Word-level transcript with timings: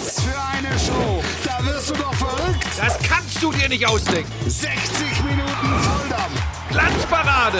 Was 0.00 0.22
für 0.22 0.40
eine 0.40 0.78
Show! 0.78 1.22
Da 1.44 1.62
wirst 1.66 1.90
du 1.90 1.94
doch 1.94 2.14
verrückt! 2.14 2.66
Das 2.78 2.98
kannst 3.02 3.42
du 3.42 3.52
dir 3.52 3.68
nicht 3.68 3.86
ausdenken. 3.86 4.32
60 4.48 5.24
Minuten 5.24 5.82
Volldampf! 5.82 6.42
Glanzparade 6.70 7.58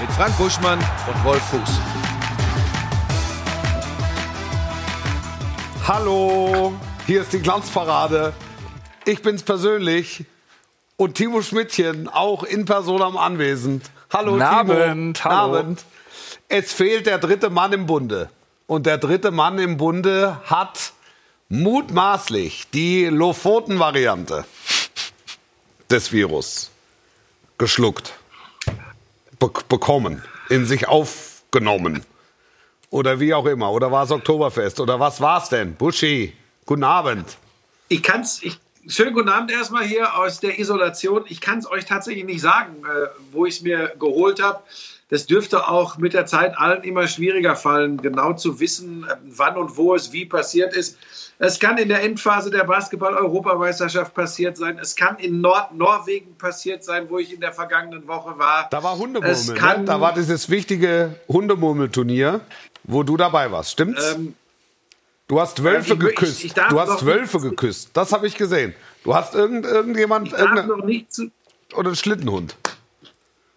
mit 0.00 0.10
Frank 0.10 0.36
Buschmann 0.38 0.80
und 0.80 1.24
Wolf 1.24 1.42
Fuß. 1.50 1.70
Hallo, 5.86 6.72
hier 7.06 7.22
ist 7.22 7.32
die 7.32 7.38
Glanzparade. 7.40 8.32
Ich 9.04 9.22
bin's 9.22 9.44
persönlich 9.44 10.24
und 10.96 11.14
Timo 11.14 11.42
Schmidtchen 11.42 12.08
auch 12.08 12.42
in 12.42 12.64
Personam 12.64 13.16
anwesend. 13.16 13.88
Hallo 14.12 14.32
Guten 14.32 14.42
Abend, 14.42 15.16
Timo. 15.18 15.34
hallo. 15.34 15.58
Abend. 15.58 15.84
Es 16.48 16.72
fehlt 16.72 17.06
der 17.06 17.18
dritte 17.18 17.50
Mann 17.50 17.72
im 17.72 17.86
Bunde. 17.86 18.30
Und 18.66 18.86
der 18.86 18.98
dritte 18.98 19.30
Mann 19.30 19.60
im 19.60 19.76
Bunde 19.76 20.40
hat 20.46 20.92
mutmaßlich 21.52 22.70
die 22.72 23.04
Lofoten-Variante 23.04 24.46
des 25.90 26.10
Virus 26.10 26.70
geschluckt, 27.58 28.14
be 29.38 29.50
bekommen, 29.68 30.22
in 30.48 30.64
sich 30.64 30.88
aufgenommen. 30.88 32.06
Oder 32.88 33.20
wie 33.20 33.34
auch 33.34 33.44
immer. 33.44 33.70
Oder 33.70 33.92
war 33.92 34.04
es 34.04 34.10
Oktoberfest? 34.10 34.80
Oder 34.80 34.98
was 34.98 35.20
war's 35.20 35.50
denn? 35.50 35.74
Buschi, 35.74 36.34
guten 36.64 36.84
Abend. 36.84 37.36
Ich 37.88 38.02
kann's, 38.02 38.42
ich, 38.42 38.58
schönen 38.88 39.12
guten 39.12 39.28
Abend 39.28 39.50
erstmal 39.50 39.84
hier 39.84 40.16
aus 40.16 40.40
der 40.40 40.58
Isolation. 40.58 41.24
Ich 41.28 41.42
kann 41.42 41.58
es 41.58 41.70
euch 41.70 41.84
tatsächlich 41.84 42.24
nicht 42.24 42.40
sagen, 42.40 42.82
äh, 42.84 43.08
wo 43.30 43.44
ich 43.44 43.56
es 43.56 43.60
mir 43.60 43.94
geholt 43.98 44.42
habe. 44.42 44.62
Das 45.12 45.26
dürfte 45.26 45.68
auch 45.68 45.98
mit 45.98 46.14
der 46.14 46.24
Zeit 46.24 46.56
allen 46.56 46.82
immer 46.84 47.06
schwieriger 47.06 47.54
fallen, 47.54 47.98
genau 48.00 48.32
zu 48.32 48.58
wissen, 48.60 49.04
äh, 49.06 49.14
wann 49.26 49.58
und 49.58 49.76
wo 49.76 49.94
es 49.94 50.10
wie 50.14 50.24
passiert 50.24 50.74
ist. 50.74 50.96
Es 51.38 51.60
kann 51.60 51.76
in 51.76 51.90
der 51.90 52.02
Endphase 52.02 52.50
der 52.50 52.64
Basketball-Europameisterschaft 52.64 54.14
passiert 54.14 54.56
sein. 54.56 54.78
Es 54.80 54.96
kann 54.96 55.18
in 55.18 55.42
Nord-Norwegen 55.42 56.34
passiert 56.36 56.82
sein, 56.82 57.10
wo 57.10 57.18
ich 57.18 57.30
in 57.34 57.40
der 57.40 57.52
vergangenen 57.52 58.08
Woche 58.08 58.38
war. 58.38 58.68
Da 58.70 58.82
war 58.82 58.94
Es 58.94 59.00
Hundemurmel, 59.00 59.54
kann- 59.54 59.80
ne? 59.80 59.84
Da 59.86 60.00
war 60.00 60.14
dieses 60.14 60.48
wichtige 60.48 61.14
Hundemurmelturnier, 61.28 62.40
wo 62.84 63.02
du 63.02 63.18
dabei 63.18 63.52
warst. 63.52 63.72
Stimmt's? 63.72 64.14
Ähm, 64.14 64.34
du 65.28 65.38
hast 65.40 65.62
Wölfe 65.62 65.92
ich 65.92 65.98
mö- 66.00 66.08
ich- 66.08 66.14
geküsst. 66.16 66.44
ich 66.44 66.54
darf 66.54 66.68
du 66.70 66.80
hast 66.80 67.04
Wölfe 67.04 67.38
geküsst. 67.38 67.90
Das 67.92 68.12
habe 68.14 68.26
ich 68.26 68.36
gesehen. 68.38 68.72
Du 69.04 69.14
hast 69.14 69.34
irgend, 69.34 69.66
irgendjemand 69.66 70.28
ich 70.28 70.32
darf 70.34 70.64
noch 70.66 70.84
nicht 70.86 71.12
zu, 71.12 71.30
oder 71.74 71.88
einen 71.88 71.96
Schlittenhund. 71.96 72.56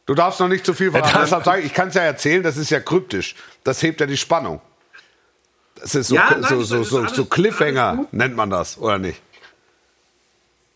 Du 0.05 0.13
darfst 0.13 0.39
noch 0.39 0.47
nicht 0.47 0.65
zu 0.65 0.73
viel 0.73 0.91
verraten. 0.91 1.17
Deshalb 1.21 1.43
sage 1.45 1.59
ich, 1.61 1.67
ich 1.67 1.73
kann 1.73 1.87
es 1.87 1.95
ja 1.95 2.03
erzählen, 2.03 2.43
das 2.43 2.57
ist 2.57 2.69
ja 2.69 2.79
kryptisch. 2.79 3.35
Das 3.63 3.81
hebt 3.81 3.99
ja 4.01 4.05
die 4.05 4.17
Spannung. 4.17 4.61
Das 5.81 5.95
ist 5.95 6.07
so, 6.09 6.15
Ja, 6.15 6.29
nein, 6.31 6.43
so, 6.43 6.61
so, 6.63 6.83
so, 6.83 6.99
alles- 6.99 7.13
so 7.15 7.25
Cliffhanger, 7.25 8.05
nennt 8.11 8.35
man 8.35 8.49
das, 8.49 8.77
oder 8.77 8.97
nicht? 8.97 9.21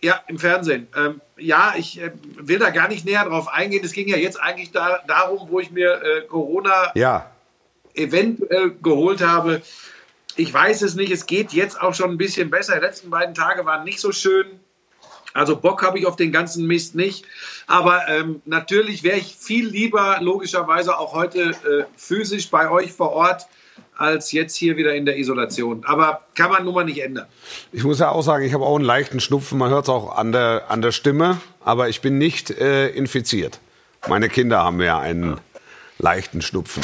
Ja, 0.02 0.19
im 0.27 0.39
Fernsehen. 0.39 0.88
Ähm, 0.95 1.21
ja, 1.38 1.73
ich 1.77 2.02
äh, 2.02 2.11
will 2.38 2.58
da 2.58 2.69
gar 2.69 2.88
nicht 2.88 3.05
näher 3.05 3.25
drauf 3.25 3.47
eingehen. 3.49 3.83
Es 3.83 3.91
ging 3.91 4.08
ja 4.08 4.16
jetzt 4.17 4.39
eigentlich 4.41 4.71
da, 4.71 4.99
darum, 5.08 5.49
wo 5.49 5.59
ich 5.59 5.71
mir 5.71 6.02
äh, 6.02 6.21
Corona 6.21 6.91
Ja. 6.95 7.30
eventuell 7.95 8.71
geholt 8.81 9.21
habe. 9.21 9.61
Ich 10.38 10.53
weiß 10.53 10.83
es 10.83 10.95
nicht. 10.95 11.11
Es 11.11 11.25
geht 11.25 11.52
jetzt 11.52 11.81
auch 11.81 11.93
schon 11.93 12.11
ein 12.11 12.17
bisschen 12.17 12.49
besser. 12.49 12.75
Die 12.75 12.81
letzten 12.86 13.09
beiden 13.09 13.36
Tage 13.36 13.66
waren 13.66 13.83
nicht 13.83 13.99
so 13.99 14.14
schön. 14.14 14.47
Also 15.33 15.55
Bock 15.55 15.83
habe 15.83 15.99
ich 15.99 16.05
auf 16.05 16.16
den 16.16 16.31
ganzen 16.31 16.66
Mist 16.66 16.95
nicht. 16.95 17.25
Aber 17.67 18.08
ähm, 18.08 18.41
natürlich 18.45 19.03
wäre 19.03 19.17
ich 19.17 19.36
viel 19.36 19.67
lieber 19.67 20.17
logischerweise 20.21 20.97
auch 20.97 21.13
heute 21.13 21.52
äh, 21.52 21.83
physisch 21.95 22.49
bei 22.49 22.69
euch 22.69 22.91
vor 22.91 23.11
Ort 23.11 23.47
als 23.95 24.31
jetzt 24.31 24.55
hier 24.55 24.77
wieder 24.77 24.95
in 24.95 25.05
der 25.05 25.17
Isolation. 25.17 25.83
Aber 25.86 26.21
kann 26.36 26.52
man 26.52 26.63
nun 26.63 26.73
mal 26.73 26.86
nicht 26.86 26.99
ändern. 26.99 27.27
Ich 27.71 27.83
muss 27.83 27.99
ja 27.99 28.09
auch 28.09 28.21
sagen, 28.21 28.45
ich 28.45 28.53
habe 28.53 28.66
auch 28.66 28.75
einen 28.75 28.86
leichten 28.86 29.19
Schnupfen. 29.19 29.58
Man 29.58 29.69
hört 29.69 29.86
es 29.86 29.89
auch 29.89 30.17
an 30.17 30.31
der, 30.31 30.66
an 30.69 30.81
der 30.81 30.91
Stimme, 30.91 31.39
aber 31.64 31.89
ich 31.89 32.02
bin 32.02 32.17
nicht 32.17 32.49
äh, 32.49 32.89
infiziert. 32.89 33.59
Meine 34.08 34.30
Kinder 34.30 34.64
haben 34.64 34.77
mir 34.77 34.98
einen 34.98 35.39
leichten 35.98 36.42
Schnupfen 36.42 36.83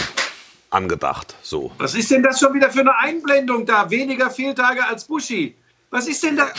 angedacht. 0.69 1.35
So. 1.41 1.71
Was 1.77 1.95
ist 1.95 2.11
denn 2.11 2.21
das 2.21 2.39
schon 2.39 2.53
wieder 2.53 2.69
für 2.69 2.81
eine 2.81 2.97
Einblendung 2.97 3.65
da? 3.65 3.89
Weniger 3.89 4.29
Fehltage 4.29 4.85
als 4.85 5.05
Buschi. 5.05 5.55
Was 5.95 6.07
ist 6.07 6.21
denn 6.23 6.35
da? 6.37 6.47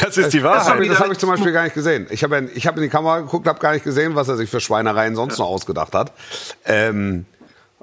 Das 0.00 0.16
ist 0.16 0.32
die 0.32 0.40
Das 0.40 0.64
habe 0.66 0.66
Wahrheit. 0.68 0.82
ich, 0.82 0.88
das 0.88 0.98
hab 1.00 1.10
ich 1.12 1.18
zum 1.18 1.28
Beispiel 1.30 1.52
gar 1.52 1.62
nicht 1.64 1.74
gesehen. 1.74 2.06
Ich 2.10 2.24
habe 2.24 2.36
in, 2.38 2.50
ich 2.54 2.66
hab 2.66 2.76
in 2.76 2.82
die 2.82 2.88
Kamera 2.88 3.20
geguckt, 3.20 3.46
habe 3.46 3.60
gar 3.60 3.72
nicht 3.72 3.84
gesehen, 3.84 4.14
was 4.16 4.26
er 4.28 4.36
sich 4.36 4.50
für 4.50 4.60
Schweinereien 4.60 5.14
sonst 5.14 5.38
noch 5.38 5.46
ausgedacht 5.46 5.94
hat. 5.94 6.12
Ähm, 6.64 7.26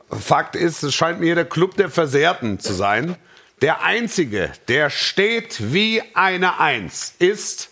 Fakt 0.09 0.55
ist, 0.57 0.83
es 0.83 0.93
scheint 0.93 1.21
mir 1.21 1.35
der 1.35 1.45
Club 1.45 1.75
der 1.77 1.89
Versehrten 1.89 2.59
zu 2.59 2.73
sein. 2.73 3.15
Der 3.61 3.83
Einzige, 3.83 4.51
der 4.67 4.89
steht 4.89 5.73
wie 5.73 6.01
eine 6.13 6.59
Eins, 6.59 7.13
ist 7.19 7.69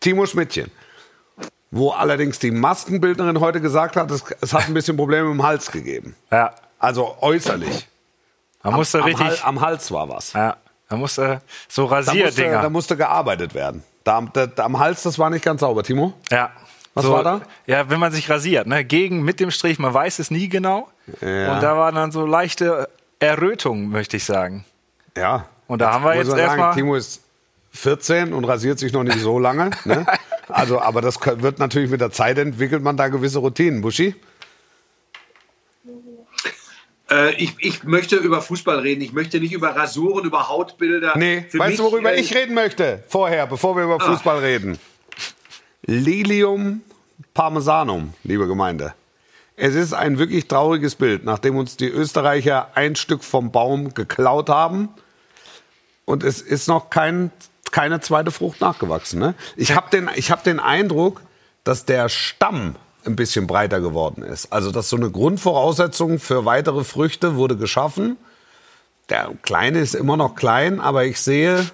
Timo 0.00 0.26
Schmidtchen. 0.26 0.70
Wo 1.70 1.90
allerdings 1.90 2.38
die 2.40 2.50
Maskenbildnerin 2.50 3.38
heute 3.40 3.60
gesagt 3.60 3.94
hat, 3.96 4.10
es, 4.10 4.24
es 4.40 4.52
hat 4.54 4.66
ein 4.66 4.74
bisschen 4.74 4.96
Probleme 4.96 5.30
im 5.30 5.42
Hals 5.44 5.70
gegeben. 5.70 6.16
Ja, 6.32 6.54
Also 6.80 7.16
äußerlich. 7.20 7.86
man 8.64 8.74
musste 8.74 8.98
am, 8.98 9.04
richtig. 9.04 9.26
Hal- 9.26 9.38
am 9.44 9.60
Hals 9.60 9.90
war 9.92 10.08
was. 10.08 10.32
ja, 10.32 10.56
man 10.90 11.00
musste 11.00 11.40
so 11.68 11.88
Da 11.88 11.96
musste, 11.96 12.10
Rasierdinger. 12.12 12.62
da 12.62 12.70
musste 12.70 12.96
gearbeitet 12.96 13.54
werden. 13.54 13.82
Da, 14.04 14.20
da, 14.32 14.46
da, 14.46 14.64
am 14.64 14.78
Hals, 14.78 15.02
das 15.02 15.18
war 15.18 15.30
nicht 15.30 15.44
ganz 15.44 15.60
sauber, 15.60 15.82
Timo. 15.82 16.12
ja. 16.30 16.50
Was 16.94 17.04
so, 17.04 17.12
war 17.12 17.22
da? 17.22 17.42
Ja, 17.66 17.88
wenn 17.90 18.00
man 18.00 18.10
sich 18.10 18.28
rasiert, 18.28 18.66
ne? 18.66 18.84
Gegen, 18.84 19.22
mit 19.22 19.38
dem 19.38 19.52
Strich, 19.52 19.78
man 19.78 19.94
weiß 19.94 20.18
es 20.18 20.32
nie 20.32 20.48
genau. 20.48 20.88
Ja. 21.20 21.54
Und 21.54 21.62
da 21.62 21.76
waren 21.76 21.94
dann 21.94 22.10
so 22.10 22.26
leichte 22.26 22.88
Errötungen, 23.20 23.88
möchte 23.90 24.16
ich 24.16 24.24
sagen. 24.24 24.64
Ja. 25.16 25.44
Und 25.68 25.80
da 25.80 25.92
haben 25.92 26.02
wir 26.04 26.14
muss 26.16 26.26
jetzt 26.26 26.36
erstmal- 26.38 26.74
Timo 26.74 26.96
ist 26.96 27.22
14 27.72 28.32
und 28.32 28.44
rasiert 28.46 28.80
sich 28.80 28.92
noch 28.92 29.04
nicht 29.04 29.20
so 29.20 29.38
lange. 29.38 29.70
Ne? 29.84 30.06
Also, 30.50 30.80
aber 30.80 31.02
das 31.02 31.20
wird 31.26 31.58
natürlich 31.58 31.90
mit 31.90 32.00
der 32.00 32.10
Zeit 32.10 32.38
entwickelt 32.38 32.82
man 32.82 32.96
da 32.96 33.08
gewisse 33.08 33.38
Routinen. 33.38 33.82
Buschi? 33.82 34.14
Äh, 37.10 37.34
ich, 37.36 37.54
ich 37.58 37.84
möchte 37.84 38.16
über 38.16 38.42
Fußball 38.42 38.78
reden. 38.80 39.00
Ich 39.00 39.12
möchte 39.12 39.40
nicht 39.40 39.52
über 39.52 39.74
Rasuren, 39.74 40.24
über 40.24 40.48
Hautbilder. 40.48 41.16
Nee, 41.16 41.46
Für 41.48 41.58
weißt 41.58 41.70
mich, 41.70 41.78
du, 41.78 41.84
worüber 41.84 42.12
äh, 42.12 42.20
ich 42.20 42.34
reden 42.34 42.54
möchte? 42.54 43.02
Vorher, 43.08 43.46
bevor 43.46 43.76
wir 43.76 43.84
über 43.84 44.00
Fußball 44.00 44.38
reden. 44.38 44.78
Lilium 45.86 46.82
Parmesanum, 47.34 48.14
liebe 48.24 48.46
Gemeinde. 48.46 48.94
Es 49.56 49.74
ist 49.74 49.92
ein 49.92 50.18
wirklich 50.18 50.46
trauriges 50.46 50.94
Bild, 50.94 51.24
nachdem 51.24 51.56
uns 51.56 51.76
die 51.76 51.88
Österreicher 51.88 52.70
ein 52.74 52.94
Stück 52.94 53.24
vom 53.24 53.50
Baum 53.50 53.94
geklaut 53.94 54.48
haben. 54.48 54.88
Und 56.04 56.22
es 56.22 56.40
ist 56.40 56.68
noch 56.68 56.90
kein, 56.90 57.32
keine 57.72 58.00
zweite 58.00 58.30
Frucht 58.30 58.60
nachgewachsen. 58.60 59.18
Ne? 59.18 59.34
Ich 59.56 59.74
habe 59.74 59.90
den, 59.90 60.08
ich 60.14 60.30
hab 60.30 60.44
den 60.44 60.60
Eindruck, 60.60 61.22
dass 61.64 61.84
der 61.84 62.08
Stamm 62.08 62.76
ein 63.08 63.16
bisschen 63.16 63.46
breiter 63.46 63.80
geworden 63.80 64.22
ist. 64.22 64.52
Also, 64.52 64.70
dass 64.70 64.88
so 64.88 64.96
eine 64.96 65.10
Grundvoraussetzung 65.10 66.18
für 66.18 66.44
weitere 66.44 66.84
Früchte 66.84 67.36
wurde 67.36 67.56
geschaffen. 67.56 68.16
Der 69.08 69.30
Kleine 69.42 69.80
ist 69.80 69.94
immer 69.94 70.16
noch 70.16 70.34
klein, 70.34 70.80
aber 70.80 71.04
ich 71.04 71.20
sehe, 71.20 71.64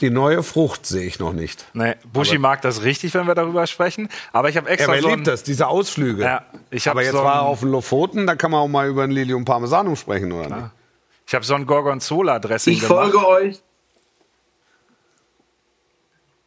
die 0.00 0.10
neue 0.10 0.42
Frucht 0.42 0.86
sehe 0.86 1.04
ich 1.06 1.18
noch 1.18 1.32
nicht. 1.32 1.64
Nee, 1.72 1.94
Buschi 2.12 2.38
mag 2.38 2.62
das 2.62 2.82
richtig, 2.82 3.14
wenn 3.14 3.26
wir 3.26 3.34
darüber 3.34 3.66
sprechen. 3.66 4.08
Aber 4.32 4.48
ich 4.48 4.56
habe 4.56 4.66
Ja, 4.68 4.74
extra 4.74 4.92
wer 4.92 5.02
so 5.02 5.08
liebt 5.08 5.26
das, 5.26 5.42
diese 5.42 5.66
Ausflüge. 5.66 6.22
Ja, 6.22 6.44
ich 6.70 6.88
aber 6.88 7.02
jetzt 7.02 7.12
so 7.12 7.24
war 7.24 7.36
er 7.36 7.42
auf 7.42 7.60
den 7.60 7.70
Lofoten, 7.70 8.26
da 8.26 8.36
kann 8.36 8.50
man 8.50 8.60
auch 8.60 8.68
mal 8.68 8.86
über 8.88 9.02
ein 9.04 9.10
Lilium 9.10 9.44
Parmesanum 9.44 9.96
sprechen, 9.96 10.30
oder 10.32 10.48
nicht? 10.48 10.70
ich 11.26 11.34
habe 11.34 11.44
so 11.44 11.54
ein 11.54 11.66
Gorgonzola-Dressing 11.66 12.74
Ich 12.74 12.80
gemacht. 12.80 13.10
folge 13.12 13.26
euch. 13.26 13.60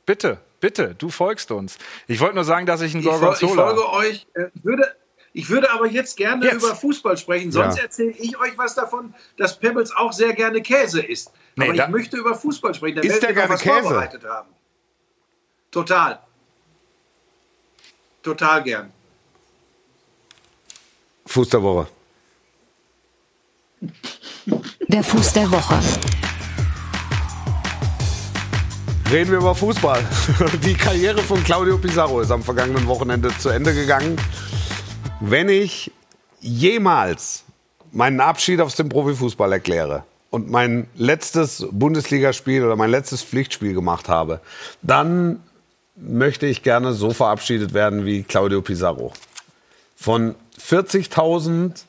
Bitte, 0.06 0.40
bitte, 0.60 0.96
du 0.96 1.10
folgst 1.10 1.52
uns. 1.52 1.78
Ich 2.08 2.20
wollte 2.20 2.36
nur 2.36 2.44
sagen, 2.44 2.66
dass 2.66 2.82
ich 2.82 2.94
ein 2.96 3.02
fol 3.04 3.14
ich 3.14 3.20
Gorgonzola. 3.20 3.66
folge 3.68 3.90
euch. 3.94 4.28
Äh, 4.34 4.46
Ich 4.56 4.64
würde, 4.66 4.96
ich 5.34 5.50
würde 5.50 5.72
aber 5.72 5.88
jetzt 5.88 6.18
gerne 6.18 6.46
Jetzt. 6.46 6.64
über 6.64 6.76
Fußball 6.76 7.18
sprechen. 7.18 7.52
Sonst 7.52 7.78
Ja. 7.78 7.84
erzähle 7.84 8.12
ich 8.12 8.38
euch 8.40 8.58
was 8.58 8.76
davon, 8.76 9.14
dass 9.38 9.58
Pebbles 9.60 9.92
auch 9.96 10.12
sehr 10.14 10.34
gerne 10.34 10.62
Käse 10.62 11.02
isst. 11.02 11.32
Nee, 11.56 11.66
aber 11.70 11.76
ich 11.76 11.88
möchte 11.90 12.18
über 12.18 12.36
Fußball 12.36 12.74
sprechen. 12.74 12.98
Da 12.98 13.04
werden 13.04 13.20
der 13.20 13.34
gerne 13.34 13.54
was 13.54 13.62
Käse? 13.62 13.82
vorbereitet 13.82 14.24
haben. 14.26 14.50
Total. 15.72 16.20
Total 18.24 18.64
gern. 18.64 18.92
Fuß 21.26 21.50
der 21.50 21.62
Woche. 21.62 21.88
Der 24.88 25.04
Fuß 25.04 25.34
der 25.34 25.52
Woche. 25.52 25.80
Reden 29.12 29.32
wir 29.32 29.40
über 29.40 29.56
Fußball. 29.56 30.06
Die 30.64 30.76
Karriere 30.76 31.18
von 31.24 31.44
Claudio 31.44 31.80
Pizarro 31.80 32.22
ist 32.22 32.30
am 32.30 32.44
vergangenen 32.44 32.86
Wochenende 32.86 33.36
zu 33.40 33.50
Ende 33.50 33.74
gegangen. 33.74 34.18
Wenn 35.20 35.50
ich 35.50 35.92
jemals 36.42 37.44
meinen 37.92 38.20
Abschied 38.20 38.62
aus 38.62 38.76
dem 38.76 38.88
Profifußball 38.88 39.52
erkläre 39.52 40.04
und 40.30 40.52
mein 40.52 40.88
letztes 40.96 41.66
Bundesligaspiel 41.72 42.64
oder 42.64 42.76
mein 42.76 42.92
letztes 42.92 43.24
Pflichtspiel 43.24 43.74
gemacht 43.74 44.10
habe, 44.10 44.42
dann 44.84 45.42
möchte 45.96 46.46
ich 46.46 46.62
gerne 46.62 46.94
so 46.94 47.10
verabschiedet 47.10 47.74
werden 47.74 48.06
wie 48.06 48.22
Claudio 48.22 48.62
Pizarro. 48.62 49.12
Von 49.96 50.36
40.000 50.62 51.82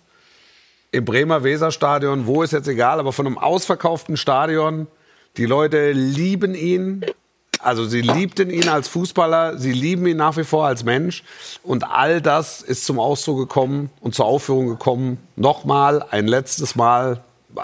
im 0.92 1.04
Bremer 1.04 1.44
Weserstadion, 1.44 2.26
wo 2.26 2.42
ist 2.42 2.52
jetzt 2.52 2.66
egal, 2.66 2.98
aber 2.98 3.12
von 3.12 3.26
einem 3.26 3.36
ausverkauften 3.36 4.16
Stadion, 4.16 4.86
Die 5.36 5.46
Leute 5.46 5.92
lieben 5.92 6.54
ihn. 6.54 7.04
Also 7.62 7.84
sie 7.84 8.00
liebten 8.00 8.48
ihn 8.48 8.68
als 8.70 8.88
Fußballer, 8.88 9.58
sie 9.58 9.72
lieben 9.72 10.06
ihn 10.06 10.16
nach 10.16 10.36
wie 10.38 10.44
vor 10.44 10.66
als 10.66 10.82
Mensch. 10.82 11.22
Und 11.62 11.84
all 11.84 12.22
das 12.22 12.62
ist 12.62 12.86
zum 12.86 12.98
Ausdruck 12.98 13.38
gekommen 13.38 13.90
und 14.00 14.14
zur 14.14 14.24
Aufführung 14.24 14.68
gekommen. 14.68 15.18
Nochmal, 15.36 16.02
ein 16.10 16.26
letztes 16.26 16.74
Mal, 16.74 17.22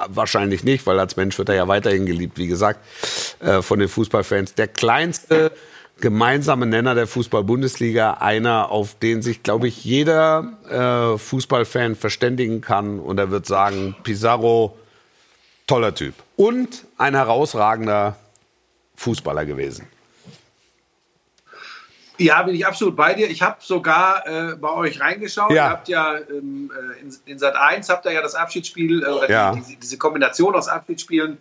wahrscheinlich 0.09 0.65
nicht, 0.65 0.87
weil 0.87 0.99
als 0.99 1.17
Mensch 1.17 1.39
wird 1.39 1.49
er 1.49 1.55
ja 1.55 1.69
weiterhin 1.69 2.07
geliebt, 2.07 2.37
wie 2.37 2.47
gesagt, 2.47 2.81
äh, 3.41 3.63
von 3.63 3.79
den 3.79 3.89
Fußballfans. 3.89 4.55
Der 4.55 4.69
kleinste 4.69 5.53
gemeinsame 6.01 6.67
Nenner 6.67 6.95
der 6.95 7.07
Fußball-Bundesliga, 7.07 8.19
einer, 8.21 8.71
auf 8.71 8.97
den 8.99 9.23
sich, 9.23 9.43
glaube 9.43 9.69
ich, 9.69 9.85
jeder 9.85 10.53
äh, 10.69 11.19
Fußballfan 11.19 11.95
verständigen 11.95 12.61
kann. 12.61 12.99
Und 12.99 13.19
er 13.19 13.31
wird 13.31 13.47
sagen, 13.47 13.97
Pizarro, 14.03 14.77
toller 15.67 15.95
Typ. 15.95 16.15
Und 16.37 16.85
ein 16.99 17.15
herausragender 17.15 18.17
Fußballer 18.97 19.45
gewesen. 19.45 19.87
Ja, 22.19 22.43
bin 22.43 22.55
ich 22.55 22.67
absolut 22.67 22.97
bei 22.97 23.13
dir. 23.13 23.29
Ich 23.29 23.43
habe 23.43 23.57
sogar 23.61 24.27
äh, 24.27 24.57
bei 24.57 24.71
euch 24.71 25.01
reingeschaut. 25.01 25.51
Ja. 25.51 25.67
Ihr 25.67 25.71
habt 25.71 25.89
ja 25.89 26.17
ähm, 26.17 26.71
äh, 26.75 27.01
in, 27.01 27.15
in 27.27 27.39
Sat 27.39 27.57
1 27.57 27.91
habt 27.91 28.07
ihr 28.07 28.13
ja 28.13 28.23
das 28.23 28.35
Abschiedsspiel 28.35 29.03
äh, 29.03 29.07
oder 29.07 29.31
Ja. 29.31 29.53
die, 29.53 29.61
diese, 29.61 29.77
diese 29.77 29.99
Kombination 29.99 30.55
aus 30.55 30.69
Abschiedsspielen 30.69 31.37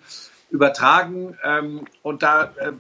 übertragen. 0.50 1.38
Ähm, 1.44 1.88
und 2.02 2.24
da, 2.24 2.52
äh, 2.58 2.74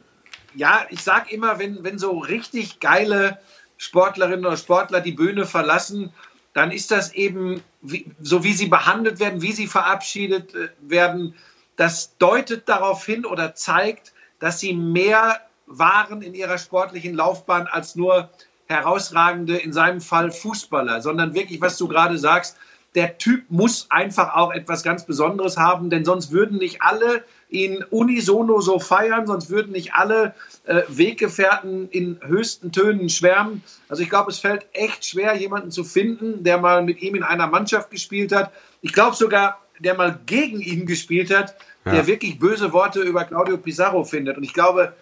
ja, 0.56 0.86
ich 0.90 1.04
sag 1.04 1.32
immer, 1.32 1.58
wenn, 1.60 1.84
wenn 1.86 1.98
so 1.98 2.18
richtig 2.20 2.82
geile 2.82 3.40
Sportlerinnen 3.78 4.46
oder 4.46 4.58
Sportler 4.58 5.00
die 5.00 5.14
Bühne 5.14 5.46
verlassen, 5.46 6.12
dann 6.56 6.72
ist 6.72 6.90
das 6.90 7.14
eben, 7.14 7.62
wie, 7.82 8.10
so 8.22 8.44
wie 8.46 8.54
sie 8.54 8.68
behandelt 8.68 9.20
werden, 9.20 9.42
wie 9.42 9.52
sie 9.52 9.68
verabschiedet 9.68 10.56
äh, 10.56 10.70
werden, 10.80 11.36
das 11.76 12.18
deutet 12.18 12.70
darauf 12.70 13.06
hin 13.06 13.26
oder 13.26 13.54
zeigt, 13.54 14.14
dass 14.40 14.62
sie 14.62 14.74
mehr 14.74 15.42
waren 15.68 16.22
in 16.22 16.34
ihrer 16.34 16.58
sportlichen 16.58 17.14
Laufbahn 17.14 17.68
als 17.68 17.98
nur 17.98 18.30
herausragende, 18.68 19.58
in 19.58 19.74
seinem 19.74 20.00
Fall 20.00 20.32
Fußballer, 20.32 21.02
sondern 21.02 21.34
wirklich, 21.34 21.60
was 21.60 21.78
du 21.78 21.90
gerade 21.90 22.18
sagst, 22.18 22.58
der 22.96 23.18
Typ 23.18 23.44
muss 23.50 23.88
einfach 23.92 24.36
auch 24.36 24.54
etwas 24.54 24.82
ganz 24.82 25.06
Besonderes 25.06 25.58
haben, 25.58 25.90
denn 25.90 26.06
sonst 26.06 26.32
würden 26.32 26.58
nicht 26.58 26.82
alle 26.82 27.26
ihn 27.50 27.84
unisono 27.90 28.60
so 28.62 28.80
feiern, 28.80 29.28
sonst 29.28 29.50
würden 29.50 29.72
nicht 29.72 29.94
alle 29.94 30.34
äh, 30.66 30.82
Weggefährten 30.88 31.90
in 31.90 32.20
höchsten 32.24 32.72
Tönen 32.72 33.10
schwärmen. 33.10 33.64
Also 33.88 34.04
ich 34.04 34.10
glaube, 34.10 34.32
es 34.32 34.40
fällt 34.40 34.66
echt 34.74 35.06
schwer, 35.06 35.36
jemanden 35.36 35.72
zu 35.72 35.84
finden, 35.84 36.44
der 36.44 36.58
mal 36.58 36.84
mit 36.84 37.02
ihm 37.02 37.16
in 37.16 37.24
einer 37.24 37.48
Mannschaft 37.48 37.92
gespielt 37.92 38.32
hat. 38.34 38.52
Ich 38.82 38.94
glaube 38.94 39.16
sogar, 39.16 39.62
der 39.80 39.96
mal 39.96 40.20
gegen 40.26 40.62
ihn 40.62 40.86
gespielt 40.86 41.36
hat, 41.36 41.56
der 41.86 42.08
wirklich 42.08 42.40
böse 42.40 42.74
Worte 42.74 43.02
über 43.02 43.26
Claudio 43.26 43.58
Pizarro 43.58 44.04
findet. 44.04 44.38
Und 44.38 44.44
ich 44.44 44.54
glaube, 44.54 44.94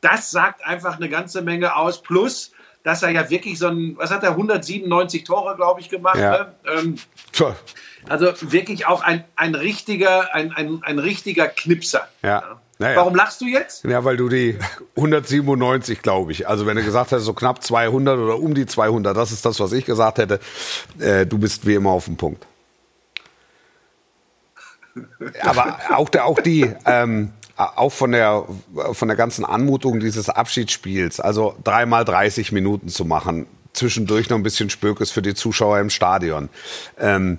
das 0.00 0.32
sagt 0.32 0.66
einfach 0.66 0.96
eine 0.96 1.08
ganze 1.08 1.40
Menge 1.42 1.76
aus. 1.76 2.02
Plus, 2.02 2.50
dass 2.84 3.02
er 3.02 3.10
ja 3.10 3.30
wirklich 3.30 3.58
so 3.58 3.68
ein, 3.68 3.96
was 3.96 4.10
hat 4.10 4.22
er, 4.22 4.30
197 4.30 5.24
Tore, 5.24 5.54
glaube 5.56 5.80
ich, 5.80 5.88
gemacht. 5.88 6.18
Ja. 6.18 6.30
Ne? 6.30 6.54
Ähm, 6.76 6.96
also 8.08 8.32
wirklich 8.40 8.86
auch 8.86 9.02
ein, 9.02 9.24
ein 9.36 9.54
richtiger, 9.54 10.34
ein, 10.34 10.52
ein, 10.52 10.80
ein 10.82 10.98
richtiger 10.98 11.48
Knipser. 11.48 12.08
Ja. 12.22 12.60
Naja. 12.78 12.96
Warum 12.96 13.14
lachst 13.14 13.40
du 13.40 13.46
jetzt? 13.46 13.84
Ja, 13.84 14.04
weil 14.04 14.16
du 14.16 14.28
die 14.28 14.58
197, 14.96 16.02
glaube 16.02 16.32
ich. 16.32 16.48
Also 16.48 16.66
wenn 16.66 16.76
du 16.76 16.82
gesagt 16.82 17.12
hättest, 17.12 17.26
so 17.26 17.32
knapp 17.32 17.62
200 17.62 18.18
oder 18.18 18.38
um 18.38 18.54
die 18.54 18.66
200, 18.66 19.16
das 19.16 19.30
ist 19.30 19.44
das, 19.44 19.60
was 19.60 19.72
ich 19.72 19.84
gesagt 19.84 20.18
hätte. 20.18 20.40
Äh, 20.98 21.24
du 21.24 21.38
bist 21.38 21.64
wie 21.64 21.74
immer 21.74 21.90
auf 21.90 22.06
dem 22.06 22.16
Punkt. 22.16 22.44
Aber 25.42 25.78
auch, 25.90 26.08
der, 26.08 26.26
auch 26.26 26.40
die, 26.40 26.68
ähm, 26.84 27.32
auch 27.56 27.92
von 27.92 28.12
der, 28.12 28.44
von 28.92 29.08
der 29.08 29.16
ganzen 29.16 29.44
Anmutung 29.44 30.00
dieses 30.00 30.28
Abschiedsspiels, 30.28 31.20
also 31.20 31.54
dreimal 31.64 32.04
30 32.04 32.52
Minuten 32.52 32.88
zu 32.88 33.04
machen, 33.04 33.46
zwischendurch 33.72 34.28
noch 34.28 34.36
ein 34.36 34.42
bisschen 34.42 34.70
Spökes 34.70 35.10
für 35.10 35.22
die 35.22 35.34
Zuschauer 35.34 35.78
im 35.80 35.90
Stadion. 35.90 36.48
Ähm, 36.98 37.38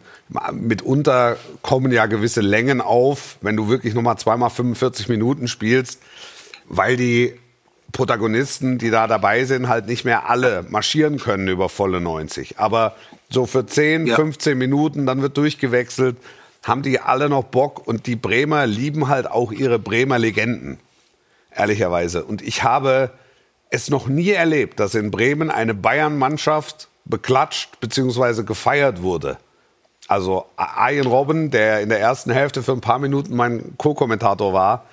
mitunter 0.52 1.38
kommen 1.62 1.92
ja 1.92 2.06
gewisse 2.08 2.42
Längen 2.42 2.82
auf, 2.82 3.38
wenn 3.42 3.56
du 3.56 3.70
wirklich 3.70 3.94
nochmal 3.94 4.18
zweimal 4.18 4.50
45 4.50 5.10
Minuten 5.10 5.48
spielst, 5.48 6.00
weil 6.68 6.98
die 6.98 7.36
Protagonisten, 7.92 8.80
die 8.80 8.90
da 8.90 9.06
dabei 9.06 9.46
sind, 9.46 9.68
halt 9.68 9.86
nicht 9.88 10.04
mehr 10.04 10.28
alle 10.28 10.66
marschieren 10.68 11.20
können 11.20 11.48
über 11.48 11.70
volle 11.70 12.02
90. 12.02 12.58
Aber 12.58 12.96
so 13.30 13.46
für 13.46 13.66
10, 13.68 14.08
Ja. 14.08 14.16
15 14.16 14.58
Minuten, 14.58 15.06
dann 15.06 15.22
wird 15.22 15.38
durchgewechselt, 15.38 16.18
haben 16.64 16.82
die 16.82 17.00
alle 17.00 17.30
noch 17.30 17.44
Bock 17.44 17.86
und 17.88 18.08
die 18.08 18.16
Bremer 18.16 18.66
lieben 18.66 19.10
halt 19.10 19.30
auch 19.30 19.52
ihre 19.52 19.80
Bremer 19.80 20.18
Legenden, 20.18 20.80
ehrlicherweise. 21.54 22.24
Und 22.24 22.42
ich 22.42 22.64
habe 22.64 23.12
es 23.70 23.90
noch 23.90 24.08
nie 24.08 24.30
erlebt, 24.30 24.80
dass 24.80 24.96
in 24.96 25.12
Bremen 25.12 25.52
eine 25.52 25.74
Bayern-Mannschaft 25.74 26.88
beklatscht 27.06 27.80
bzw. 27.82 28.44
gefeiert 28.44 29.02
wurde. 29.02 29.38
Also 30.08 30.46
Ian 30.58 31.08
Robben, 31.08 31.52
der 31.52 31.82
in 31.82 31.90
der 31.90 32.00
ersten 32.00 32.32
Hälfte 32.32 32.64
für 32.64 32.74
ein 32.74 32.82
paar 32.82 33.00
Minuten 33.00 33.36
mein 33.36 33.78
Co-Kommentator 33.78 34.54
war, 34.54 34.86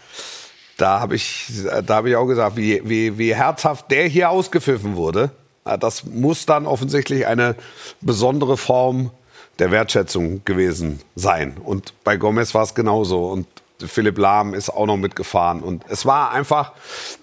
da 0.77 1.01
habe 1.01 1.15
ich, 1.15 1.47
da 1.87 1.97
habe 1.97 2.09
ich 2.09 2.17
auch 2.17 2.27
gesagt, 2.27 2.57
wie, 2.57 2.81
wie, 2.89 3.19
wie 3.19 3.35
herzhaft 3.35 3.91
der 3.91 4.07
hier 4.07 4.31
ausgepfiffen 4.31 4.97
wurde. 4.97 5.31
Das 5.79 6.05
muss 6.05 6.47
dann 6.47 6.67
offensichtlich 6.67 7.27
eine 7.27 7.55
besondere 8.01 8.57
Form 8.57 9.11
der 9.61 9.71
Wertschätzung 9.71 10.43
gewesen 10.45 11.01
sein. 11.15 11.57
Und 11.63 11.93
bei 12.03 12.17
Gomez 12.17 12.55
war 12.55 12.63
es 12.63 12.75
genauso. 12.75 13.29
Und 13.29 13.47
Philipp 13.79 14.19
Lahm 14.19 14.55
ist 14.55 14.71
auch 14.71 14.87
noch 14.87 14.97
mitgefahren. 14.97 15.63
Und 15.63 15.85
es 15.89 16.05
war 16.07 16.33
einfach, 16.33 16.73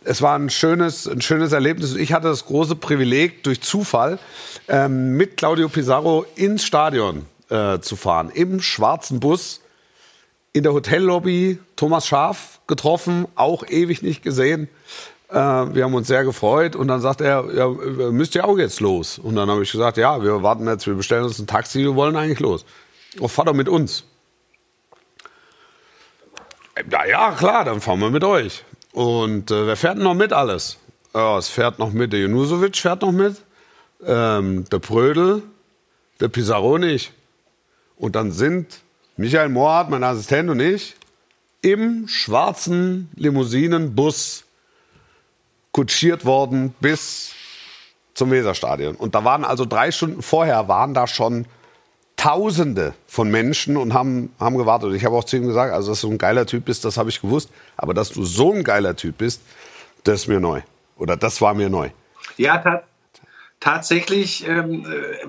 es 0.04 0.22
war 0.22 0.38
ein 0.38 0.50
schönes, 0.50 1.08
ein 1.08 1.22
schönes 1.22 1.52
Erlebnis. 1.52 1.96
Ich 1.96 2.14
hatte 2.14 2.28
das 2.28 2.46
große 2.46 2.76
Privileg, 2.76 3.44
durch 3.44 3.62
Zufall 3.62 4.20
ähm, 4.68 5.18
mit 5.18 5.38
Claudio 5.38 5.70
Pizarro 5.70 6.26
ins 6.36 6.64
Stadion 6.64 7.26
äh, 7.50 7.80
zu 7.80 7.96
fahren. 7.96 8.30
Im 8.34 8.62
schwarzen 8.62 9.20
Bus 9.20 9.62
in 10.54 10.64
der 10.64 10.74
Hotellobby 10.74 11.60
Thomas 11.76 12.08
Schaf 12.08 12.60
getroffen, 12.68 13.28
auch 13.36 13.66
ewig 13.68 14.02
nicht 14.02 14.24
gesehen. 14.24 14.70
Äh, 15.30 15.36
wir 15.36 15.84
haben 15.84 15.94
uns 15.94 16.08
sehr 16.08 16.24
gefreut 16.24 16.76
und 16.76 16.88
dann 16.88 17.02
sagt 17.02 17.22
er, 17.22 17.46
ja, 17.54 17.68
müsst 18.12 18.36
ihr 18.36 18.46
auch 18.46 18.58
jetzt 18.58 18.80
los? 18.80 19.20
Und 19.20 19.36
dann 19.36 19.50
habe 19.50 19.64
ich 19.64 19.72
gesagt, 19.72 19.98
ja, 19.98 20.24
wir 20.24 20.44
warten 20.44 20.68
jetzt, 20.68 20.88
wir 20.88 20.94
bestellen 20.94 21.24
uns 21.24 21.40
ein 21.40 21.48
Taxi, 21.48 21.80
wir 21.80 21.96
wollen 21.96 22.16
eigentlich 22.16 22.40
los. 22.40 22.66
Oh, 23.20 23.28
fahr 23.28 23.46
doch 23.46 23.54
mit 23.54 23.68
uns. 23.68 24.06
Ja, 26.92 27.06
ja, 27.06 27.32
klar, 27.32 27.66
dann 27.66 27.82
fahren 27.82 28.00
wir 28.00 28.10
mit 28.10 28.24
euch. 28.24 28.64
Und 28.94 29.52
äh, 29.52 29.68
wer 29.68 29.76
fährt 29.76 29.98
denn 29.98 30.04
noch 30.04 30.14
mit 30.14 30.32
alles? 30.32 30.78
Ja, 31.14 31.38
es 31.38 31.50
fährt 31.50 31.80
noch 31.80 31.92
mit, 31.92 32.14
der 32.14 32.22
Junusovic 32.22 32.78
fährt 32.78 33.02
noch 33.02 33.12
mit, 33.12 33.36
ähm, 34.06 34.66
der 34.70 34.80
Prödel, 34.80 35.42
der 36.20 36.28
Pizarro 36.28 36.78
nicht. 36.78 37.12
Und 37.98 38.16
dann 38.16 38.32
sind 38.32 38.82
Michael 39.18 39.50
Mohrhardt, 39.50 39.90
mein 39.90 40.04
Assistent 40.04 40.50
und 40.50 40.60
ich 40.60 40.96
im 41.62 42.08
schwarzen 42.08 43.10
Limousinenbus 43.16 44.47
kutschiert 45.78 46.26
worden 46.26 46.74
bis 46.80 47.34
zum 48.16 48.32
Weserstadion. 48.32 48.96
Und 48.96 49.14
da 49.14 49.24
waren 49.24 49.46
also 49.46 49.64
drei 49.64 49.92
Stunden 49.92 50.24
vorher 50.24 50.68
waren 50.68 50.96
da 50.96 51.06
schon 51.06 51.46
Tausende 52.16 52.96
von 53.06 53.30
Menschen 53.30 53.78
und 53.78 53.94
haben, 53.94 54.34
haben 54.40 54.58
gewartet. 54.58 54.92
Ich 54.96 55.06
habe 55.06 55.16
auch 55.16 55.24
zu 55.24 55.38
ihm 55.38 55.46
gesagt, 55.46 55.72
also 55.72 55.92
dass 55.92 56.02
du 56.02 56.10
ein 56.10 56.18
geiler 56.18 56.48
Typ 56.48 56.66
bist, 56.66 56.84
das 56.84 56.98
habe 56.98 57.12
ich 57.12 57.22
gewusst. 57.22 57.52
Aber 57.76 57.94
dass 57.94 58.10
du 58.10 58.26
so 58.26 58.52
ein 58.52 58.64
geiler 58.64 58.96
Typ 58.96 59.20
bist, 59.20 59.44
das 60.04 60.22
ist 60.22 60.28
mir 60.28 60.40
neu. 60.40 60.62
Oder 60.98 61.16
das 61.16 61.42
war 61.42 61.54
mir 61.54 61.70
neu. 61.70 61.92
Ja, 62.38 62.58
ta 62.58 62.82
tatsächlich 63.60 64.48
ähm, 64.48 64.84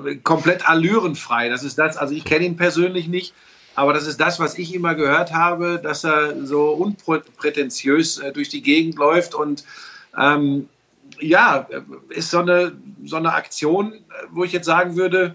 äh, 0.07 0.17
komplett 0.17 0.67
allürenfrei. 0.67 1.51
Das 1.51 1.63
ist 1.63 1.79
das, 1.79 1.99
also 1.99 2.15
ich 2.15 2.25
kenne 2.25 2.47
ihn 2.47 2.57
persönlich 2.57 3.07
nicht, 3.07 3.35
aber 3.75 3.93
das 3.93 4.07
ist 4.07 4.19
das, 4.19 4.41
was 4.41 4.57
ich 4.57 4.75
immer 4.75 4.95
gehört 4.95 5.35
habe, 5.35 5.79
dass 5.83 6.05
er 6.05 6.47
so 6.47 6.71
unprätentiös 6.71 8.17
äh, 8.17 8.33
durch 8.33 8.49
die 8.49 8.63
Gegend 8.63 8.97
läuft 8.97 9.35
und 9.35 9.65
ähm, 10.19 10.69
ja, 11.21 11.67
ist 12.11 12.31
so 12.31 12.41
eine, 12.41 12.73
so 13.05 13.17
eine 13.17 13.33
Aktion, 13.33 13.95
wo 14.31 14.45
ich 14.45 14.53
jetzt 14.53 14.67
sagen 14.67 14.97
würde, 14.97 15.35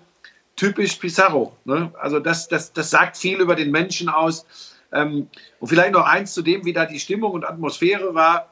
typisch 0.56 0.96
Pizarro. 0.96 1.56
Ne? 1.66 1.92
Also 2.00 2.20
das, 2.20 2.48
das, 2.48 2.74
das 2.74 2.90
sagt 2.90 3.18
viel 3.18 3.40
über 3.40 3.56
den 3.56 3.72
Menschen 3.72 4.08
aus. 4.10 4.46
Ähm, 4.92 5.28
und 5.60 5.68
vielleicht 5.68 5.94
noch 5.94 6.06
eins 6.06 6.34
zu 6.34 6.42
dem, 6.44 6.64
wie 6.66 6.74
da 6.74 6.86
die 6.86 7.00
Stimmung 7.00 7.32
und 7.32 7.44
Atmosphäre 7.44 8.14
war. 8.14 8.50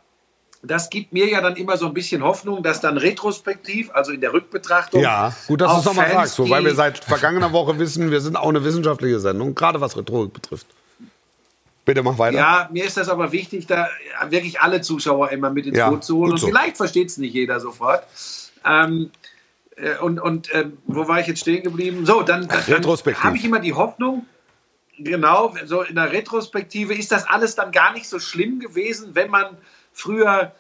Das 0.64 0.90
gibt 0.90 1.12
mir 1.14 1.28
ja 1.28 1.42
dann 1.42 1.56
immer 1.56 1.76
so 1.78 1.88
ein 1.88 1.94
bisschen 1.94 2.24
Hoffnung, 2.24 2.62
dass 2.64 2.82
dann 2.82 2.98
retrospektiv, 2.98 3.90
also 3.94 4.12
in 4.12 4.22
der 4.22 4.32
Rückbetrachtung. 4.34 5.02
Ja, 5.02 5.34
gut, 5.48 5.62
dass 5.62 5.72
du 5.74 5.80
es 5.80 5.86
nochmal 5.86 6.12
sagst, 6.12 6.38
wobei 6.40 6.60
die- 6.60 6.66
wir 6.66 6.76
seit 6.76 7.04
vergangener 7.04 7.52
Woche 7.52 7.78
wissen, 7.80 8.12
wir 8.12 8.22
sind 8.22 8.36
auch 8.36 8.50
eine 8.50 8.64
wissenschaftliche 8.64 9.20
Sendung, 9.20 9.56
gerade 9.56 9.82
was 9.82 9.98
Rhetorik 9.98 10.34
betrifft. 10.34 10.68
Bitte 11.86 12.04
mach 12.04 12.18
weiter. 12.18 12.38
Ja, 12.38 12.70
mir 12.72 12.86
ist 12.86 12.98
das 12.98 13.10
aber 13.10 13.32
wichtig, 13.32 13.66
da 13.66 13.90
wirklich 14.30 14.62
alle 14.62 14.82
Zuschauer 14.82 15.32
immer 15.32 15.50
mit 15.50 15.66
ins 15.66 15.78
Ja, 15.78 15.90
Boot 15.90 16.04
zu 16.04 16.18
holen. 16.18 16.34
Und 16.34 16.38
so. 16.38 16.48
vielleicht 16.48 16.78
versteht 16.78 17.10
es 17.10 17.18
nicht 17.18 17.34
jeder 17.34 17.60
sofort. 17.60 18.04
Ähm, 18.66 19.10
äh, 19.76 19.98
und 19.98 20.20
und 20.20 20.54
ähm, 20.54 20.78
wo 20.86 21.08
war 21.08 21.20
ich 21.20 21.28
jetzt 21.28 21.42
stehen 21.42 21.64
geblieben? 21.64 22.06
So, 22.06 22.22
dann, 22.22 22.48
dann 22.48 22.60
Retrospektiv. 22.60 23.24
habe 23.24 23.38
ich 23.38 23.46
immer 23.46 23.60
die 23.60 23.74
Hoffnung, 23.74 24.26
genau, 24.98 25.54
so 25.66 25.82
in 25.82 25.96
der 25.96 26.12
Retrospektive 26.12 26.94
ist 26.94 27.12
das 27.12 27.28
alles 27.28 27.56
dann 27.56 27.72
gar 27.72 27.94
nicht 27.94 28.08
so 28.08 28.20
schlimm 28.20 28.60
gewesen, 28.60 29.16
wenn 29.16 29.32
man 29.32 29.58
früher 29.92 30.52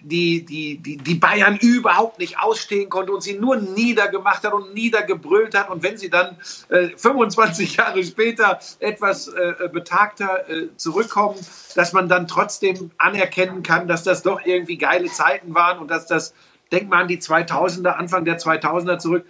die, 0.00 0.44
die, 0.44 0.78
die, 0.78 0.96
die 0.96 1.14
Bayern 1.14 1.58
überhaupt 1.58 2.18
nicht 2.18 2.38
ausstehen 2.38 2.88
konnte 2.88 3.12
und 3.12 3.22
sie 3.22 3.34
nur 3.34 3.56
niedergemacht 3.56 4.44
hat 4.44 4.52
und 4.52 4.74
niedergebrüllt 4.74 5.54
hat. 5.54 5.68
Und 5.68 5.82
wenn 5.82 5.98
sie 5.98 6.10
dann 6.10 6.36
äh, 6.68 6.88
25 6.96 7.76
Jahre 7.76 8.02
später 8.02 8.58
etwas 8.78 9.28
äh, 9.28 9.68
betagter 9.72 10.48
äh, 10.48 10.68
zurückkommen, 10.76 11.38
dass 11.74 11.92
man 11.92 12.08
dann 12.08 12.26
trotzdem 12.28 12.90
anerkennen 12.98 13.62
kann, 13.62 13.88
dass 13.88 14.02
das 14.02 14.22
doch 14.22 14.44
irgendwie 14.44 14.78
geile 14.78 15.08
Zeiten 15.08 15.54
waren 15.54 15.78
und 15.78 15.90
dass 15.90 16.06
das, 16.06 16.34
denkt 16.70 16.88
man 16.88 17.02
an 17.02 17.08
die 17.08 17.18
2000er, 17.18 17.90
Anfang 17.90 18.24
der 18.24 18.38
2000er 18.38 18.98
zurück, 18.98 19.26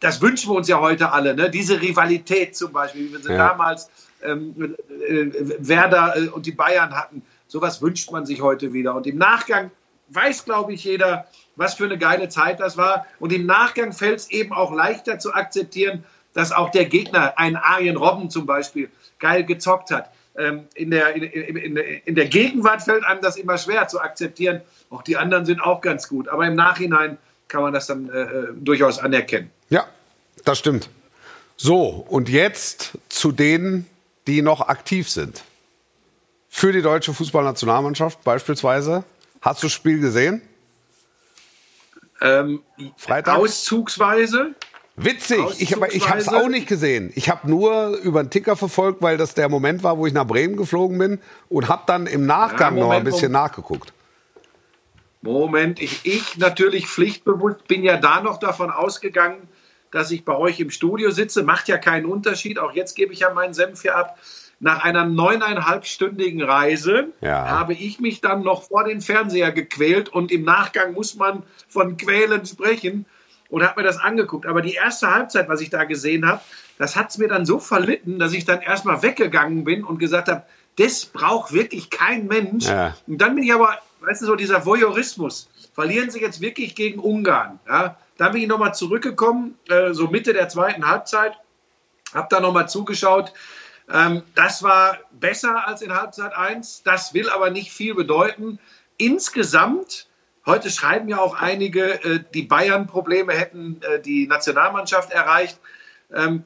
das 0.00 0.20
wünschen 0.20 0.50
wir 0.50 0.56
uns 0.56 0.68
ja 0.68 0.80
heute 0.80 1.12
alle, 1.12 1.34
ne? 1.34 1.50
diese 1.50 1.80
Rivalität 1.80 2.56
zum 2.56 2.72
Beispiel, 2.72 3.08
wie 3.08 3.12
wir 3.12 3.20
sie 3.20 3.32
ja. 3.32 3.36
damals 3.36 3.90
ähm, 4.22 4.74
äh, 5.08 5.26
Werder 5.58 6.16
äh, 6.16 6.28
und 6.28 6.46
die 6.46 6.52
Bayern 6.52 6.96
hatten 6.96 7.22
Sowas 7.48 7.80
wünscht 7.80 8.12
man 8.12 8.26
sich 8.26 8.42
heute 8.42 8.72
wieder. 8.72 8.94
Und 8.94 9.06
im 9.06 9.16
Nachgang 9.16 9.70
weiß, 10.10 10.44
glaube 10.44 10.74
ich, 10.74 10.84
jeder, 10.84 11.26
was 11.56 11.74
für 11.74 11.84
eine 11.84 11.98
geile 11.98 12.28
Zeit 12.28 12.60
das 12.60 12.76
war. 12.76 13.06
Und 13.18 13.32
im 13.32 13.46
Nachgang 13.46 13.92
fällt 13.92 14.20
es 14.20 14.30
eben 14.30 14.52
auch 14.52 14.72
leichter 14.72 15.18
zu 15.18 15.32
akzeptieren, 15.34 16.04
dass 16.34 16.52
auch 16.52 16.70
der 16.70 16.84
Gegner, 16.84 17.38
ein 17.38 17.56
Arjen 17.56 17.96
Robben 17.96 18.30
zum 18.30 18.46
Beispiel, 18.46 18.90
geil 19.18 19.44
gezockt 19.44 19.90
hat. 19.90 20.12
Ähm, 20.36 20.66
in, 20.74 20.90
der, 20.90 21.16
in, 21.16 21.24
in, 21.24 21.76
in, 21.76 22.14
der 22.14 22.26
Gegenwart 22.26 22.82
fällt 22.82 23.04
einem 23.04 23.22
das 23.22 23.36
immer 23.36 23.58
schwer 23.58 23.88
zu 23.88 24.00
akzeptieren. 24.00 24.60
Auch 24.90 25.02
die 25.02 25.16
anderen 25.16 25.46
sind 25.46 25.60
auch 25.60 25.80
ganz 25.80 26.06
gut. 26.08 26.28
Aber 26.28 26.46
im 26.46 26.54
Nachhinein 26.54 27.18
kann 27.48 27.62
man 27.62 27.72
das 27.72 27.86
dann 27.86 28.08
äh, 28.10 28.20
äh 28.20 28.48
durchaus 28.54 28.98
anerkennen. 28.98 29.50
Ja, 29.70 29.86
das 30.44 30.58
stimmt. 30.58 30.90
So, 31.56 32.06
und 32.08 32.28
jetzt 32.28 32.92
zu 33.08 33.32
denen, 33.32 33.86
die 34.28 34.42
noch 34.42 34.68
aktiv 34.68 35.08
sind 35.08 35.42
für 36.48 36.72
die 36.72 36.82
deutsche 36.82 37.14
Fußballnationalmannschaft 37.14 38.22
beispielsweise. 38.24 39.04
Hast 39.40 39.62
du 39.62 39.66
das 39.66 39.72
Spiel 39.72 40.00
gesehen? 40.00 40.42
Ähm, 42.20 42.62
Freitag? 42.96 43.36
Auszugsweise. 43.36 44.54
Witzig, 45.00 45.38
ich, 45.58 45.70
ich 45.70 46.08
habe 46.08 46.18
es 46.18 46.28
auch 46.28 46.48
nicht 46.48 46.66
gesehen. 46.66 47.12
Ich 47.14 47.30
habe 47.30 47.48
nur 47.48 47.96
über 47.98 48.20
den 48.20 48.30
Ticker 48.30 48.56
verfolgt, 48.56 49.00
weil 49.00 49.16
das 49.16 49.34
der 49.34 49.48
Moment 49.48 49.84
war, 49.84 49.96
wo 49.96 50.06
ich 50.06 50.12
nach 50.12 50.26
Bremen 50.26 50.56
geflogen 50.56 50.98
bin 50.98 51.20
und 51.48 51.68
habe 51.68 51.84
dann 51.86 52.08
im 52.08 52.26
Nachgang 52.26 52.76
ja, 52.76 52.82
Moment, 52.82 52.88
noch 52.88 52.96
ein 52.96 53.04
bisschen 53.04 53.32
Moment. 53.32 53.52
nachgeguckt. 53.52 53.92
Moment, 55.20 55.80
ich, 55.80 56.00
ich 56.04 56.36
natürlich 56.36 56.88
pflichtbewusst 56.88 57.68
bin 57.68 57.84
ja 57.84 57.96
da 57.96 58.20
noch 58.20 58.38
davon 58.38 58.70
ausgegangen, 58.70 59.48
dass 59.92 60.10
ich 60.10 60.24
bei 60.24 60.34
euch 60.34 60.58
im 60.58 60.70
Studio 60.70 61.12
sitze. 61.12 61.44
Macht 61.44 61.68
ja 61.68 61.78
keinen 61.78 62.06
Unterschied. 62.06 62.58
Auch 62.58 62.72
jetzt 62.72 62.96
gebe 62.96 63.12
ich 63.12 63.20
ja 63.20 63.32
meinen 63.32 63.54
Senf 63.54 63.82
hier 63.82 63.96
ab. 63.96 64.18
Nach 64.60 64.82
einer 64.82 65.04
neuneinhalbstündigen 65.04 66.42
Reise 66.42 67.08
ja. 67.20 67.48
habe 67.48 67.74
ich 67.74 68.00
mich 68.00 68.20
dann 68.20 68.42
noch 68.42 68.64
vor 68.64 68.84
den 68.84 69.00
Fernseher 69.00 69.52
gequält 69.52 70.08
und 70.08 70.32
im 70.32 70.42
Nachgang 70.42 70.94
muss 70.94 71.14
man 71.14 71.44
von 71.68 71.96
Quälen 71.96 72.44
sprechen 72.44 73.06
und 73.50 73.62
habe 73.62 73.80
mir 73.80 73.86
das 73.86 73.98
angeguckt. 73.98 74.46
Aber 74.46 74.60
die 74.60 74.74
erste 74.74 75.14
Halbzeit, 75.14 75.48
was 75.48 75.60
ich 75.60 75.70
da 75.70 75.84
gesehen 75.84 76.26
habe, 76.26 76.40
das 76.76 76.96
hat 76.96 77.10
es 77.10 77.18
mir 77.18 77.28
dann 77.28 77.46
so 77.46 77.58
verlitten, 77.58 78.18
dass 78.18 78.32
ich 78.32 78.44
dann 78.44 78.60
erstmal 78.60 79.02
weggegangen 79.02 79.64
bin 79.64 79.84
und 79.84 79.98
gesagt 79.98 80.28
habe, 80.28 80.42
das 80.76 81.06
braucht 81.06 81.52
wirklich 81.52 81.90
kein 81.90 82.26
Mensch. 82.26 82.66
Ja. 82.66 82.96
Und 83.06 83.20
dann 83.20 83.34
bin 83.34 83.44
ich 83.44 83.52
aber, 83.52 83.78
weißt 84.00 84.22
du, 84.22 84.26
so 84.26 84.36
dieser 84.36 84.64
Voyeurismus. 84.64 85.48
Verlieren 85.74 86.10
sie 86.10 86.20
jetzt 86.20 86.40
wirklich 86.40 86.74
gegen 86.74 87.00
Ungarn? 87.00 87.58
Ja? 87.68 87.96
Dann 88.16 88.32
bin 88.32 88.42
ich 88.42 88.48
nochmal 88.48 88.74
zurückgekommen, 88.74 89.56
äh, 89.68 89.92
so 89.92 90.08
Mitte 90.08 90.32
der 90.32 90.48
zweiten 90.48 90.86
Halbzeit, 90.86 91.34
habe 92.14 92.28
da 92.30 92.40
nochmal 92.40 92.68
zugeschaut. 92.68 93.32
Ähm, 93.92 94.22
das 94.34 94.62
war 94.62 94.98
besser 95.12 95.66
als 95.66 95.82
in 95.82 95.94
Halbzeit 95.94 96.34
1. 96.34 96.82
Das 96.84 97.14
will 97.14 97.28
aber 97.30 97.50
nicht 97.50 97.72
viel 97.72 97.94
bedeuten. 97.94 98.58
Insgesamt, 98.98 100.08
heute 100.44 100.70
schreiben 100.70 101.08
ja 101.08 101.18
auch 101.18 101.34
einige, 101.34 102.02
äh, 102.04 102.20
die 102.34 102.42
Bayern-Probleme 102.42 103.32
hätten 103.32 103.80
äh, 103.82 104.00
die 104.00 104.26
Nationalmannschaft 104.26 105.10
erreicht. 105.10 105.58
Ähm, 106.12 106.44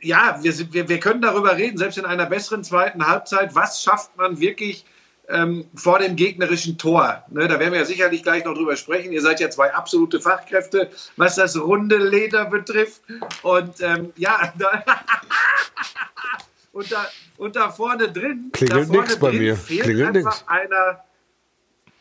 ja, 0.00 0.38
wir, 0.42 0.72
wir, 0.72 0.88
wir 0.88 1.00
können 1.00 1.22
darüber 1.22 1.56
reden, 1.56 1.78
selbst 1.78 1.98
in 1.98 2.04
einer 2.04 2.26
besseren 2.26 2.64
zweiten 2.64 3.06
Halbzeit. 3.06 3.54
Was 3.54 3.82
schafft 3.82 4.16
man 4.16 4.40
wirklich 4.40 4.84
ähm, 5.28 5.66
vor 5.74 5.98
dem 5.98 6.16
gegnerischen 6.16 6.78
Tor? 6.78 7.24
Ne, 7.30 7.48
da 7.48 7.58
werden 7.58 7.72
wir 7.72 7.80
ja 7.80 7.84
sicherlich 7.84 8.22
gleich 8.22 8.44
noch 8.44 8.54
drüber 8.54 8.76
sprechen. 8.76 9.12
Ihr 9.12 9.22
seid 9.22 9.40
ja 9.40 9.50
zwei 9.50 9.74
absolute 9.74 10.20
Fachkräfte, 10.20 10.90
was 11.16 11.34
das 11.34 11.56
runde 11.56 11.96
Leder 11.96 12.44
betrifft. 12.44 13.02
Und 13.42 13.80
ähm, 13.80 14.12
ja, 14.16 14.52
und 16.72 16.90
da, 16.92 17.06
und 17.36 17.56
da 17.56 17.70
vorne 17.70 18.10
drin. 18.10 18.50
Klingelt 18.52 18.90
nichts 18.90 19.18
bei 19.18 19.32
mir. 19.32 19.56
Klingelt 19.56 20.12
nichts. 20.12 20.44
Einer. 20.46 21.04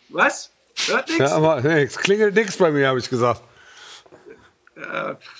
Was? 0.10 0.52
Hört 0.88 1.08
nichts? 1.08 1.20
Ja, 1.20 1.36
aber 1.36 1.62
nichts. 1.62 1.98
Klingelt 1.98 2.36
nichts 2.36 2.58
bei 2.58 2.72
mir, 2.72 2.88
habe 2.88 3.00
ich 3.00 3.10
gesagt. 3.10 3.42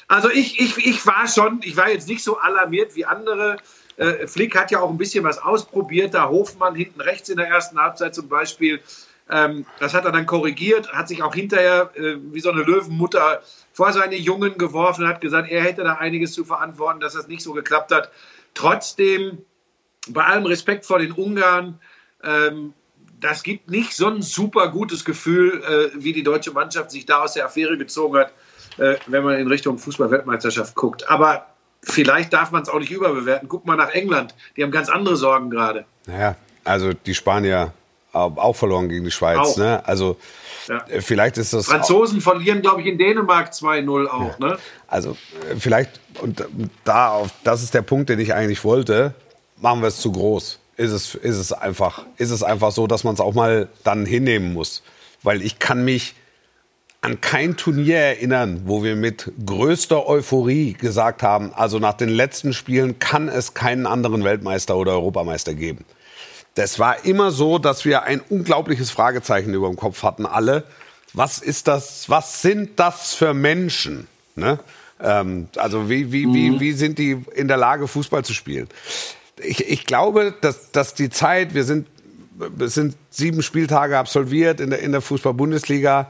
Also 0.08 0.30
ich, 0.32 0.60
ich, 0.60 0.78
ich 0.78 1.06
war 1.06 1.28
schon, 1.28 1.60
ich 1.64 1.78
war 1.78 1.90
jetzt 1.90 2.08
nicht 2.08 2.24
so 2.24 2.38
alarmiert 2.40 2.96
wie 2.96 3.06
andere. 3.06 3.58
Äh, 3.98 4.28
Flick 4.28 4.56
hat 4.56 4.72
ja 4.72 4.80
auch 4.80 4.90
ein 4.90 4.98
bisschen 4.98 5.24
was 5.24 5.38
ausprobiert. 5.38 6.14
Da 6.14 6.30
Hofmann 6.30 6.76
hinten 6.76 7.02
rechts 7.02 7.30
in 7.30 7.38
der 7.38 7.48
ersten 7.48 7.80
Halbzeit 7.80 8.16
zum 8.16 8.30
Beispiel. 8.30 8.82
Ähm, 9.30 9.66
das 9.80 9.94
hat 9.94 10.06
er 10.06 10.12
dann 10.12 10.26
korrigiert, 10.26 10.92
hat 10.94 11.10
sich 11.10 11.22
auch 11.22 11.36
hinterher 11.36 11.92
äh, 11.96 12.16
wie 12.32 12.40
so 12.40 12.50
eine 12.50 12.64
Löwenmutter 12.64 13.42
vor 13.74 13.92
seine 13.92 14.16
Jungen 14.16 14.58
geworfen 14.58 15.04
und 15.04 15.10
hat 15.10 15.22
gesagt, 15.22 15.52
er 15.52 15.62
hätte 15.62 15.84
da 15.84 15.96
einiges 15.96 16.32
zu 16.32 16.46
verantworten, 16.46 17.00
dass 17.02 17.14
das 17.14 17.28
nicht 17.28 17.42
so 17.42 17.54
geklappt 17.54 17.92
hat. 17.92 18.10
Trotzdem, 18.58 19.38
bei 20.10 20.24
allem 20.24 20.48
Respekt 20.48 20.84
vor 20.84 20.98
den 20.98 21.12
Ungarn, 21.12 21.80
ähm, 22.24 22.74
das 23.20 23.44
gibt 23.44 23.70
nicht 23.70 23.94
so 23.94 24.08
ein 24.08 24.24
super 24.24 24.70
gutes 24.70 25.06
Gefühl, 25.06 25.62
äh, 25.64 26.04
wie 26.04 26.12
die 26.12 26.24
deutsche 26.24 26.50
Mannschaft 26.50 26.90
sich 26.90 27.06
da 27.06 27.24
aus 27.24 27.34
der 27.34 27.46
Affäre 27.46 27.78
gezogen 27.78 28.18
hat, 28.18 28.34
äh, 28.80 28.96
wenn 29.06 29.24
man 29.24 29.38
in 29.38 29.48
Richtung 29.48 29.78
Fußball-Weltmeisterschaft 29.78 30.74
guckt. 30.74 31.08
Aber 31.08 31.46
vielleicht 31.84 32.34
darf 32.34 32.50
man 32.50 32.64
es 32.64 32.70
auch 32.70 32.80
nicht 32.80 32.90
überbewerten. 32.90 33.48
Guck 33.48 33.68
mal 33.68 33.76
nach 33.76 33.92
England, 33.92 34.34
die 34.56 34.64
haben 34.64 34.72
ganz 34.72 34.90
andere 34.90 35.18
Sorgen 35.18 35.52
gerade. 35.52 35.86
Naja, 36.08 36.36
also 36.64 36.94
die 36.94 37.14
Spanier 37.14 37.74
auch 38.14 38.56
verloren 38.56 38.90
gegen 38.90 39.06
die 39.06 39.12
Schweiz. 39.12 39.58
Ne? 39.58 39.86
Also 39.86 40.18
ja. 40.68 40.86
Äh, 40.88 41.02
vielleicht 41.02 41.38
ist 41.38 41.54
das. 41.54 41.68
Franzosen 41.68 42.22
verlieren, 42.22 42.62
glaube 42.62 42.82
ich, 42.82 42.88
in 42.88 42.98
Dänemark 42.98 43.52
2-0 43.52 44.08
auch. 44.08 44.40
Ja. 44.40 44.48
Ne? 44.48 44.58
Also 44.88 45.12
äh, 45.50 45.56
vielleicht, 45.58 46.00
und 46.22 46.46
da 46.84 47.10
auf, 47.10 47.30
das 47.44 47.64
ist 47.64 47.74
der 47.74 47.82
Punkt, 47.82 48.10
den 48.10 48.20
ich 48.20 48.34
eigentlich 48.34 48.64
wollte, 48.64 49.14
machen 49.62 49.82
wir 49.82 49.88
es 49.88 49.98
zu 49.98 50.12
groß. 50.12 50.60
Ist 50.78 50.92
es, 50.92 51.16
ist 51.16 51.38
es, 51.38 51.54
einfach, 51.54 52.06
ist 52.18 52.30
es 52.30 52.44
einfach 52.44 52.72
so, 52.72 52.86
dass 52.86 53.04
man 53.04 53.16
es 53.16 53.20
auch 53.20 53.34
mal 53.34 53.68
dann 53.84 54.06
hinnehmen 54.06 54.54
muss. 54.54 54.84
Weil 55.24 55.42
ich 55.42 55.58
kann 55.58 55.84
mich 55.84 56.14
an 57.02 57.22
kein 57.22 57.58
Turnier 57.58 57.98
erinnern, 57.98 58.64
wo 58.66 58.84
wir 58.84 58.96
mit 58.96 59.32
größter 59.44 60.08
Euphorie 60.08 60.74
gesagt 60.74 61.24
haben, 61.24 61.52
also 61.54 61.80
nach 61.80 61.94
den 61.94 62.10
letzten 62.10 62.54
Spielen 62.54 63.00
kann 63.00 63.28
es 63.28 63.54
keinen 63.54 63.86
anderen 63.86 64.24
Weltmeister 64.24 64.76
oder 64.76 64.94
Europameister 64.94 65.54
geben. 65.54 65.86
Das 66.58 66.80
war 66.80 67.06
immer 67.06 67.30
so, 67.30 67.60
dass 67.60 67.86
wir 67.86 68.04
ein 68.04 68.20
unglaubliches 68.20 68.90
Fragezeichen 68.90 69.54
über 69.54 69.68
dem 69.68 69.76
Kopf 69.76 70.02
hatten, 70.02 70.26
alle. 70.26 70.64
Was 71.14 71.38
ist 71.38 71.68
das, 71.68 72.10
was 72.10 72.42
sind 72.42 72.80
das 72.80 73.14
für 73.14 73.36
Menschen? 73.36 74.08
Ne? 74.36 74.58
Ähm, 75.00 75.50
also 75.56 75.88
wie, 75.88 76.12
wie, 76.12 76.26
mhm. 76.26 76.34
wie, 76.34 76.60
wie 76.60 76.72
sind 76.72 76.98
die 76.98 77.24
in 77.36 77.48
der 77.48 77.58
Lage, 77.58 77.88
Fußball 77.88 78.26
zu 78.26 78.34
spielen? 78.34 78.68
Ich, 79.40 79.70
ich 79.70 79.86
glaube, 79.86 80.34
dass, 80.42 80.72
dass 80.72 80.96
die 80.96 81.12
Zeit, 81.12 81.54
wir 81.54 81.64
sind, 81.64 81.88
es 82.60 82.74
sind 82.74 82.96
sieben 83.12 83.44
Spieltage 83.44 83.96
absolviert 83.96 84.60
in 84.60 84.72
der, 84.72 84.80
in 84.80 84.92
der 84.92 85.02
Fußball-Bundesliga, 85.02 86.10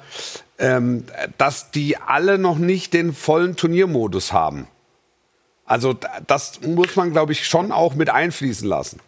ähm, 0.59 1.03
dass 1.37 1.71
die 1.71 1.97
alle 1.97 2.37
noch 2.37 2.57
nicht 2.57 2.93
den 2.93 3.13
vollen 3.13 3.57
Turniermodus 3.57 4.31
haben. 4.31 4.67
Also 5.65 5.93
das 6.25 6.61
muss 6.61 6.95
man, 6.95 7.11
glaube 7.11 7.33
ich, 7.33 7.45
schon 7.45 7.73
auch 7.73 7.95
mit 7.95 8.09
einfließen 8.09 8.65
lassen. 8.65 9.01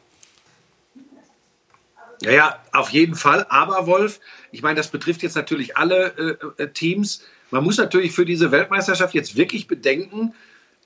Ja, 2.22 2.32
ja, 2.32 2.60
auf 2.74 2.90
jeden 2.90 3.16
Fall. 3.16 3.46
Aber 3.50 3.88
Wolf, 3.88 4.20
ich 4.52 4.62
meine, 4.62 4.76
das 4.76 4.90
betrifft 4.90 5.24
jetzt 5.24 5.36
natürlich 5.36 5.78
alle 5.78 6.38
äh, 6.58 6.64
äh, 6.64 6.68
Teams. 6.70 7.24
Man 7.52 7.64
muss 7.64 7.78
natürlich 7.78 8.12
für 8.12 8.26
diese 8.26 8.52
Weltmeisterschaft 8.52 9.14
jetzt 9.14 9.36
wirklich 9.36 9.68
bedenken, 9.68 10.34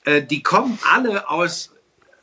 äh, 0.04 0.22
die 0.22 0.42
kommen 0.42 0.78
alle 0.92 1.28
aus 1.28 1.72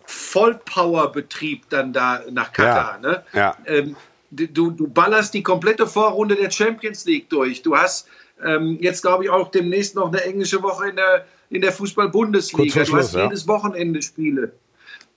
Vollpower-Betrieb 0.06 1.70
dann 1.70 1.94
da 1.94 2.22
nach 2.32 2.54
Katar. 2.54 3.00
Ja, 3.02 3.10
ne? 3.10 3.24
ja. 3.34 3.58
Ähm, 3.66 3.96
du, 4.32 4.72
du 4.72 4.88
ballerst 4.88 5.34
die 5.34 5.44
komplette 5.44 5.88
Vorrunde 5.88 6.36
der 6.36 6.52
Champions 6.52 7.06
League 7.06 7.30
durch. 7.30 7.62
Du 7.62 7.76
hast 7.76 8.08
ähm, 8.44 8.78
jetzt, 8.82 9.02
glaube 9.02 9.26
ich, 9.26 9.30
auch 9.30 9.52
demnächst 9.52 9.96
noch 9.96 10.08
eine 10.08 10.24
englische 10.24 10.62
Woche 10.64 10.90
in 10.90 10.96
der, 10.96 11.26
in 11.50 11.62
der 11.62 11.72
Fußball-Bundesliga. 11.72 12.84
Du 12.84 12.98
hast 12.98 13.16
jedes 13.16 13.48
Wochenende 13.48 14.02
Spiele. 14.02 14.54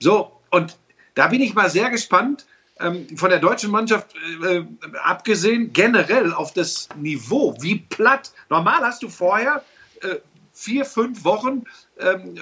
So, 0.01 0.33
und 0.51 0.77
da 1.15 1.29
bin 1.29 1.41
ich 1.41 1.55
mal 1.55 1.71
sehr 1.71 1.91
gespannt, 1.91 2.47
von 2.79 3.31
der 3.31 3.39
deutschen 3.39 3.71
Mannschaft 3.71 4.15
äh, 4.43 4.57
äh, 4.57 4.65
abgesehen, 5.03 5.73
generell 5.73 6.33
auf 6.33 6.53
das 6.53 6.89
Niveau, 6.97 7.57
wie 7.61 7.77
platt. 7.77 8.33
Normal 8.51 8.81
hast 8.81 9.03
du 9.03 9.09
vorher 9.09 9.63
äh, 10.03 10.17
vier, 10.53 10.85
fünf 10.85 11.25
Wochen, 11.25 11.65
ähm, 11.99 12.37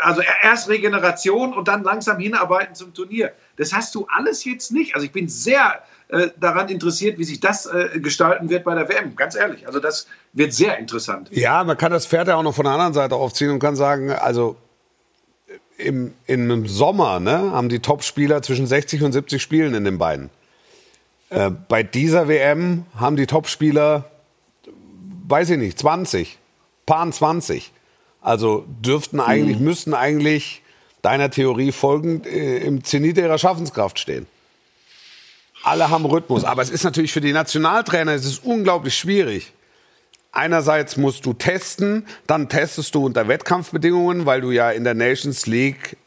also 0.00 0.22
erst 0.42 0.68
Regeneration 0.68 1.52
und 1.52 1.68
dann 1.68 1.82
langsam 1.82 2.18
hinarbeiten 2.18 2.74
zum 2.74 2.94
Turnier. 2.94 3.32
Das 3.56 3.72
hast 3.72 3.94
du 3.94 4.06
alles 4.08 4.44
jetzt 4.44 4.72
nicht. 4.72 4.94
Also 4.94 5.06
ich 5.06 5.12
bin 5.12 5.28
sehr 5.28 5.82
äh, 6.08 6.28
daran 6.38 6.68
interessiert, 6.68 7.18
wie 7.18 7.24
sich 7.24 7.40
das 7.40 7.66
äh, 7.66 7.98
gestalten 8.00 8.50
wird 8.50 8.64
bei 8.64 8.74
der 8.74 8.88
WM. 8.88 9.16
Ganz 9.16 9.34
ehrlich. 9.34 9.66
Also 9.66 9.80
das 9.80 10.06
wird 10.32 10.52
sehr 10.52 10.78
interessant. 10.78 11.28
Ja, 11.32 11.64
man 11.64 11.76
kann 11.76 11.90
das 11.90 12.06
Pferd 12.06 12.28
ja 12.28 12.36
auch 12.36 12.42
noch 12.42 12.54
von 12.54 12.64
der 12.64 12.74
anderen 12.74 12.94
Seite 12.94 13.16
aufziehen 13.16 13.50
und 13.50 13.58
kann 13.58 13.76
sagen, 13.76 14.10
also 14.10 14.56
im, 15.78 16.14
im 16.26 16.66
Sommer 16.66 17.20
ne, 17.20 17.52
haben 17.52 17.68
die 17.68 17.80
Topspieler 17.80 18.42
zwischen 18.42 18.66
60 18.66 19.02
und 19.02 19.12
70 19.12 19.42
Spielen 19.42 19.74
in 19.74 19.84
den 19.84 19.98
beiden. 19.98 20.30
Äh, 21.30 21.50
bei 21.50 21.82
dieser 21.82 22.28
WM 22.28 22.84
haben 22.96 23.16
die 23.16 23.26
Topspieler, 23.26 24.10
weiß 25.28 25.50
ich 25.50 25.58
nicht, 25.58 25.78
20, 25.78 26.38
paar 26.86 27.10
20. 27.10 27.72
Also 28.20 28.64
dürften 28.84 29.18
eigentlich, 29.18 29.58
Mhm. 29.58 29.64
müssten 29.64 29.94
eigentlich 29.94 30.62
deiner 31.02 31.30
Theorie 31.30 31.72
folgend 31.72 32.26
äh, 32.26 32.58
im 32.58 32.84
Zenit 32.84 33.18
ihrer 33.18 33.38
Schaffenskraft 33.38 33.98
stehen. 33.98 34.26
Alle 35.64 35.90
haben 35.90 36.04
Rhythmus, 36.04 36.44
aber 36.44 36.62
es 36.62 36.70
ist 36.70 36.84
natürlich 36.84 37.12
für 37.12 37.20
die 37.20 37.32
Nationaltrainer 37.32 38.12
es 38.12 38.24
ist 38.24 38.44
unglaublich 38.44 38.96
schwierig. 38.96 39.52
Einerseits 40.32 40.96
musst 40.96 41.26
du 41.26 41.34
testen, 41.34 42.06
dann 42.26 42.48
testest 42.48 42.94
du 42.94 43.04
unter 43.04 43.28
Wettkampfbedingungen, 43.28 44.24
weil 44.24 44.40
du 44.40 44.50
ja 44.50 44.70
in 44.70 44.82
der 44.82 44.94
Nations 44.94 45.46
League 45.46 45.98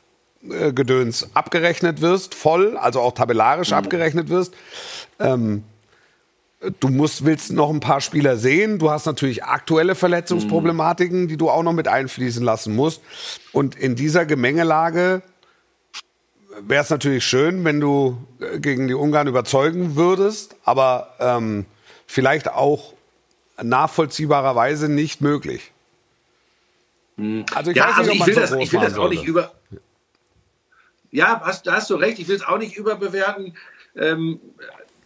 äh, 0.50 0.74
Gedöns 0.74 1.29
abgerechnet 1.36 2.01
wirst, 2.01 2.34
voll, 2.34 2.75
also 2.75 3.01
auch 3.01 3.13
tabellarisch 3.13 3.72
abgerechnet 3.72 4.29
wirst. 4.29 4.55
Ähm, 5.20 5.63
du 6.79 6.88
musst, 6.88 7.24
willst 7.24 7.51
noch 7.51 7.70
ein 7.70 7.79
paar 7.79 8.01
Spieler 8.01 8.38
sehen. 8.38 8.79
Du 8.79 8.89
hast 8.89 9.05
natürlich 9.05 9.44
aktuelle 9.44 9.94
Verletzungsproblematiken, 9.94 11.27
die 11.27 11.38
du 11.38 11.51
auch 11.51 11.62
noch 11.62 11.74
mit 11.74 11.88
einfließen 11.88 12.44
lassen 12.44 12.75
musst. 12.75 13.01
Und 13.51 13.75
in 13.75 13.96
dieser 13.96 14.25
Gemengelage 14.25 15.22
wäre 16.62 16.84
es 16.84 16.89
natürlich 16.89 17.24
schön, 17.24 17.63
wenn 17.63 17.79
du 17.79 18.17
äh, 18.39 18.60
gegen 18.60 18.88
die 18.88 18.96
Ungarn 18.96 19.27
überzeugen 19.27 19.96
würdest, 19.96 20.55
aber 20.63 21.13
ähm, 21.20 21.67
vielleicht 22.08 22.50
auch 22.51 22.95
nachvollziehbarerweise 23.62 24.90
nicht 24.90 25.22
möglich. 25.22 25.72
Also 27.54 27.72
ich 27.72 27.78
ja, 27.78 27.88
weiß 27.88 27.98
also 27.98 28.12
nicht, 28.12 28.16
ich 28.16 28.22
ob 28.22 28.28
will 28.28 28.34
man 28.34 28.42
das, 28.42 28.50
so 28.50 28.60
ich 28.60 28.74
will 28.74 28.80
das 28.82 28.98
auch 28.98 29.10
nicht 29.10 29.24
über. 29.24 29.54
Ja, 31.12 31.42
hast, 31.46 31.66
da 31.66 31.76
hast 31.76 31.90
du 31.90 31.96
recht. 31.96 32.20
Ich 32.20 32.28
will 32.28 32.36
es 32.36 32.46
auch 32.46 32.58
nicht 32.58 32.76
überbewerten. 32.76 33.56
Ähm, 33.96 34.40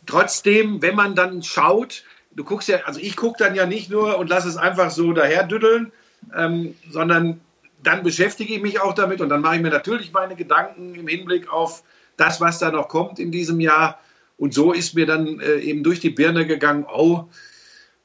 trotzdem, 0.07 0.81
wenn 0.81 0.95
man 0.95 1.13
dann 1.13 1.43
schaut, 1.43 2.03
du 2.31 2.43
guckst 2.43 2.67
ja, 2.67 2.79
also 2.85 2.99
ich 2.99 3.15
gucke 3.15 3.43
dann 3.43 3.53
ja 3.53 3.67
nicht 3.67 3.91
nur 3.91 4.17
und 4.17 4.27
lasse 4.27 4.47
es 4.47 4.57
einfach 4.57 4.89
so 4.89 5.13
daherdüddeln, 5.13 5.91
ähm, 6.35 6.75
sondern 6.89 7.41
dann 7.83 8.03
beschäftige 8.03 8.55
ich 8.55 8.61
mich 8.61 8.81
auch 8.81 8.93
damit 8.93 9.21
und 9.21 9.29
dann 9.29 9.41
mache 9.41 9.57
ich 9.57 9.61
mir 9.61 9.69
natürlich 9.69 10.11
meine 10.11 10.35
Gedanken 10.35 10.95
im 10.95 11.07
Hinblick 11.07 11.51
auf 11.51 11.83
das, 12.17 12.41
was 12.41 12.59
da 12.59 12.71
noch 12.71 12.89
kommt 12.89 13.19
in 13.19 13.31
diesem 13.31 13.59
Jahr. 13.59 13.99
Und 14.37 14.53
so 14.53 14.73
ist 14.73 14.95
mir 14.95 15.05
dann 15.05 15.39
äh, 15.39 15.57
eben 15.59 15.83
durch 15.83 15.99
die 15.99 16.09
Birne 16.09 16.47
gegangen, 16.47 16.85
oh, 16.91 17.25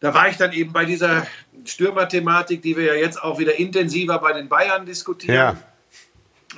da 0.04 0.12
war 0.12 0.28
ich 0.28 0.36
dann 0.36 0.52
eben 0.52 0.70
bei 0.70 0.84
dieser 0.84 1.26
Stürmerthematik, 1.64 2.60
die 2.60 2.76
wir 2.76 2.84
ja 2.84 2.94
jetzt 2.94 3.22
auch 3.22 3.38
wieder 3.38 3.58
intensiver 3.58 4.18
bei 4.18 4.34
den 4.34 4.50
Bayern 4.50 4.84
diskutieren. 4.84 5.58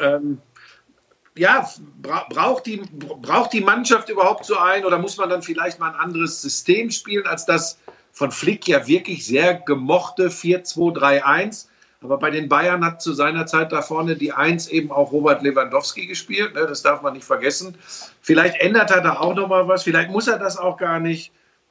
Ja. 0.00 0.16
Ähm, 0.16 0.38
ja, 1.36 1.70
bra 2.02 2.26
braucht, 2.28 2.66
die, 2.66 2.78
braucht 2.78 3.52
die 3.52 3.60
Mannschaft 3.60 4.08
überhaupt 4.08 4.46
so 4.46 4.58
ein 4.58 4.84
oder 4.84 4.98
muss 4.98 5.16
man 5.16 5.28
dann 5.28 5.42
vielleicht 5.42 5.78
mal 5.78 5.90
ein 5.90 5.94
anderes 5.94 6.42
System 6.42 6.90
spielen 6.90 7.24
als 7.28 7.46
das 7.46 7.78
von 8.10 8.32
Flick 8.32 8.66
ja 8.66 8.88
wirklich 8.88 9.24
sehr 9.24 9.54
gemochte 9.54 10.28
4-2-3-1? 10.28 11.68
Aber 12.00 12.18
bei 12.18 12.30
den 12.30 12.48
Bayern 12.48 12.84
hat 12.84 13.00
zu 13.00 13.12
seiner 13.12 13.46
Zeit 13.46 13.70
da 13.70 13.80
vorne 13.80 14.16
die 14.16 14.32
Eins 14.32 14.66
eben 14.66 14.90
auch 14.90 15.12
Robert 15.12 15.42
Lewandowski 15.42 16.08
gespielt. 16.08 16.56
Ne? 16.56 16.66
Das 16.66 16.82
darf 16.82 17.00
man 17.00 17.12
nicht 17.12 17.24
vergessen. 17.24 17.76
Vielleicht 18.22 18.56
ändert 18.60 18.90
er 18.90 19.02
da 19.02 19.20
auch 19.20 19.36
noch 19.36 19.46
mal 19.46 19.68
was. 19.68 19.84
Vielleicht 19.84 20.10
muss 20.10 20.26
er 20.26 20.40
das 20.40 20.56
auch 20.56 20.78
gar 20.78 20.98
nicht. 20.98 21.30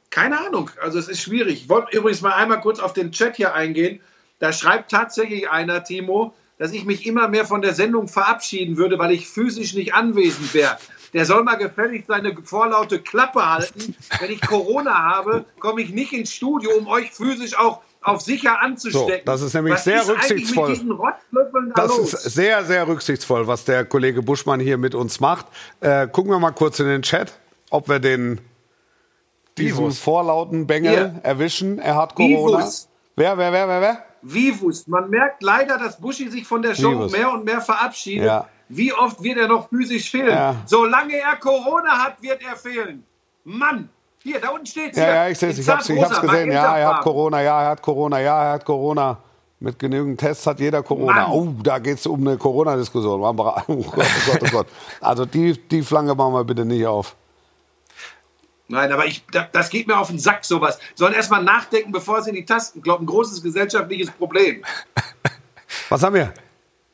Keine 0.10 0.40
Ahnung. 0.46 0.70
Also 0.82 1.00
es 1.00 1.08
ist 1.08 1.22
schwierig. 1.22 1.64
Ich 1.64 1.70
wollte 1.70 1.98
übrigens 1.98 2.22
mal 2.22 2.34
einmal 2.34 2.62
kurz 2.62 2.80
auf 2.80 2.94
den 2.94 3.12
Chat 3.12 3.36
hier 3.36 3.54
eingehen. 3.54 4.00
Da 4.40 4.52
schreibt 4.54 4.92
tatsächlich 4.92 5.50
einer, 5.50 5.84
Timo, 5.84 6.34
dass 6.58 6.72
ich 6.72 6.86
mich 6.86 7.06
immer 7.06 7.28
mehr 7.28 7.46
von 7.46 7.62
der 7.62 7.74
Sendung 7.74 8.08
verabschieden 8.08 8.78
würde, 8.78 8.98
weil 8.98 9.12
ich 9.12 9.28
physisch 9.28 9.74
nicht 9.74 9.94
anwesend 9.94 10.54
wäre. 10.54 10.78
Der 11.14 11.26
soll 11.26 11.44
mal 11.44 11.56
gefällig 11.56 12.06
seine 12.08 12.36
vorlaute 12.44 13.00
Klappe 13.00 13.46
halten. 13.50 13.96
Wenn 14.20 14.32
ich 14.32 14.42
Corona 14.42 14.94
habe, 14.94 15.46
komme 15.60 15.82
ich 15.82 15.90
nicht 15.90 16.12
ins 16.14 16.34
Studio, 16.34 16.72
um 16.78 16.88
euch 16.88 17.12
physisch 17.12 17.58
auch 17.58 17.82
auf 18.02 18.22
sicher 18.22 18.62
anzustecken. 18.62 19.22
So, 19.26 19.32
das 19.32 19.42
ist 19.42 19.54
nämlich 19.54 19.74
Was 19.76 19.84
sehr 19.84 20.02
ist 20.02 20.10
rücksichtsvoll. 20.10 20.78
Da 21.32 21.88
Das 21.88 21.98
los? 21.98 22.14
ist 22.14 22.34
sehr, 22.36 22.64
sehr 22.66 22.88
rücksichtsvoll, 22.88 23.48
was 23.48 23.66
der 23.66 23.86
Kollege 23.86 24.22
Buschmann 24.22 24.60
hier 24.60 24.78
mit 24.78 24.94
uns 24.94 25.20
macht. 25.20 25.48
Äh, 25.80 26.08
gucken 26.08 26.32
wir 26.32 26.40
mal 26.40 26.52
kurz 26.52 26.80
in 26.80 26.88
den 26.88 27.02
Chat, 27.02 27.34
ob 27.70 27.90
wir 27.90 28.00
den 28.00 28.40
diesen 29.58 29.80
Vivus. 29.80 30.00
vorlauten 30.00 30.68
Bengel 30.68 30.92
Hier. 31.12 31.20
erwischen. 31.24 31.80
Er 31.80 31.96
hat 31.96 32.16
Corona. 32.16 32.60
Vivus. 32.60 32.88
Wer, 33.16 33.38
wer, 33.38 33.52
wer, 33.52 33.68
wer, 33.68 33.82
wer? 33.82 34.04
Vivus. 34.22 34.88
Man 34.88 35.10
merkt 35.10 35.42
leider, 35.44 35.78
dass 35.78 36.00
Buschi 36.00 36.30
sich 36.30 36.46
von 36.46 36.62
der 36.62 36.76
Show 36.76 36.92
Vivus. 36.92 37.12
mehr 37.12 37.32
und 37.32 37.46
mehr 37.46 37.62
verabschiedet. 37.62 38.26
Ja. 38.26 38.48
Wie 38.68 38.92
oft 38.92 39.22
wird 39.22 39.38
er 39.38 39.48
noch 39.48 39.70
physisch 39.70 40.10
fehlen? 40.10 40.30
Ja. 40.30 40.56
Solange 40.66 41.16
er 41.16 41.36
Corona 41.38 42.04
hat, 42.04 42.22
wird 42.22 42.42
er 42.44 42.56
fehlen. 42.56 43.04
Mann! 43.44 43.90
Hier, 44.24 44.40
da 44.42 44.50
unten 44.50 44.66
steht 44.66 44.98
Ja, 44.98 45.08
ja, 45.08 45.28
ich 45.30 45.38
sehe 45.38 45.50
es. 45.50 45.60
Ich 45.60 45.70
hab's, 45.70 45.88
ich 45.88 46.02
hab's 46.04 46.20
gesehen. 46.20 46.52
Ja, 46.52 46.78
er 46.78 46.96
hat 46.96 47.02
Corona. 47.02 47.44
Ja, 47.44 47.62
er 47.62 47.70
hat 47.70 47.82
Corona. 47.84 48.20
Ja, 48.20 48.44
er 48.44 48.52
hat 48.54 48.66
Corona. 48.66 49.20
Mit 49.60 49.78
genügend 49.78 50.20
Tests 50.20 50.48
hat 50.48 50.60
jeder 50.60 50.82
Corona. 50.82 51.28
Mann. 51.28 51.32
Oh, 51.32 51.54
da 51.62 51.78
geht 51.78 52.00
es 52.00 52.08
um 52.08 52.28
eine 52.28 52.36
Corona-Diskussion. 52.38 53.22
Oh 53.24 53.34
Gott, 53.34 53.64
oh 53.68 53.84
Gott, 53.86 54.40
oh 54.42 54.48
Gott. 54.52 54.68
Also 55.00 55.26
die, 55.26 55.54
die 55.70 55.84
Flanke 55.84 56.16
machen 56.16 56.34
wir 56.34 56.44
bitte 56.44 56.66
nicht 56.66 56.86
auf. 56.88 57.16
Nein, 58.68 58.92
aber 58.92 59.06
ich, 59.06 59.24
da- 59.32 59.48
das 59.52 59.70
geht 59.70 59.88
mir 59.88 59.98
auf 60.00 60.08
den 60.08 60.20
Sack, 60.20 60.44
sowas. 60.46 60.80
Sollen 60.96 61.14
erstmal 61.14 61.44
nachdenken, 61.44 61.92
bevor 61.92 62.22
sie 62.22 62.32
in 62.32 62.36
die 62.36 62.46
Tasten 62.46 62.82
kloppen. 62.82 63.06
Großes 63.06 63.42
gesellschaftliches 63.44 64.12
Problem. 64.12 64.64
Was 65.90 66.02
haben 66.02 66.16
wir? 66.16 66.34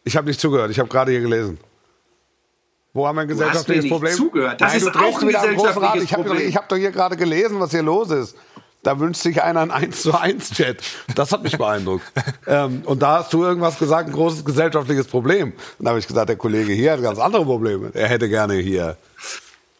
Ich 0.03 0.17
habe 0.17 0.27
nicht 0.27 0.39
zugehört. 0.39 0.71
Ich 0.71 0.79
habe 0.79 0.89
gerade 0.89 1.11
hier 1.11 1.21
gelesen. 1.21 1.57
Wo 2.93 3.07
haben 3.07 3.15
wir 3.15 3.21
ein 3.21 3.29
hast 3.29 3.35
mir 3.37 3.45
gesellschaftliches 3.45 3.83
nicht 3.83 3.91
Problem? 3.93 4.15
zugehört. 4.15 4.59
Das 4.59 4.73
Nein, 4.73 4.77
ist 4.81 4.85
du 4.95 4.99
auch 4.99 5.21
ein 5.21 5.27
gesellschaftliches 5.27 6.03
Ich 6.03 6.13
habe 6.13 6.23
doch, 6.23 6.29
Problem. 6.31 6.55
hab 6.55 6.69
doch 6.69 6.75
hier 6.75 6.91
gerade 6.91 7.15
gelesen, 7.15 7.59
was 7.59 7.71
hier 7.71 7.83
los 7.83 8.09
ist. 8.11 8.35
Da 8.83 8.99
wünscht 8.99 9.21
sich 9.21 9.41
einer 9.41 9.61
ein 9.61 9.71
1 9.71 10.01
zu 10.01 10.13
1 10.19 10.51
Chat. 10.51 10.81
Das 11.15 11.31
hat 11.31 11.43
mich 11.43 11.57
beeindruckt. 11.57 12.03
ähm, 12.47 12.81
und 12.85 13.01
da 13.01 13.19
hast 13.19 13.31
du 13.31 13.43
irgendwas 13.43 13.77
gesagt, 13.77 14.09
ein 14.09 14.13
großes 14.13 14.43
gesellschaftliches 14.43 15.07
Problem. 15.07 15.53
Und 15.77 15.85
da 15.85 15.91
habe 15.91 15.99
ich 15.99 16.07
gesagt, 16.07 16.29
der 16.29 16.35
Kollege 16.35 16.73
hier 16.73 16.93
hat 16.93 17.01
ganz 17.01 17.19
andere 17.19 17.45
Probleme. 17.45 17.91
Er 17.93 18.07
hätte 18.07 18.27
gerne 18.27 18.55
hier, 18.55 18.97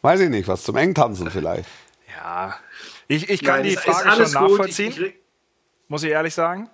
weiß 0.04 0.20
ich 0.22 0.30
nicht, 0.30 0.48
was 0.48 0.64
zum 0.64 0.78
Engtanzen 0.78 1.30
vielleicht. 1.32 1.68
Ja. 2.24 2.56
Ich, 3.08 3.30
ich 3.30 3.44
kann 3.44 3.62
Nein, 3.62 3.70
die 3.70 3.78
Frage 3.78 4.12
schon 4.12 4.32
nachvollziehen, 4.32 4.92
Ich, 4.92 5.02
ich, 5.02 5.16
muss 5.88 6.04
ich 6.04 6.12
ehrlich 6.12 6.34
sagen. 6.34 6.70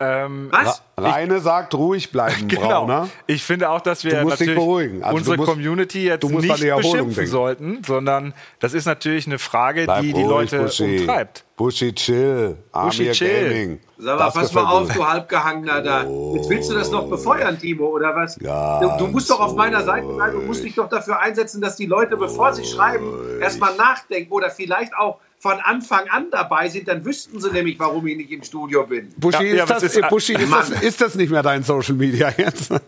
Ähm, 0.00 0.48
was? 0.50 0.82
Reine 0.96 1.40
sagt, 1.40 1.74
ruhig 1.74 2.10
bleiben, 2.12 2.48
Genau. 2.48 2.68
Brauner. 2.86 3.08
Ich 3.26 3.42
finde 3.44 3.70
auch, 3.70 3.80
dass 3.80 4.04
wir 4.04 4.16
Du 4.16 4.22
musst 4.22 4.40
dich 4.40 4.48
natürlich 4.48 4.64
beruhigen. 4.64 5.04
Also 5.04 5.16
unsere 5.16 5.36
du 5.36 5.42
musst- 5.42 5.52
Community 5.52 6.04
jetzt 6.04 6.22
du 6.22 6.28
musst 6.28 6.44
an 6.50 6.56
nicht 6.58 6.62
die 6.64 6.70
beschimpfen 6.76 7.14
denken. 7.14 7.30
sollten, 7.30 7.82
sondern 7.86 8.34
das 8.60 8.74
ist 8.74 8.86
natürlich 8.86 9.26
eine 9.26 9.38
Frage, 9.38 9.84
Bleib 9.84 10.00
die 10.02 10.12
die 10.12 10.20
ruhig, 10.22 10.50
Leute 10.50 10.58
Buschi. 10.62 11.00
umtreibt. 11.00 11.44
Buschi 11.56 11.92
chill. 11.94 12.56
Buschi 12.72 13.02
Amir 13.02 13.12
chill. 13.12 13.48
Gaming. 13.48 13.80
Sag 13.98 14.16
mal, 14.18 14.24
Das 14.26 14.34
pass 14.34 14.52
mal 14.52 14.64
auf, 14.64 14.92
du 14.92 15.08
Halbgehangener 15.08 15.82
da. 15.82 16.02
Jetzt 16.34 16.48
willst 16.48 16.70
du 16.70 16.74
das 16.74 16.90
noch 16.90 17.08
befeuern, 17.08 17.58
Timo, 17.58 17.86
oder 17.86 18.14
was? 18.14 18.38
Ganz 18.38 18.98
Du, 18.98 19.06
du 19.06 19.10
musst 19.10 19.28
doch 19.30 19.40
auf 19.40 19.56
meiner 19.56 19.82
Seite 19.82 20.06
bleiben 20.06 20.38
und 20.38 20.46
musst 20.46 20.62
dich 20.62 20.74
doch 20.76 20.88
dafür 20.88 21.18
einsetzen, 21.20 21.60
dass 21.60 21.74
die 21.76 21.86
Leute, 21.86 22.16
bevor 22.16 22.52
sie 22.52 22.64
schreiben, 22.64 23.40
erstmal 23.40 23.74
nachdenken 23.76 24.32
oder 24.32 24.50
vielleicht 24.50 24.96
auch 24.96 25.18
von 25.40 25.58
Anfang 25.60 26.08
an 26.08 26.26
dabei 26.30 26.68
sind. 26.68 26.88
Dann 26.88 27.04
wüssten 27.04 27.40
sie 27.40 27.50
nämlich, 27.50 27.78
warum 27.78 28.06
ich 28.06 28.16
nicht 28.16 28.30
im 28.32 28.42
Studio 28.42 28.86
bin. 28.86 29.12
Buschi, 29.16 29.44
Ja, 29.48 29.54
ja, 29.58 29.64
ist, 29.64 29.70
was 29.70 29.82
das, 29.82 29.96
ist- 29.96 30.02
äh, 30.04 30.08
Buschi 30.08 30.32
ist, 30.34 30.52
das, 30.52 30.70
ist 30.70 31.00
das 31.00 31.14
nicht 31.14 31.30
mehr 31.30 31.42
dein 31.42 31.62
Social 31.62 31.94
Media 31.94 32.32
jetzt? 32.36 32.72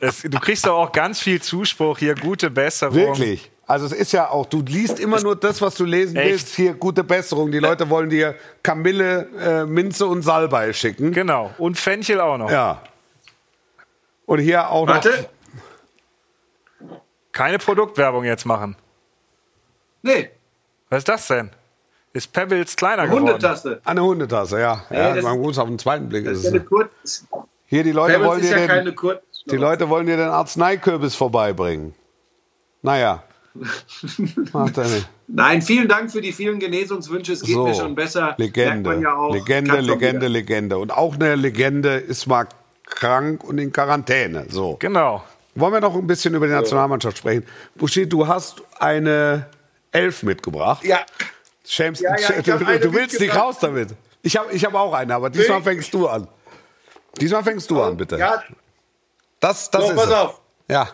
Es, 0.00 0.22
du 0.22 0.38
kriegst 0.38 0.64
doch 0.64 0.76
auch 0.78 0.92
ganz 0.92 1.18
viel 1.18 1.42
Zuspruch 1.42 1.98
hier, 1.98 2.14
gute 2.14 2.50
Besserung. 2.50 2.94
Wirklich. 2.94 3.50
Also 3.66 3.86
es 3.86 3.92
ist 3.92 4.12
ja 4.12 4.30
auch, 4.30 4.46
du 4.46 4.62
liest 4.62 5.00
immer 5.00 5.20
nur 5.20 5.34
das, 5.34 5.60
was 5.60 5.74
du 5.74 5.84
lesen 5.84 6.14
Echt? 6.16 6.30
willst. 6.30 6.54
Hier, 6.54 6.74
gute 6.74 7.02
Besserung. 7.02 7.50
Die 7.50 7.58
Leute 7.58 7.90
wollen 7.90 8.08
dir 8.08 8.36
Kamille, 8.62 9.28
äh, 9.40 9.66
Minze 9.66 10.06
und 10.06 10.22
Salbei 10.22 10.72
schicken. 10.72 11.10
Genau. 11.12 11.52
Und 11.58 11.76
Fenchel 11.78 12.20
auch 12.20 12.38
noch. 12.38 12.48
Ja. 12.50 12.80
Und 14.24 14.38
hier 14.38 14.70
auch 14.70 14.86
noch. 14.86 14.94
Warte. 14.94 15.28
Keine 17.32 17.58
Produktwerbung 17.58 18.22
jetzt 18.24 18.46
machen. 18.46 18.76
Nee, 20.02 20.30
Was 20.90 20.98
ist 20.98 21.08
das 21.08 21.26
denn? 21.26 21.50
Ist 22.12 22.32
Pebbles 22.32 22.74
kleiner 22.76 23.06
geworden? 23.06 23.26
Hundetaste. 23.26 23.80
Eine 23.84 24.02
Hundetasse, 24.02 24.60
ja. 24.60 24.84
ja 24.90 25.14
das- 25.14 25.24
man 25.24 25.40
muss 25.40 25.58
auf 25.58 25.68
den 25.68 25.78
zweiten 25.78 26.08
Blick. 26.08 26.24
Das 26.24 26.38
Ist 26.38 26.44
ja 26.44 26.50
eine 26.50 26.60
Kurz. 26.60 27.26
Hier, 27.66 27.84
die 27.84 27.92
Leute 27.92 28.14
wollen 28.20 28.40
Pebbles 28.40 28.44
ist 28.44 28.54
dir 28.54 28.60
ja 28.60 28.66
keine 28.66 28.92
den, 28.92 29.18
die 29.50 29.56
Leute 29.56 29.88
wollen 29.88 30.06
dir 30.06 30.16
den 30.16 30.28
Arzneikürbis 30.28 31.14
vorbeibringen. 31.14 31.94
Naja. 32.82 33.22
Macht 34.52 34.78
er 34.78 34.84
nicht. 34.84 35.08
Nein, 35.26 35.62
vielen 35.62 35.88
Dank 35.88 36.10
für 36.10 36.20
die 36.20 36.32
vielen 36.32 36.58
Genesungswünsche. 36.58 37.32
Es 37.32 37.42
geht 37.42 37.56
mir 37.56 37.74
schon 37.74 37.94
besser. 37.94 38.34
Legende, 38.38 39.00
ja 39.00 39.14
auch. 39.16 39.32
Legende, 39.34 39.80
Legende, 39.80 40.20
wieder. 40.20 40.28
Legende. 40.28 40.78
Und 40.78 40.92
auch 40.92 41.14
eine 41.14 41.34
Legende 41.34 41.96
ist 41.96 42.26
mal 42.26 42.46
krank 42.86 43.44
und 43.44 43.58
in 43.58 43.72
Quarantäne. 43.72 44.46
So. 44.48 44.76
Genau. 44.78 45.22
Wollen 45.54 45.72
wir 45.72 45.80
noch 45.80 45.94
ein 45.94 46.06
bisschen 46.06 46.34
über 46.34 46.46
die 46.46 46.52
Nationalmannschaft 46.52 47.18
sprechen? 47.18 47.44
Buschi, 47.74 48.08
du 48.08 48.26
hast 48.26 48.62
eine 48.78 49.46
Elf 49.92 50.22
mitgebracht. 50.22 50.84
Ja, 50.84 51.00
Schämst, 51.66 52.00
Ja, 52.02 52.16
ja, 52.18 52.40
du, 52.42 52.58
du, 52.58 52.66
willst 52.66 53.12
nicht 53.14 53.20
mitgebracht. 53.20 53.38
raus 53.38 53.58
damit. 53.60 53.90
Ich 54.22 54.36
habe 54.36 54.52
ich 54.52 54.64
hab 54.64 54.74
auch 54.74 54.92
eine, 54.94 55.14
aber 55.14 55.30
diesmal 55.30 55.62
fängst 55.62 55.92
du 55.94 56.08
an. 56.08 56.26
Diesmal 57.20 57.42
fängst 57.44 57.70
du 57.70 57.82
an, 57.82 57.96
bitte. 57.96 58.16
ja, 58.16 58.42
Das, 59.40 59.70
das 59.70 59.82
so, 59.84 59.90
ist 59.90 59.96
pass 59.96 60.06
es. 60.06 60.12
auf. 60.12 60.40
Ja, 60.68 60.88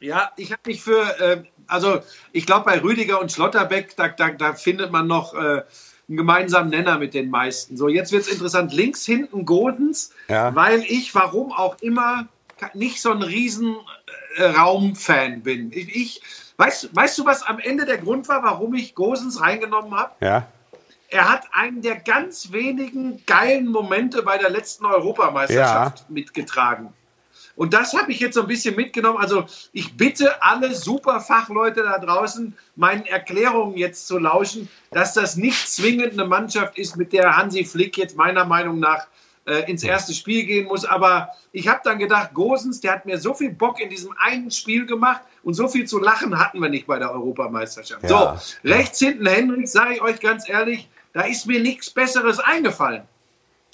Ja, 0.00 0.30
ich 0.36 0.50
habe 0.52 0.62
mich 0.66 0.82
für, 0.82 1.02
äh, 1.20 1.42
also 1.66 2.00
ich 2.32 2.46
glaube 2.46 2.64
bei 2.64 2.80
Rüdiger 2.80 3.20
und 3.20 3.30
Schlotterbeck, 3.32 3.96
da, 3.96 4.08
da, 4.08 4.30
da 4.30 4.54
findet 4.54 4.92
man 4.92 5.06
noch 5.06 5.34
äh, 5.34 5.38
einen 6.08 6.16
gemeinsamen 6.16 6.70
Nenner 6.70 6.98
mit 6.98 7.12
den 7.14 7.30
meisten. 7.30 7.76
So, 7.76 7.88
jetzt 7.88 8.12
wird's 8.12 8.28
interessant. 8.28 8.72
Links 8.72 9.04
hinten 9.04 9.44
Godens, 9.44 10.12
Ja. 10.28 10.54
weil 10.54 10.80
ich, 10.84 11.14
warum 11.14 11.52
auch 11.52 11.76
immer, 11.80 12.28
nicht 12.74 13.00
so 13.02 13.10
ein 13.12 13.22
riesen 13.22 13.76
äh, 14.36 14.44
Raumfan 14.44 15.42
bin. 15.42 15.70
Ich, 15.72 15.94
ich 15.94 16.22
weißt, 16.58 16.94
weißt 16.94 17.18
du, 17.18 17.24
was 17.24 17.42
am 17.42 17.58
Ende 17.58 17.86
der 17.86 17.98
Grund 17.98 18.28
war, 18.28 18.42
warum 18.42 18.74
ich 18.74 18.94
Gosens 18.94 19.40
reingenommen 19.40 19.94
habe? 19.94 20.12
ja. 20.20 20.46
Er 21.10 21.26
hat 21.26 21.46
einen 21.52 21.80
der 21.80 21.96
ganz 21.96 22.52
wenigen 22.52 23.24
geilen 23.24 23.68
Momente 23.68 24.22
bei 24.22 24.36
der 24.36 24.50
letzten 24.50 24.84
Europameisterschaft 24.84 26.10
mitgetragen. 26.10 26.92
Und 27.56 27.74
das 27.74 27.94
habe 27.94 28.12
ich 28.12 28.20
jetzt 28.20 28.34
so 28.34 28.42
ein 28.42 28.46
bisschen 28.46 28.76
mitgenommen. 28.76 29.18
Also 29.18 29.46
ich 29.72 29.96
bitte 29.96 30.42
alle 30.42 30.74
super 30.74 31.20
Fachleute 31.20 31.82
da 31.82 31.98
draußen, 31.98 32.56
meinen 32.76 33.04
Erklärungen 33.06 33.76
jetzt 33.76 34.06
zu 34.06 34.18
lauschen, 34.18 34.68
dass 34.90 35.14
das 35.14 35.36
nicht 35.36 35.68
zwingend 35.68 36.12
eine 36.12 36.24
Mannschaft 36.24 36.78
ist, 36.78 36.96
mit 36.96 37.12
der 37.12 37.36
Hansi 37.36 37.64
Flick 37.64 37.96
jetzt 37.96 38.16
meiner 38.16 38.44
Meinung 38.44 38.78
nach 38.78 39.06
äh, 39.48 39.70
ins 39.70 39.82
erste 39.82 40.12
Spiel 40.12 40.44
gehen 40.44 40.66
muss. 40.66 40.84
Aber 40.84 41.30
ich 41.52 41.66
habe 41.68 41.80
dann 41.82 41.98
gedacht, 41.98 42.34
Gosens, 42.34 42.80
der 42.80 42.92
hat 42.92 43.06
mir 43.06 43.18
so 43.18 43.34
viel 43.34 43.50
Bock 43.50 43.80
in 43.80 43.88
diesem 43.88 44.12
einen 44.18 44.50
Spiel 44.50 44.86
gemacht 44.86 45.22
und 45.42 45.54
so 45.54 45.66
viel 45.68 45.86
zu 45.86 45.98
lachen 45.98 46.38
hatten 46.38 46.60
wir 46.60 46.68
nicht 46.68 46.86
bei 46.86 46.98
der 46.98 47.10
Europameisterschaft. 47.10 48.02
Ja. 48.02 48.38
So, 48.38 48.68
rechts 48.68 48.98
hinten 48.98 49.26
Henrik, 49.26 49.68
sage 49.68 49.94
ich 49.94 50.02
euch 50.02 50.20
ganz 50.20 50.48
ehrlich, 50.48 50.88
da 51.14 51.22
ist 51.22 51.46
mir 51.46 51.60
nichts 51.60 51.90
Besseres 51.90 52.38
eingefallen. 52.38 53.02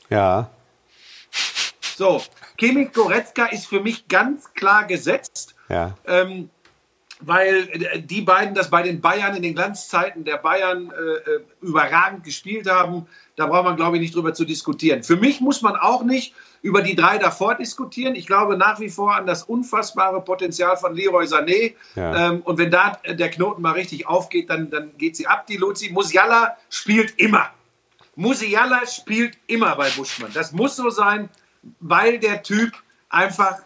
Ja. 0.08 0.48
So, 1.96 2.22
Kimmich 2.56 2.92
Goretzka 2.92 3.46
ist 3.46 3.66
für 3.66 3.80
mich 3.80 4.06
ganz 4.08 4.52
klar 4.54 4.84
gesetzt. 4.84 5.54
Ja. 5.68 5.96
Ähm, 6.06 6.50
weil 7.26 7.68
äh, 7.70 8.00
die 8.00 8.22
beiden 8.22 8.54
das 8.54 8.70
bei 8.70 8.82
den 8.82 9.00
Bayern 9.00 9.37
in 9.37 9.42
den 9.42 9.54
Glanzzeiten 9.54 10.24
der 10.24 10.37
Bayern 10.37 10.90
äh, 10.90 11.30
äh, 11.30 11.40
überragend 11.60 12.24
gespielt 12.24 12.68
haben. 12.68 13.06
Da 13.37 13.46
braucht 13.46 13.64
man, 13.64 13.76
glaube 13.76 13.96
ich, 13.96 14.02
nicht 14.02 14.14
drüber 14.14 14.34
zu 14.34 14.44
diskutieren. 14.44 15.02
Für 15.02 15.16
mich 15.16 15.40
muss 15.40 15.62
man 15.62 15.76
auch 15.76 16.04
nicht 16.04 16.34
über 16.62 16.82
die 16.82 16.94
drei 16.94 17.18
davor 17.18 17.56
diskutieren. 17.56 18.14
Ich 18.14 18.26
glaube 18.26 18.56
nach 18.56 18.80
wie 18.80 18.88
vor 18.88 19.14
an 19.14 19.26
das 19.26 19.42
unfassbare 19.42 20.20
Potenzial 20.20 20.76
von 20.76 20.94
Leroy 20.94 21.24
Sané. 21.24 21.74
Ja. 21.94 22.30
Ähm, 22.30 22.42
und 22.42 22.58
wenn 22.58 22.70
da 22.70 22.98
der 23.06 23.30
Knoten 23.30 23.62
mal 23.62 23.72
richtig 23.72 24.06
aufgeht, 24.06 24.50
dann, 24.50 24.70
dann 24.70 24.96
geht 24.96 25.16
sie 25.16 25.26
ab, 25.26 25.46
die 25.46 25.56
Luzi. 25.56 25.90
Musiala 25.90 26.56
spielt 26.70 27.18
immer. 27.18 27.50
Musiala 28.16 28.87
spielt 28.87 29.37
immer 29.46 29.74
bei 29.76 29.90
Buschmann. 29.90 30.30
Das 30.32 30.52
muss 30.52 30.76
so 30.76 30.90
sein, 30.90 31.28
weil 31.80 32.18
der 32.18 32.42
Typ 32.42 32.72
einfach 33.08 33.58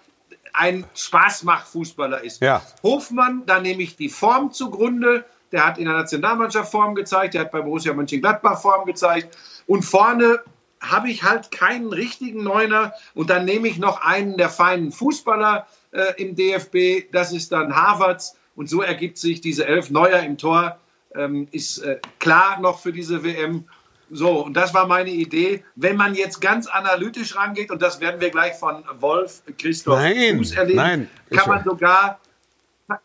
ein 0.52 0.84
Spaßmach-Fußballer 0.94 2.22
ist. 2.22 2.42
Ja. 2.42 2.62
Hofmann, 2.82 3.44
da 3.46 3.60
nehme 3.60 3.82
ich 3.82 3.96
die 3.96 4.08
Form 4.08 4.52
zugrunde. 4.52 5.24
Der 5.52 5.66
hat 5.66 5.78
in 5.78 5.86
der 5.86 5.94
Nationalmannschaft 5.94 6.70
Form 6.70 6.94
gezeigt, 6.94 7.34
der 7.34 7.42
hat 7.42 7.52
bei 7.52 7.60
Borussia 7.60 7.94
Mönchengladbach 7.94 8.60
Form 8.60 8.84
gezeigt. 8.84 9.36
Und 9.66 9.82
vorne 9.82 10.40
habe 10.80 11.10
ich 11.10 11.22
halt 11.22 11.50
keinen 11.50 11.92
richtigen 11.92 12.42
Neuner. 12.42 12.92
Und 13.14 13.30
dann 13.30 13.44
nehme 13.44 13.68
ich 13.68 13.78
noch 13.78 14.02
einen 14.02 14.36
der 14.36 14.50
feinen 14.50 14.92
Fußballer 14.92 15.66
äh, 15.92 16.22
im 16.22 16.36
DFB. 16.36 17.10
Das 17.12 17.32
ist 17.32 17.52
dann 17.52 17.74
Havertz. 17.74 18.36
Und 18.56 18.68
so 18.68 18.82
ergibt 18.82 19.18
sich 19.18 19.40
diese 19.40 19.66
elf 19.66 19.90
Neuer 19.90 20.20
im 20.20 20.36
Tor. 20.36 20.78
Ähm, 21.14 21.48
ist 21.52 21.78
äh, 21.78 22.00
klar 22.18 22.60
noch 22.60 22.80
für 22.80 22.92
diese 22.92 23.24
WM. 23.24 23.64
So, 24.10 24.44
und 24.44 24.54
das 24.54 24.72
war 24.72 24.86
meine 24.86 25.10
Idee. 25.10 25.64
Wenn 25.76 25.96
man 25.96 26.14
jetzt 26.14 26.40
ganz 26.40 26.66
analytisch 26.66 27.36
rangeht, 27.36 27.70
und 27.70 27.82
das 27.82 28.00
werden 28.00 28.20
wir 28.20 28.30
gleich 28.30 28.54
von 28.54 28.84
Wolf 29.00 29.42
Christoph 29.58 29.98
Nein, 29.98 30.38
Fuß 30.38 30.52
erleben, 30.52 30.76
nein, 30.76 31.10
kann 31.30 31.48
man 31.48 31.64
sogar 31.64 32.20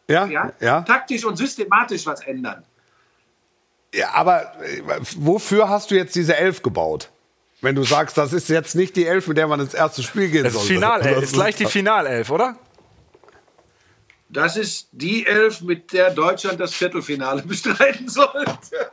Ja, 0.07 0.25
ja, 0.25 0.51
ja. 0.59 0.81
taktisch 0.81 1.25
und 1.25 1.35
systematisch 1.35 2.05
was 2.05 2.21
ändern. 2.21 2.63
Ja, 3.93 4.11
aber 4.13 4.53
äh, 4.63 4.81
wofür 5.17 5.69
hast 5.69 5.91
du 5.91 5.95
jetzt 5.95 6.15
diese 6.15 6.35
Elf 6.35 6.63
gebaut? 6.63 7.09
Wenn 7.61 7.75
du 7.75 7.83
sagst, 7.83 8.17
das 8.17 8.33
ist 8.33 8.49
jetzt 8.49 8.75
nicht 8.75 8.95
die 8.95 9.05
Elf, 9.05 9.27
mit 9.27 9.37
der 9.37 9.47
man 9.47 9.59
ins 9.59 9.73
erste 9.73 10.03
Spiel 10.03 10.29
gehen 10.29 10.49
sollte. 10.49 10.67
Finalelf. 10.67 11.15
Das 11.15 11.23
Ist 11.25 11.33
gleich 11.33 11.55
die 11.55 11.65
Finalelf, 11.65 12.29
oder? 12.29 12.57
Das 14.27 14.57
ist 14.57 14.89
die 14.91 15.25
Elf, 15.25 15.61
mit 15.61 15.93
der 15.93 16.09
Deutschland 16.09 16.59
das 16.59 16.73
Viertelfinale 16.73 17.41
bestreiten 17.45 18.09
sollte. 18.09 18.91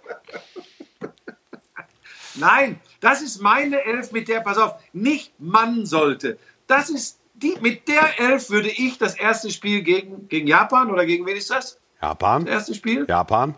Nein, 2.35 2.81
das 3.01 3.23
ist 3.23 3.40
meine 3.40 3.85
Elf, 3.85 4.12
mit 4.12 4.29
der, 4.29 4.40
pass 4.40 4.59
auf, 4.59 4.75
nicht 4.93 5.33
Mann 5.38 5.87
sollte. 5.87 6.38
Das 6.66 6.90
ist 6.90 7.19
die, 7.35 7.57
mit 7.61 7.88
der 7.88 8.19
Elf 8.21 8.51
würde 8.51 8.69
ich 8.69 8.99
das 8.99 9.14
erste 9.14 9.51
Spiel 9.51 9.83
gegen, 9.83 10.29
gegen 10.29 10.47
Japan 10.47 10.90
oder 10.90 11.07
gegen 11.07 11.27
wen 11.27 11.37
ist 11.37 11.51
das? 11.51 11.79
Japan? 12.01 12.45
Das 12.45 12.55
erste 12.55 12.75
Spiel? 12.75 13.07
Japan? 13.09 13.55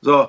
So, 0.00 0.28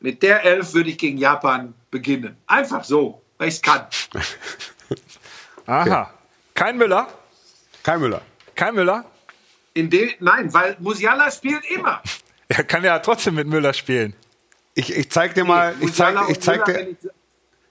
mit 0.00 0.22
der 0.22 0.44
Elf 0.44 0.72
würde 0.74 0.90
ich 0.90 0.98
gegen 0.98 1.18
Japan 1.18 1.74
beginnen. 1.90 2.36
Einfach 2.46 2.84
so, 2.84 3.22
weil 3.38 3.48
ich 3.48 3.54
es 3.54 3.62
kann. 3.62 3.86
Aha. 5.66 6.12
Kein 6.54 6.76
Müller? 6.76 7.08
Kein 7.82 8.00
Müller. 8.00 8.22
Kein 8.54 8.74
Müller? 8.74 9.04
In 9.74 9.90
dem, 9.90 10.10
nein, 10.20 10.52
weil 10.54 10.76
Musiala 10.78 11.30
spielt 11.30 11.64
immer. 11.70 12.02
Er 12.48 12.62
kann 12.62 12.84
ja 12.84 12.98
trotzdem 12.98 13.34
mit 13.36 13.48
Müller 13.48 13.72
spielen. 13.72 14.14
Ich, 14.74 14.94
ich 14.96 15.10
zeig 15.10 15.34
dir 15.34 15.44
mal, 15.44 15.74
ich 15.80 15.94
zeig, 15.94 16.16
ich, 16.28 16.40
zeig 16.40 16.64
dir, 16.64 16.96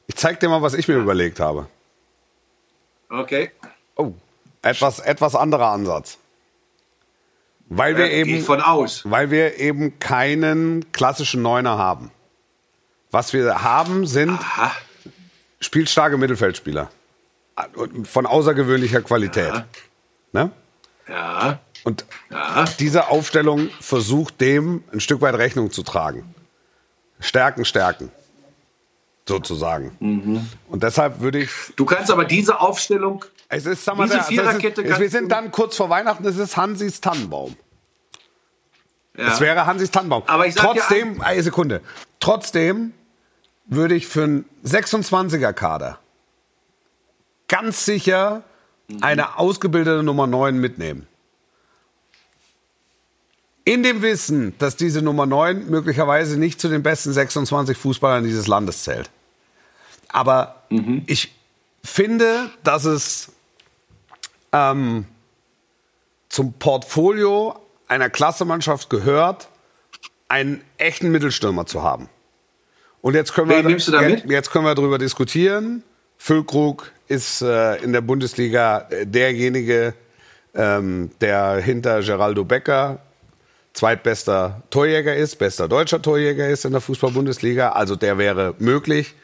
ich- 0.08 0.16
zeig 0.16 0.40
dir 0.40 0.50
mal, 0.50 0.62
was 0.62 0.74
ich 0.74 0.88
mir 0.88 0.96
überlegt 0.96 1.40
habe. 1.40 1.68
Okay. 3.10 3.52
Oh. 3.96 4.14
Etwas, 4.62 5.00
etwas 5.00 5.36
anderer 5.36 5.68
Ansatz. 5.72 6.18
Weil 7.68 7.98
wir 7.98 8.12
eben, 8.12 8.42
von 8.44 8.62
aus. 8.62 9.02
weil 9.06 9.32
wir 9.32 9.58
eben 9.60 10.00
keinen 10.00 10.92
klassischen 10.92 11.42
Neuner 11.42 11.78
haben. 11.78 12.12
Was 13.12 13.34
wir 13.34 13.64
haben, 13.64 14.06
sind 14.08 14.40
spielstarke 15.60 16.18
Mittelfeldspieler. 16.18 16.90
Von 18.06 18.26
außergewöhnlicher 18.26 19.02
Qualität. 19.02 19.54
Ne? 20.32 20.52
Ja. 21.08 21.60
Und 21.84 22.06
Ja. 22.30 22.66
diese 22.80 23.10
Aufstellung 23.10 23.70
versucht 23.80 24.40
dem 24.42 24.84
ein 24.92 25.00
Stück 25.00 25.22
weit 25.22 25.36
Rechnung 25.36 25.70
zu 25.72 25.84
tragen. 25.84 26.34
Stärken, 27.24 27.66
stärken. 27.66 28.12
Sozusagen. 29.28 29.96
Mhm. 30.00 30.48
Und 30.70 30.84
deshalb 30.84 31.22
würde 31.22 31.40
ich. 31.40 31.50
Du 31.78 31.86
kannst 31.86 32.12
aber 32.12 32.26
diese 32.26 32.60
Aufstellung, 32.60 33.24
Es 33.48 33.66
ist, 33.66 33.86
sag 33.86 33.96
mal, 33.96 34.04
Diese 34.04 34.16
der- 34.18 34.22
also 34.28 34.34
Viererkette 34.34 34.82
ist, 34.82 35.00
wir 35.00 35.10
sind 35.10 35.32
dann 35.32 35.52
kurz 35.52 35.78
vor 35.78 35.90
Weihnachten, 35.90 36.26
es 36.26 36.38
ist 36.38 36.58
Hansis 36.58 37.00
Tannenbaum. 37.00 37.56
ja, 39.18 39.28
Es 39.34 39.40
wäre 39.40 39.66
Hansis 39.66 39.92
Tannenbaum. 39.92 40.24
Aber 40.28 40.46
ich 40.48 40.56
sag 40.56 40.74
dir 40.74 40.80
Trotzdem, 40.82 41.22
eine 41.22 41.42
Sekunde. 41.44 41.82
Trotzdem 42.20 42.94
würde 43.66 43.96
ich 43.96 44.08
für 44.08 44.24
einen 44.24 44.46
26er-Kader 44.66 46.00
ganz 47.48 47.86
sicher 47.86 48.44
Mhm. 48.90 49.04
eine 49.04 49.38
ausgebildete 49.40 50.04
Nummer 50.04 50.28
9 50.28 50.58
mitnehmen. 50.60 51.08
In 53.66 53.84
dem 53.84 54.02
Wissen, 54.02 54.54
dass 54.60 54.76
diese 54.76 55.02
Nummer 55.02 55.26
9 55.26 55.70
möglicherweise 55.70 56.38
nicht 56.38 56.60
zu 56.60 56.68
den 56.68 56.84
besten 56.84 57.14
26 57.14 57.78
Fußballern 57.78 58.24
dieses 58.24 58.48
Landes 58.48 58.84
zählt. 58.84 59.10
Aber 60.10 60.64
Mhm. 60.70 61.04
ich 61.06 61.34
finde, 61.84 62.50
dass 62.64 62.86
es 62.86 63.32
ähm, 64.52 65.06
zum 66.30 66.54
Portfolio 66.54 67.56
einer 67.88 68.10
Klassemannschaft 68.10 68.90
gehört, 68.90 69.50
einen 70.28 70.64
echten 70.78 71.12
Mittelstürmer 71.12 71.66
zu 71.66 71.84
haben. 71.84 72.10
Und 73.02 73.14
jetzt 73.14 73.34
können 73.34 73.50
Wen 73.50 73.66
wir 73.66 73.72
jetzt, 73.72 74.26
jetzt 74.26 74.52
können 74.52 74.66
wir 74.66 74.74
darüber 74.76 74.98
diskutieren. 74.98 75.84
Füllkrug 76.18 76.92
ist 77.08 77.42
äh, 77.42 77.76
in 77.84 77.94
der 77.94 78.02
Bundesliga 78.02 78.88
äh, 78.90 79.06
derjenige, 79.06 79.94
ähm, 80.56 81.12
der 81.22 81.58
hinter 81.58 82.02
Geraldo 82.02 82.46
Becker 82.46 83.00
zweitbester 83.74 84.64
Torjäger 84.70 85.16
ist, 85.16 85.38
bester 85.38 85.68
deutscher 85.68 86.02
Torjäger 86.02 86.48
ist 86.50 86.66
in 86.66 86.72
der 86.72 86.82
Fußball-Bundesliga. 86.82 87.70
Also 87.72 87.96
der 87.96 88.18
wäre 88.18 88.56
möglich. 88.60 89.16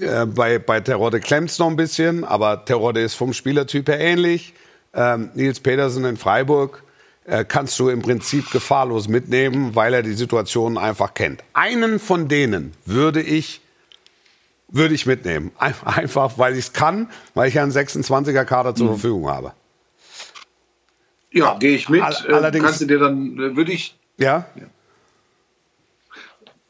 Äh, 0.00 0.26
bei, 0.26 0.58
bei 0.58 0.80
Terodde 0.80 1.20
klemmt's 1.20 1.58
noch 1.58 1.68
ein 1.68 1.76
bisschen, 1.76 2.24
aber 2.24 2.64
Terodde 2.64 3.00
ist 3.00 3.14
vom 3.14 3.32
Spielertyp 3.32 3.88
her 3.88 3.98
ähnlich. 4.00 4.54
Ähm, 4.94 5.30
Nils 5.34 5.60
Petersen 5.60 6.04
in 6.04 6.16
Freiburg 6.16 6.82
äh, 7.24 7.44
kannst 7.44 7.78
du 7.78 7.88
im 7.88 8.02
Prinzip 8.02 8.50
gefahrlos 8.50 9.08
mitnehmen, 9.08 9.74
weil 9.74 9.94
er 9.94 10.02
die 10.02 10.12
Situation 10.14 10.76
einfach 10.76 11.14
kennt. 11.14 11.42
Einen 11.54 11.98
von 11.98 12.28
denen 12.28 12.72
würde 12.84 13.22
ich 13.22 13.60
würde 14.74 14.94
ich 14.94 15.04
mitnehmen. 15.04 15.50
Ein- 15.58 15.74
Einfach, 15.84 16.38
weil 16.38 16.54
ich 16.54 16.60
es 16.66 16.72
kann, 16.72 17.10
weil 17.34 17.48
ich 17.48 17.54
ja 17.54 17.62
einen 17.62 17.72
26er 17.72 18.44
Kader 18.46 18.74
zur 18.74 18.88
Verfügung 18.88 19.28
habe. 19.28 19.52
Ja, 21.32 21.56
gehe 21.58 21.74
ich 21.76 21.88
mit. 21.88 22.02
All- 22.02 22.16
Äh, 22.28 22.32
allerdings- 22.32 22.64
Kannst 22.64 22.80
du 22.82 22.86
dir 22.86 22.98
dann, 22.98 23.38
äh, 23.38 23.56
würde 23.56 23.72
ich, 23.72 23.96
Ja? 24.18 24.46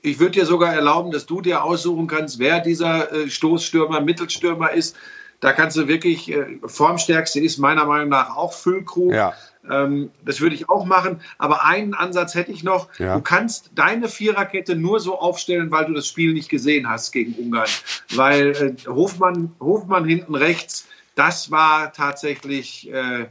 ich 0.02 0.18
würde 0.18 0.32
dir 0.32 0.46
sogar 0.46 0.74
erlauben, 0.74 1.10
dass 1.12 1.26
du 1.26 1.40
dir 1.40 1.62
aussuchen 1.64 2.06
kannst, 2.06 2.38
wer 2.38 2.60
dieser 2.60 3.12
äh, 3.12 3.28
Stoßstürmer, 3.30 4.00
Mittelstürmer 4.00 4.72
ist. 4.72 4.96
Da 5.40 5.52
kannst 5.52 5.76
du 5.76 5.88
wirklich, 5.88 6.30
äh, 6.30 6.58
Formstärkste 6.66 7.40
ist 7.40 7.58
meiner 7.58 7.84
Meinung 7.84 8.08
nach 8.08 8.36
auch 8.36 8.52
Füllkrug. 8.52 9.12
Ja. 9.12 9.34
Ähm, 9.68 10.10
das 10.24 10.40
würde 10.40 10.54
ich 10.56 10.68
auch 10.68 10.84
machen. 10.84 11.20
Aber 11.38 11.64
einen 11.64 11.94
Ansatz 11.94 12.34
hätte 12.34 12.50
ich 12.52 12.62
noch. 12.64 12.88
Ja. 12.98 13.14
Du 13.16 13.20
kannst 13.22 13.70
deine 13.74 14.08
Viererkette 14.08 14.74
nur 14.76 14.98
so 15.00 15.18
aufstellen, 15.18 15.70
weil 15.70 15.86
du 15.86 15.92
das 15.94 16.06
Spiel 16.08 16.32
nicht 16.32 16.48
gesehen 16.48 16.88
hast 16.88 17.12
gegen 17.12 17.34
Ungarn. 17.34 17.68
Weil 18.14 18.76
äh, 18.84 18.88
Hofmann, 18.88 19.52
Hofmann 19.60 20.04
hinten 20.04 20.34
rechts, 20.34 20.86
das 21.14 21.50
war 21.50 21.92
tatsächlich 21.92 22.90
äh, 22.92 23.26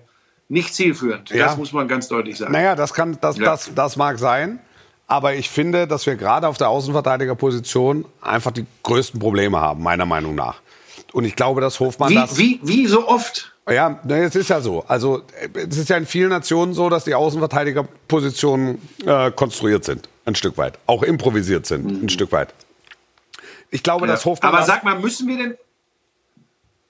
nicht 0.52 0.76
zielführend. 0.76 1.30
Ja. 1.30 1.46
Das 1.48 1.58
muss 1.58 1.72
man 1.72 1.88
ganz 1.88 2.08
deutlich 2.10 2.38
sagen. 2.38 2.52
Naja, 2.52 2.76
das 2.76 2.94
kann, 2.94 3.18
das, 3.22 3.38
Ja. 3.38 3.46
das, 3.46 3.72
das 3.74 3.96
mag 3.96 4.20
sein. 4.20 4.60
Aber 5.08 5.34
ich 5.34 5.50
finde, 5.50 5.88
dass 5.88 6.06
wir 6.06 6.16
gerade 6.16 6.48
auf 6.48 6.58
der 6.58 6.70
Außenverteidigerposition 6.70 8.06
einfach 8.22 8.52
die 8.52 8.66
größten 8.84 9.20
Probleme 9.20 9.60
haben, 9.60 9.82
meiner 9.84 10.06
Meinung 10.06 10.36
nach. 10.36 10.62
Und 11.14 11.26
ich 11.26 11.36
glaube, 11.36 11.60
dass 11.60 11.80
Hofmann 11.80 12.10
Wie, 12.10 12.16
das. 12.16 12.38
wie, 12.38 12.60
wie 12.64 12.88
so 12.88 13.08
oft. 13.08 13.54
Ja, 13.70 14.00
es 14.08 14.36
ist 14.36 14.50
ja 14.50 14.62
so. 14.62 14.84
Also 14.88 15.22
es 15.54 15.78
ist 15.78 15.90
ja 15.90 15.98
in 15.98 16.06
vielen 16.06 16.30
Nationen 16.30 16.74
so, 16.74 16.90
dass 16.90 17.04
die 17.04 17.14
Außenverteidigerpositionen 17.16 18.82
äh, 19.06 19.32
konstruiert 19.32 19.84
sind, 19.84 20.10
ein 20.26 20.36
Stück 20.36 20.58
weit. 20.58 20.80
Auch 20.88 21.04
improvisiert 21.04 21.66
sind, 21.66 22.04
ein 22.04 22.10
Stück 22.10 22.32
weit. 22.32 22.54
Ich 23.70 23.84
glaube, 23.84 24.08
dass 24.08 24.26
Hofmann 24.26 24.54
Aber 24.54 24.66
sag 24.66 24.84
mal, 24.84 25.00
müssen 25.00 25.28
wir 25.28 25.38
denn, 25.38 25.56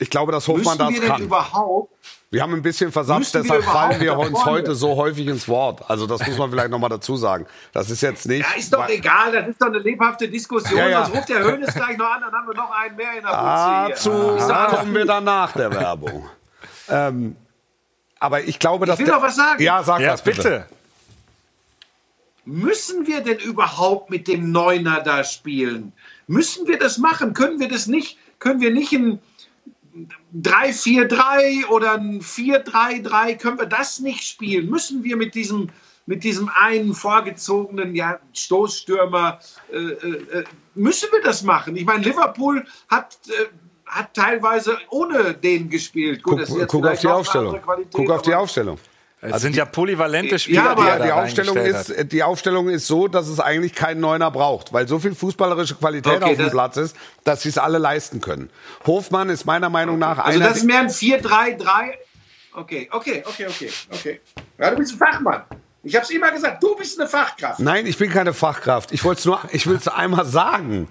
ich 0.01 0.09
glaube, 0.09 0.31
dass 0.31 0.47
Hofmann 0.47 0.77
müssen 0.77 0.77
das 0.79 0.93
wir 0.93 0.99
denn 1.01 1.09
kann. 1.09 1.21
überhaupt 1.23 1.93
Wir 2.31 2.41
haben 2.41 2.53
ein 2.53 2.61
bisschen 2.61 2.91
wir 2.93 3.01
deshalb 3.03 3.63
fallen 3.63 3.99
wir 4.01 4.17
uns 4.17 4.45
heute 4.45 4.73
so 4.73 4.95
häufig 4.95 5.27
ins 5.27 5.47
Wort. 5.47 5.89
Also 5.89 6.07
das 6.07 6.25
muss 6.25 6.37
man 6.37 6.49
vielleicht 6.49 6.69
noch 6.71 6.79
mal 6.79 6.89
dazu 6.89 7.15
sagen. 7.17 7.45
Das 7.73 7.89
ist 7.89 8.01
jetzt 8.01 8.25
nicht. 8.25 8.41
Ja, 8.49 8.57
ist 8.57 8.73
doch 8.73 8.79
weil- 8.79 8.91
egal, 8.95 9.31
das 9.33 9.47
ist 9.49 9.61
doch 9.61 9.67
eine 9.67 9.79
lebhafte 9.79 10.27
Diskussion. 10.27 10.77
Ja, 10.79 10.87
ja. 10.87 11.03
Sonst 11.05 11.17
ruft 11.17 11.29
der 11.29 11.43
Hönes 11.43 11.73
gleich 11.73 11.97
noch 11.97 12.09
an, 12.09 12.21
dann 12.21 12.31
haben 12.33 12.47
wir 12.47 12.55
noch 12.55 12.71
einen 12.71 12.95
mehr 12.95 13.13
in 13.17 13.21
der 13.23 13.31
Dazu 13.31 14.09
doch 14.09 14.49
alles 14.49 14.79
kommen 14.79 14.93
wir 14.95 15.05
dann 15.05 15.23
nach 15.23 15.51
der 15.51 15.71
Werbung. 15.73 16.25
ähm, 16.89 17.35
aber 18.19 18.43
ich 18.43 18.57
glaube, 18.59 18.85
dass 18.85 18.97
will 18.97 19.05
der- 19.05 19.15
noch 19.15 19.23
was 19.23 19.35
sagen. 19.35 19.61
Ja, 19.61 19.83
sag 19.83 19.99
Ja, 19.99 20.13
was 20.13 20.21
bitte. 20.23 20.37
bitte. 20.41 20.65
Müssen 22.45 23.05
wir 23.05 23.21
denn 23.21 23.37
überhaupt 23.37 24.09
mit 24.09 24.27
dem 24.27 24.51
Neuner 24.51 25.01
da 25.01 25.23
spielen? 25.23 25.93
Müssen 26.27 26.67
wir 26.67 26.79
das 26.79 26.97
machen? 26.97 27.33
Können 27.33 27.59
wir 27.59 27.67
das 27.67 27.85
nicht? 27.87 28.17
Können 28.39 28.61
wir 28.61 28.71
nicht 28.71 28.91
ein 28.93 29.19
3-4-3 30.35 31.67
oder 31.67 31.93
ein 31.93 32.21
4-3-3? 32.21 33.37
Können 33.37 33.59
wir 33.59 33.65
das 33.65 33.99
nicht 33.99 34.23
spielen? 34.23 34.69
Müssen 34.69 35.03
wir 35.03 35.17
mit 35.17 35.35
diesem 35.35 35.69
mit 36.07 36.23
diesem 36.23 36.49
einen 36.49 36.93
vorgezogenen 36.93 37.95
ja, 37.95 38.19
Stoßstürmer, 38.33 39.39
äh, 39.71 39.77
äh, 39.77 40.39
äh, 40.39 40.43
müssen 40.75 41.09
wir 41.11 41.21
das 41.21 41.43
machen? 41.43 41.75
Ich 41.75 41.85
meine, 41.85 42.03
Liverpool 42.03 42.65
hat, 42.89 43.17
äh, 43.27 43.45
hat 43.85 44.13
teilweise 44.13 44.77
ohne 44.89 45.33
den 45.33 45.69
gespielt. 45.69 46.23
Gut, 46.23 46.41
Guck, 46.47 46.67
guck 46.67 46.85
auf 46.87 46.99
die 46.99 47.07
Aufstellung. 47.07 47.61
Qualität, 47.61 47.93
Guck 47.93 48.09
auf 48.09 48.21
die 48.23 48.33
Aufstellung. 48.33 48.77
Es 49.21 49.41
sind 49.43 49.55
ja 49.55 49.65
polyvalente 49.65 50.39
Spieler, 50.39 50.63
Ja, 50.63 50.71
aber 50.71 50.83
die 50.83 50.89
er 50.89 50.95
Die, 50.95 50.99
da 50.99 51.05
die, 51.05 51.11
Aufstellung 51.11 51.57
ist, 51.57 51.97
hat. 51.97 52.11
die 52.11 52.23
Aufstellung 52.23 52.69
ist 52.69 52.87
so, 52.87 53.07
dass 53.07 53.27
es 53.27 53.39
eigentlich 53.39 53.75
keinen 53.75 54.01
Neuner 54.01 54.31
braucht, 54.31 54.73
weil 54.73 54.87
so 54.87 54.97
viel 54.97 55.13
fußballerische 55.13 55.75
Qualität 55.75 56.13
Okay, 56.23 56.31
auf 56.31 56.37
dem 56.37 56.49
Platz 56.49 56.77
ist, 56.77 56.95
dass 57.23 57.43
sie 57.43 57.49
es 57.49 57.59
alle 57.59 57.77
leisten 57.77 58.19
können. 58.19 58.49
Hofmann 58.87 59.29
ist 59.29 59.45
meiner 59.45 59.69
Meinung 59.69 59.99
nach 59.99 60.17
Also 60.17 60.39
einer. 60.39 60.47
das 60.49 60.57
ist 60.57 60.63
mehr 60.63 60.79
ein 60.79 60.89
4-3-3. 60.89 61.59
Okay, 62.53 62.89
okay, 62.91 63.23
okay, 63.25 63.47
okay, 63.47 63.69
okay. 63.91 64.21
Ja, 64.57 64.71
du 64.71 64.77
bist 64.77 64.93
ein 64.93 64.97
Fachmann. 64.97 65.43
Ich 65.83 65.95
habe 65.95 66.03
es 66.03 66.09
immer 66.11 66.31
gesagt, 66.31 66.61
du 66.61 66.75
bist 66.75 66.99
eine 66.99 67.07
Fachkraft. 67.07 67.59
Nein, 67.59 67.85
ich 67.85 67.97
bin 67.97 68.09
keine 68.11 68.33
Fachkraft. 68.33 68.91
Ich 68.91 69.03
wollte 69.03 69.19
es 69.19 69.25
nur, 69.25 69.39
ich 69.51 69.67
will 69.67 69.75
es 69.77 69.87
einmal 69.87 70.25
sagen. 70.25 70.87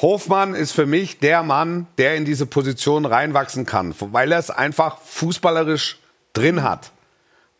Hofmann 0.00 0.54
ist 0.54 0.72
für 0.72 0.86
mich 0.86 1.18
der 1.18 1.42
Mann, 1.42 1.86
der 1.98 2.16
in 2.16 2.24
diese 2.24 2.46
Position 2.46 3.04
reinwachsen 3.04 3.66
kann, 3.66 3.94
weil 3.98 4.32
er 4.32 4.38
es 4.38 4.50
einfach 4.50 4.98
fußballerisch 5.02 5.98
drin 6.32 6.62
hat. 6.62 6.92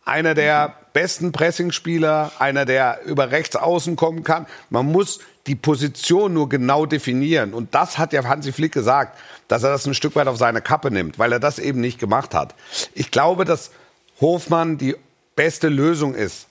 Einer 0.05 0.35
der 0.35 0.75
besten 0.93 1.33
Pressingspieler, 1.33 2.33
einer, 2.39 2.65
der 2.65 3.01
über 3.05 3.31
rechts 3.31 3.57
außen 3.57 3.97
kommen 3.97 4.25
kann. 4.25 4.47
Man 4.71 4.87
muss 4.87 5.21
die 5.47 5.55
Position 5.55 6.35
nur 6.35 6.49
genau 6.49 6.87
definieren. 6.87 7.55
Und 7.55 7.75
das 7.75 7.99
hat 7.99 8.13
ja 8.13 8.25
Hansi 8.25 8.53
Flick 8.53 8.73
gesagt, 8.73 9.19
dass 9.49 9.63
er 9.63 9.71
das 9.71 9.87
ein 9.87 9.95
Stück 9.95 10.15
weit 10.17 10.29
auf 10.29 10.37
seine 10.37 10.61
Kappe 10.61 10.91
nimmt, 10.91 11.19
weil 11.19 11.33
er 11.33 11.41
das 11.41 11.59
eben 11.59 11.81
nicht 11.81 11.99
gemacht 11.99 12.35
hat. 12.35 12.55
Ich 12.95 13.11
glaube, 13.11 13.45
dass 13.45 13.71
Hofmann 14.21 14.79
die 14.79 14.97
beste 15.35 15.69
Lösung 15.69 16.15
ist 16.15 16.47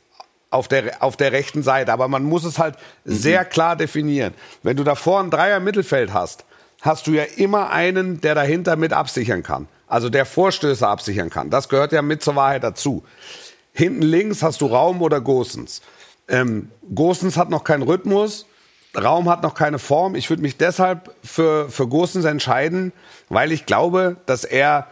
auf 0.49 0.67
der, 0.67 1.01
auf 1.01 1.15
der 1.15 1.31
rechten 1.31 1.63
Seite. 1.63 1.93
Aber 1.93 2.07
man 2.07 2.23
muss 2.23 2.43
es 2.43 2.59
halt 2.59 2.75
sehr 3.05 3.45
klar 3.45 3.75
definieren. 3.75 4.33
Wenn 4.63 4.77
du 4.77 4.83
davor 4.83 5.21
ein 5.21 5.29
Dreier 5.29 5.59
Mittelfeld 5.59 6.13
hast, 6.13 6.45
hast 6.82 7.08
du 7.08 7.12
ja 7.12 7.24
immer 7.24 7.70
einen, 7.70 8.22
der 8.22 8.36
dahinter 8.36 8.76
mit 8.76 8.94
absichern 8.94 9.44
kann. 9.44 9.67
Also 9.88 10.10
der 10.10 10.26
Vorstöße 10.26 10.88
absichern 10.88 11.30
kann. 11.30 11.50
Das 11.50 11.70
gehört 11.70 11.91
ja 11.91 12.02
mit 12.02 12.24
zur 12.24 12.36
Wahrheit 12.36 12.63
dazu. 12.63 13.04
Hinten 13.74 14.02
links 14.02 14.44
hast 14.44 14.62
du 14.62 14.65
Raum 14.65 15.02
oder 15.02 15.22
Gosens. 15.22 15.82
Ähm, 16.28 16.72
Gosens 16.94 17.38
hat 17.38 17.50
noch 17.50 17.63
keinen 17.63 17.84
Rhythmus. 17.84 18.46
Raum 18.96 19.30
hat 19.30 19.44
noch 19.44 19.54
keine 19.54 19.80
Form. 19.80 20.15
Ich 20.15 20.30
würde 20.30 20.41
mich 20.41 20.58
deshalb 20.58 21.13
für, 21.24 21.70
für 21.70 21.88
Gosens 21.88 22.26
entscheiden, 22.26 22.91
weil 23.30 23.52
ich 23.52 23.65
glaube, 23.65 24.17
dass 24.26 24.44
er 24.44 24.88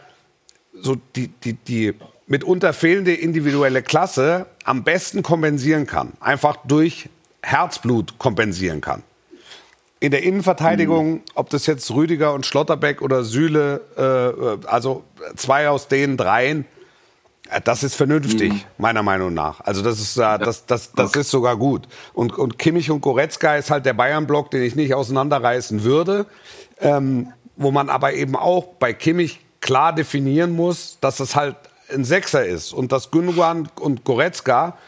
so 0.72 0.96
die, 1.16 1.28
die, 1.28 1.54
die 1.54 1.94
mitunter 2.26 2.72
fehlende 2.72 3.12
individuelle 3.12 3.82
Klasse 3.82 4.46
am 4.64 4.84
besten 4.84 5.22
kompensieren 5.22 5.86
kann. 5.86 6.12
Einfach 6.20 6.56
durch 6.64 7.08
Herzblut 7.42 8.18
kompensieren 8.18 8.80
kann. 8.80 9.02
In 10.00 10.10
der 10.10 10.22
Innenverteidigung, 10.22 11.20
ob 11.34 11.50
das 11.50 11.66
jetzt 11.66 11.90
Rüdiger 11.90 12.32
und 12.32 12.46
Schlotterbeck 12.46 13.02
oder 13.02 13.22
Süle, 13.22 13.82
äh, 13.96 14.66
also 14.66 15.04
zwei 15.36 15.68
aus 15.68 15.88
den 15.88 16.16
dreien, 16.16 16.64
äh, 17.50 17.60
das 17.60 17.82
ist 17.82 17.94
vernünftig, 17.94 18.66
meiner 18.78 19.02
Meinung 19.02 19.34
nach. 19.34 19.60
Also 19.60 19.82
das 19.82 20.00
ist, 20.00 20.16
äh, 20.16 20.38
das, 20.38 20.64
das, 20.64 20.92
das 20.92 21.14
ist 21.14 21.30
sogar 21.30 21.56
gut. 21.56 21.86
Und, 22.14 22.36
und 22.38 22.58
Kimmich 22.58 22.90
und 22.90 23.02
Goretzka 23.02 23.56
ist 23.56 23.70
halt 23.70 23.84
der 23.84 23.92
Bayern-Block, 23.92 24.50
den 24.50 24.62
ich 24.62 24.74
nicht 24.74 24.94
auseinanderreißen 24.94 25.84
würde. 25.84 26.26
Ähm, 26.80 27.32
wo 27.56 27.70
man 27.70 27.90
aber 27.90 28.14
eben 28.14 28.36
auch 28.36 28.68
bei 28.78 28.94
Kimmich 28.94 29.40
klar 29.60 29.94
definieren 29.94 30.56
muss, 30.56 30.96
dass 31.02 31.20
es 31.20 31.36
halt 31.36 31.56
ein 31.92 32.04
Sechser 32.06 32.46
ist 32.46 32.72
und 32.72 32.90
dass 32.90 33.10
Gündogan 33.10 33.68
und 33.78 34.04
Goretzka 34.04 34.78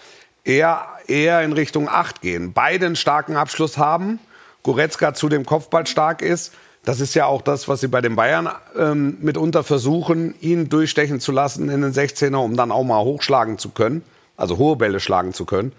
eher, 0.42 0.86
eher 1.06 1.42
in 1.42 1.52
Richtung 1.52 1.86
acht 1.90 2.22
gehen. 2.22 2.54
Beide 2.54 2.86
einen 2.86 2.96
starken 2.96 3.36
Abschluss 3.36 3.76
haben. 3.76 4.18
Goretzka 4.62 5.14
zu 5.14 5.28
dem 5.28 5.44
Kopfball 5.44 5.86
stark 5.86 6.22
ist. 6.22 6.52
Das 6.84 7.00
ist 7.00 7.14
ja 7.14 7.26
auch 7.26 7.42
das, 7.42 7.68
was 7.68 7.80
sie 7.80 7.88
bei 7.88 8.00
den 8.00 8.16
Bayern 8.16 8.48
ähm, 8.76 9.16
mitunter 9.20 9.62
versuchen, 9.62 10.34
ihn 10.40 10.68
durchstechen 10.68 11.20
zu 11.20 11.30
lassen 11.30 11.68
in 11.68 11.82
den 11.82 11.92
16er, 11.92 12.36
um 12.36 12.56
dann 12.56 12.72
auch 12.72 12.82
mal 12.82 13.02
hochschlagen 13.02 13.58
zu 13.58 13.70
können, 13.70 14.02
also 14.36 14.58
hohe 14.58 14.76
Bälle 14.76 14.98
schlagen 14.98 15.32
zu 15.32 15.44
können. 15.44 15.72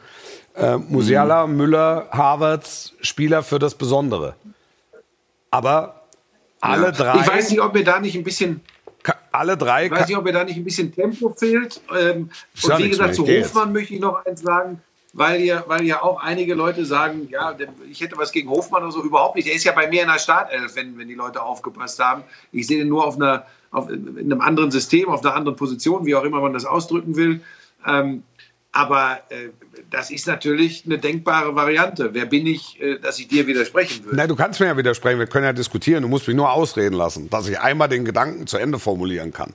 Äh, 0.56 0.78
Musiala, 0.78 1.48
Müller, 1.48 2.08
Havertz, 2.12 2.94
Spieler 3.02 3.44
für 3.44 3.60
das 3.60 3.76
Besondere. 3.76 4.36
Aber 5.52 6.04
alle 6.62 6.94
drei, 6.94 7.20
Ich 7.20 7.28
weiß 7.28 7.50
nicht, 7.50 7.62
ob 7.62 7.74
mir 7.74 7.84
da 7.84 8.00
nicht 8.00 8.16
ein 8.16 8.24
bisschen, 8.24 8.62
alle 9.32 9.58
drei, 9.58 9.88
ich 9.88 9.92
weiß 9.92 10.08
nicht, 10.08 10.18
ob 10.18 10.24
mir 10.24 10.32
da 10.32 10.46
nicht 10.46 10.56
ein 10.56 10.64
bisschen 10.64 10.94
Tempo 10.94 11.34
fehlt. 11.38 11.82
Ähm, 11.94 12.30
ja 12.56 12.76
und 12.76 12.84
wie 12.84 12.90
gesagt, 12.90 13.16
zu 13.16 13.28
Hofmann 13.28 13.74
möchte 13.74 13.94
ich 13.94 14.00
noch 14.00 14.26
eins 14.26 14.42
sagen, 14.42 14.82
weil 15.14 15.42
ja, 15.42 15.64
weil 15.68 15.84
ja 15.86 16.02
auch 16.02 16.22
einige 16.22 16.56
Leute 16.56 16.86
sagen, 16.86 17.28
ja, 17.30 17.54
der- 17.54 17.70
ich 17.90 18.02
hätte 18.02 18.18
was 18.18 18.32
gegen 18.32 18.50
Hofmann 18.50 18.84
oder 18.84 18.92
so, 18.92 19.04
überhaupt 19.04 19.36
nicht. 19.36 19.48
Er 19.48 19.56
ist 19.56 19.64
ja 19.64 19.72
bei 19.72 19.88
mir 19.88 20.02
in 20.02 20.08
der 20.08 20.20
Startelf, 20.20 20.76
wenn, 20.76 20.98
wenn 20.98 21.08
die 21.08 21.14
Leute 21.14 21.42
aufgepasst 21.42 22.00
haben. 22.00 22.24
Ich 22.52 22.68
sehe 22.68 22.80
den 22.80 22.90
nur 22.90 23.06
auf 23.06 23.16
einer, 23.16 23.46
auf, 23.72 23.90
in 23.90 24.18
einem 24.20 24.42
anderen 24.42 24.72
System, 24.72 25.10
auf 25.10 25.24
einer 25.24 25.36
anderen 25.36 25.56
Position, 25.56 26.06
wie 26.06 26.16
auch 26.16 26.24
immer 26.24 26.42
man 26.42 26.54
das 26.54 26.66
ausdrücken 26.66 27.16
will. 27.16 27.42
Ähm, 27.86 28.24
aber 28.72 29.20
äh, 29.30 29.50
das 29.92 30.10
ist 30.10 30.26
natürlich 30.26 30.84
eine 30.86 30.98
denkbare 30.98 31.56
Variante. 31.56 32.16
Wer 32.16 32.26
bin 32.26 32.48
ich, 32.48 32.82
äh, 32.82 32.98
dass 32.98 33.20
ich 33.20 33.28
dir 33.28 33.46
widersprechen 33.46 34.04
würde? 34.06 34.18
Nein, 34.18 34.30
du 34.30 34.36
kannst 34.36 34.60
mir 34.60 34.66
ja 34.66 34.76
widersprechen, 34.78 35.20
wir 35.20 35.28
können 35.28 35.46
ja 35.46 35.54
diskutieren, 35.54 36.02
du 36.02 36.08
musst 36.10 36.28
mich 36.28 36.36
nur 36.36 36.52
ausreden 36.52 36.96
lassen, 36.96 37.30
dass 37.30 37.48
ich 37.48 37.60
einmal 37.60 37.88
den 37.88 38.04
Gedanken 38.04 38.48
zu 38.48 38.58
Ende 38.58 38.80
formulieren 38.80 39.32
kann. 39.32 39.54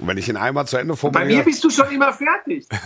Und 0.00 0.08
wenn 0.08 0.18
ich 0.18 0.28
ihn 0.28 0.36
einmal 0.36 0.66
zu 0.66 0.76
Ende 0.76 0.94
Bei 0.94 0.98
formuliere... 0.98 1.38
mir 1.38 1.44
bist 1.44 1.62
du 1.62 1.70
schon 1.70 1.88
immer 1.92 2.12
fertig. 2.12 2.66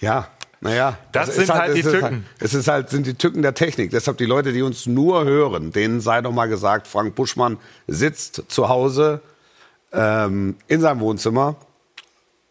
Ja, 0.00 0.28
naja. 0.62 0.96
Das 1.10 1.34
sind 1.34 1.50
halt 1.52 1.74
die 1.76 1.80
es 1.80 1.86
ist 1.86 1.92
Tücken. 1.92 2.26
es 2.38 2.54
ist 2.54 2.68
halt, 2.68 2.88
sind 2.88 3.06
die 3.06 3.14
Tücken 3.14 3.42
der 3.42 3.52
Technik. 3.54 3.90
Deshalb 3.90 4.16
die 4.18 4.24
Leute, 4.26 4.52
die 4.52 4.62
uns 4.62 4.86
nur 4.86 5.24
hören, 5.24 5.72
denen 5.72 6.00
sei 6.00 6.22
doch 6.22 6.32
mal 6.32 6.46
gesagt, 6.46 6.86
Frank 6.86 7.14
Buschmann 7.14 7.58
sitzt 7.88 8.44
zu 8.48 8.68
Hause 8.68 9.20
ähm, 9.92 10.56
in 10.68 10.80
seinem 10.80 11.00
Wohnzimmer 11.00 11.56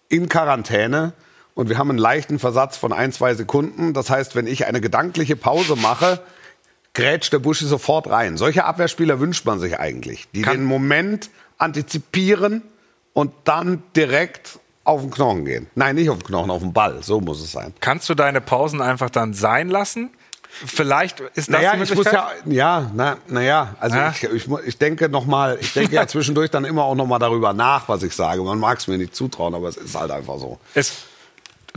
in 0.09 0.27
Quarantäne 0.27 1.13
und 1.55 1.69
wir 1.69 1.77
haben 1.77 1.89
einen 1.89 1.99
leichten 1.99 2.37
Versatz 2.37 2.75
von 2.77 2.91
ein, 2.91 3.11
zwei 3.13 3.33
Sekunden. 3.33 3.93
Das 3.93 4.09
heißt, 4.09 4.35
wenn 4.35 4.45
ich 4.45 4.65
eine 4.67 4.81
gedankliche 4.81 5.37
Pause 5.37 5.75
mache, 5.77 6.19
grätscht 6.93 7.31
der 7.31 7.39
Buschi 7.39 7.65
sofort 7.65 8.09
rein. 8.09 8.35
Solche 8.35 8.65
Abwehrspieler 8.65 9.21
wünscht 9.21 9.45
man 9.45 9.59
sich 9.59 9.79
eigentlich, 9.79 10.27
die 10.33 10.41
Kann- 10.41 10.57
den 10.57 10.65
Moment 10.65 11.29
antizipieren 11.57 12.61
und 13.13 13.31
dann 13.45 13.83
direkt 13.95 14.59
auf 14.83 15.01
den 15.01 15.11
Knochen 15.11 15.45
gehen. 15.45 15.67
Nein, 15.75 15.95
nicht 15.95 16.09
auf 16.09 16.17
den 16.19 16.27
Knochen, 16.27 16.49
auf 16.51 16.61
den 16.61 16.73
Ball. 16.73 17.01
So 17.03 17.21
muss 17.21 17.41
es 17.41 17.51
sein. 17.51 17.73
Kannst 17.79 18.09
du 18.09 18.15
deine 18.15 18.41
Pausen 18.41 18.81
einfach 18.81 19.09
dann 19.09 19.33
sein 19.33 19.69
lassen? 19.69 20.09
Vielleicht 20.65 21.19
ist 21.21 21.37
das 21.37 21.47
Naja, 21.49 21.75
die 21.77 21.83
ich 21.83 21.95
muss 21.95 22.05
ja, 22.11 22.29
ja, 22.45 22.91
na, 22.93 23.15
naja, 23.27 23.73
also 23.79 23.95
Ja. 23.95 24.09
ich, 24.11 24.23
ich, 24.23 24.49
ich 24.65 24.77
denke 24.77 25.07
noch 25.07 25.25
mal, 25.25 25.57
ich 25.61 25.71
denke 25.75 25.95
ja 25.95 26.05
zwischendurch 26.07 26.49
dann 26.51 26.65
immer 26.65 26.83
auch 26.83 26.95
noch 26.95 27.05
mal 27.05 27.19
darüber 27.19 27.53
nach, 27.53 27.87
was 27.87 28.03
ich 28.03 28.13
sage. 28.13 28.41
Man 28.41 28.59
mag 28.59 28.77
es 28.79 28.87
mir 28.87 28.97
nicht 28.97 29.15
zutrauen, 29.15 29.55
aber 29.55 29.69
es 29.69 29.77
ist 29.77 29.95
halt 29.97 30.11
einfach 30.11 30.37
so. 30.39 30.59
Es, 30.73 31.03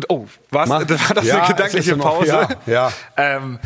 oh, 0.09 0.27
was? 0.51 0.69
Mach- 0.69 0.81
War 0.88 1.14
das 1.14 1.25
Ja, 1.25 1.43
eine 1.45 1.55
gedankliche 1.55 1.97
noch- 1.97 2.05
Pause? 2.05 2.27
ja, 2.27 2.49
ja. 2.67 2.93
Ähm, 3.17 3.61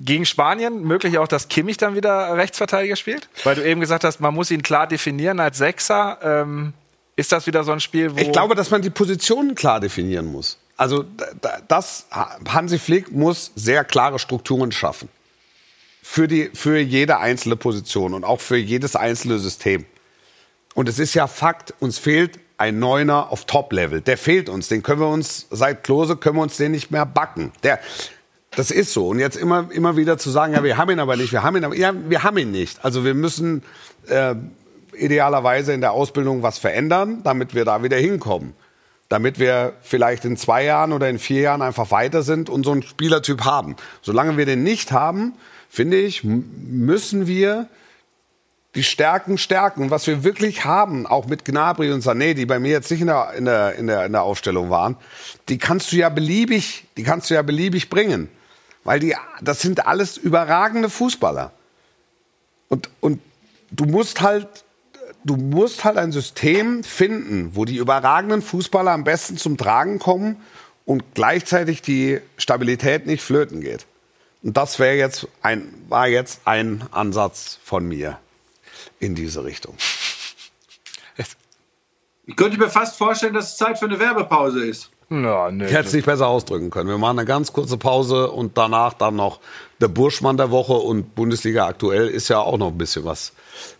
gegen 0.00 0.26
Spanien 0.26 0.82
möglich 0.82 1.16
auch, 1.18 1.28
dass 1.28 1.48
Kimmich 1.48 1.78
dann 1.78 1.94
wieder 1.94 2.36
Rechtsverteidiger 2.36 2.96
spielt? 2.96 3.30
Weil 3.44 3.54
du 3.54 3.64
eben 3.66 3.80
gesagt 3.80 4.04
hast, 4.04 4.20
man 4.20 4.34
muss 4.34 4.50
ihn 4.50 4.60
klar 4.62 4.86
definieren 4.86 5.40
als 5.40 5.56
Sechser. 5.56 6.18
Ähm, 6.22 6.74
ist 7.16 7.32
das 7.32 7.46
wieder 7.46 7.64
so 7.64 7.72
ein 7.72 7.80
Spiel, 7.80 8.12
wo. 8.14 8.18
Ich 8.20 8.30
glaube, 8.32 8.54
dass 8.54 8.70
man 8.70 8.82
die 8.82 8.90
Positionen 8.90 9.54
klar 9.54 9.80
definieren 9.80 10.26
muss. 10.26 10.58
Also 10.76 11.02
da- 11.02 11.26
da- 11.40 11.60
das 11.66 12.06
Hansi 12.10 12.78
Flick 12.78 13.10
muss 13.10 13.50
sehr 13.56 13.82
klare 13.84 14.18
Strukturen 14.18 14.70
schaffen 14.72 15.08
für 16.02 16.28
die 16.28 16.50
für 16.54 16.78
jede 16.78 17.18
einzelne 17.18 17.56
Position 17.56 18.12
und 18.14 18.24
auch 18.24 18.40
für 18.40 18.56
jedes 18.58 18.94
einzelne 18.94 19.38
System. 19.38 19.86
Und 20.74 20.88
es 20.88 20.98
ist 20.98 21.14
ja 21.14 21.26
Fakt, 21.26 21.72
uns 21.80 21.98
fehlt 21.98 22.38
ein 22.58 22.78
Neuner 22.78 23.32
auf 23.32 23.44
Top-Level. 23.46 24.02
Der 24.02 24.16
fehlt 24.18 24.48
uns. 24.50 24.68
Den 24.68 24.82
können 24.82 25.00
wir 25.00 25.08
uns 25.08 25.46
seit 25.50 25.84
Klose 25.84 26.16
können 26.16 26.36
wir 26.36 26.42
uns 26.42 26.58
den 26.58 26.72
nicht 26.72 26.90
mehr 26.90 27.06
backen. 27.06 27.52
Der 27.62 27.80
das 28.54 28.70
ist 28.70 28.92
so. 28.92 29.08
Und 29.08 29.18
jetzt 29.18 29.36
immer, 29.36 29.68
immer 29.70 29.96
wieder 29.98 30.16
zu 30.16 30.30
sagen, 30.30 30.52
ja, 30.54 30.62
wir 30.64 30.76
haben 30.78 30.90
ihn 30.90 31.00
aber 31.00 31.16
nicht, 31.16 31.32
wir 31.32 31.42
haben 31.42 31.56
ihn 31.56 31.64
aber, 31.64 31.76
ja, 31.76 31.92
wir 32.08 32.22
haben 32.22 32.38
ihn 32.38 32.50
nicht. 32.52 32.82
Also 32.84 33.04
wir 33.04 33.12
müssen 33.14 33.62
äh, 34.08 34.34
idealerweise 34.98 35.72
in 35.72 35.80
der 35.80 35.92
Ausbildung 35.92 36.42
was 36.42 36.58
verändern, 36.58 37.20
damit 37.22 37.54
wir 37.54 37.64
da 37.64 37.82
wieder 37.82 37.96
hinkommen. 37.96 38.54
Damit 39.08 39.38
wir 39.38 39.74
vielleicht 39.82 40.24
in 40.24 40.36
zwei 40.36 40.64
Jahren 40.64 40.92
oder 40.92 41.08
in 41.08 41.18
vier 41.18 41.42
Jahren 41.42 41.62
einfach 41.62 41.90
weiter 41.90 42.22
sind 42.22 42.50
und 42.50 42.64
so 42.64 42.72
einen 42.72 42.82
Spielertyp 42.82 43.44
haben. 43.44 43.76
Solange 44.02 44.36
wir 44.36 44.46
den 44.46 44.62
nicht 44.62 44.90
haben, 44.92 45.34
finde 45.68 45.98
ich, 45.98 46.24
müssen 46.24 47.26
wir 47.26 47.68
die 48.76 48.84
Stärken 48.84 49.38
stärken. 49.38 49.82
Und 49.82 49.90
was 49.90 50.06
wir 50.06 50.22
wirklich 50.22 50.64
haben, 50.64 51.06
auch 51.06 51.26
mit 51.26 51.44
Gnabry 51.44 51.92
und 51.92 52.04
Sané, 52.04 52.34
die 52.34 52.46
bei 52.46 52.58
mir 52.58 52.70
jetzt 52.70 52.90
nicht 52.90 53.00
in 53.00 53.06
der, 53.06 53.32
in 53.32 53.44
der, 53.46 53.74
in 53.74 53.86
der, 53.86 54.04
in 54.04 54.12
der 54.12 54.22
Aufstellung 54.22 54.70
waren, 54.70 54.96
die 55.48 55.58
kannst 55.58 55.92
du 55.92 55.96
ja 55.96 56.08
beliebig, 56.08 56.84
die 56.96 57.02
kannst 57.02 57.30
du 57.30 57.34
ja 57.34 57.42
beliebig 57.42 57.90
bringen. 57.90 58.28
Weil 58.84 59.00
die, 59.00 59.16
das 59.40 59.60
sind 59.60 59.86
alles 59.86 60.16
überragende 60.16 60.90
Fußballer. 60.90 61.52
Und, 62.68 62.90
und 63.00 63.20
du 63.70 63.84
musst 63.84 64.20
halt, 64.20 64.64
du 65.26 65.36
musst 65.36 65.84
halt 65.84 65.96
ein 65.98 66.12
System 66.12 66.84
finden, 66.84 67.50
wo 67.54 67.64
die 67.64 67.76
überragenden 67.76 68.42
Fußballer 68.42 68.92
am 68.92 69.04
besten 69.04 69.36
zum 69.36 69.56
Tragen 69.56 69.98
kommen 69.98 70.36
und 70.84 71.02
gleichzeitig 71.14 71.82
die 71.82 72.20
Stabilität 72.38 73.06
nicht 73.06 73.22
flöten 73.22 73.60
geht. 73.60 73.86
Und 74.42 74.56
das 74.56 74.78
wäre 74.78 74.94
jetzt 74.94 75.26
ein, 75.42 75.74
war 75.88 76.06
jetzt 76.06 76.42
ein 76.44 76.84
Ansatz 76.92 77.58
von 77.64 77.86
mir 77.86 78.18
in 79.00 79.14
diese 79.14 79.44
Richtung. 79.44 79.74
Ich 82.28 82.34
könnte 82.34 82.58
mir 82.58 82.68
fast 82.68 82.96
vorstellen, 82.96 83.34
dass 83.34 83.52
es 83.52 83.56
Zeit 83.56 83.78
für 83.78 83.86
eine 83.86 84.00
Werbepause 84.00 84.64
ist. 84.64 84.90
Ja, 85.10 85.50
nee, 85.52 85.66
Ich 85.66 85.72
hätte 85.72 85.86
es 85.86 85.92
nicht 85.92 86.06
besser 86.06 86.26
ausdrücken 86.26 86.70
können. 86.70 86.88
Wir 86.88 86.98
machen 86.98 87.20
eine 87.20 87.26
ganz 87.26 87.52
kurze 87.52 87.76
Pause 87.76 88.32
und 88.32 88.58
danach 88.58 88.94
dann 88.94 89.14
noch 89.14 89.38
der 89.80 89.86
Burschmann 89.86 90.36
der 90.36 90.50
Woche 90.50 90.72
und 90.72 91.14
Bundesliga 91.14 91.66
aktuell 91.66 92.08
ist 92.08 92.28
ja 92.28 92.40
auch 92.40 92.58
noch 92.58 92.68
ein 92.68 92.78
bisschen 92.78 93.04
was 93.04 93.32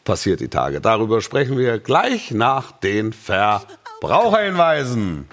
passiert 0.05 0.41
die 0.41 0.49
Tage. 0.49 0.81
Darüber 0.81 1.21
sprechen 1.21 1.59
wir 1.59 1.79
gleich 1.79 2.31
nach 2.31 2.73
den 2.73 3.13
Verbraucherhinweisen. 3.13 5.29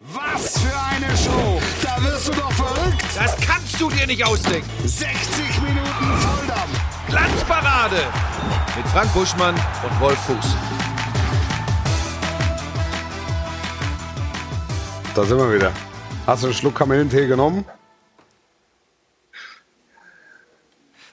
Was 0.00 0.58
für 0.58 0.76
eine 0.90 1.16
Show. 1.16 1.60
Da 1.82 2.02
wirst 2.04 2.28
du 2.28 2.32
doch 2.32 2.52
verrückt. 2.52 3.02
Das 3.14 3.34
kannst 3.40 3.80
du 3.80 3.88
dir 3.88 4.06
nicht 4.06 4.22
ausdenken. 4.24 4.68
60 4.84 5.62
Minuten 5.62 6.18
Volldampf. 6.20 6.91
Glanzparade 7.16 7.96
mit 8.74 8.86
Frank 8.88 9.12
Buschmann 9.12 9.54
und 9.54 10.00
Wolf 10.00 10.18
Fuß. 10.20 10.56
Da 15.14 15.22
sind 15.24 15.36
wir 15.36 15.52
wieder. 15.52 15.72
Hast 16.26 16.42
du 16.42 16.46
einen 16.46 16.54
Schluck 16.54 16.74
Kamillentee 16.74 17.26
genommen? 17.26 17.66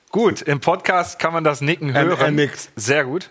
Gut, 0.09 0.41
im 0.41 0.61
Podcast 0.61 1.19
kann 1.19 1.33
man 1.33 1.43
das 1.43 1.59
Nicken 1.59 1.93
Er- 1.93 2.05
hören. 2.05 2.17
er 2.17 2.31
nickt. 2.31 2.69
Sehr 2.77 3.03
gut. 3.03 3.29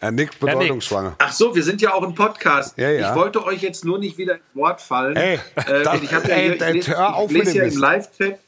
Er 0.00 0.10
nickt 0.10 0.40
bedeutungsschwanger. 0.40 1.14
Ach 1.18 1.32
so, 1.32 1.54
wir 1.54 1.62
sind 1.62 1.82
ja 1.82 1.92
auch 1.92 2.02
ein 2.04 2.14
Podcast. 2.14 2.78
Ja, 2.78 2.88
ja. 2.88 3.10
Ich 3.10 3.16
wollte 3.16 3.44
euch 3.44 3.60
jetzt 3.60 3.84
nur 3.84 3.98
nicht 3.98 4.16
wieder 4.16 4.36
ins 4.36 4.42
Wort 4.54 4.80
fallen. 4.80 5.14
Ey, 5.14 5.34
äh, 5.56 5.82
das- 5.82 6.00
ich 6.00 6.14
habe 6.14 6.26
ja 6.26 6.34
ey, 6.36 6.42
hier, 6.44 6.54
ich 6.54 6.62
ey, 6.62 6.72
lese, 6.72 6.90
hör 6.96 7.16
auf 7.16 7.30
ich 7.30 7.36
mit 7.36 7.44
lese 7.44 7.58
dem 7.58 7.68
ja 7.68 7.74
im. 7.74 7.78
Live-Chat 7.80 8.38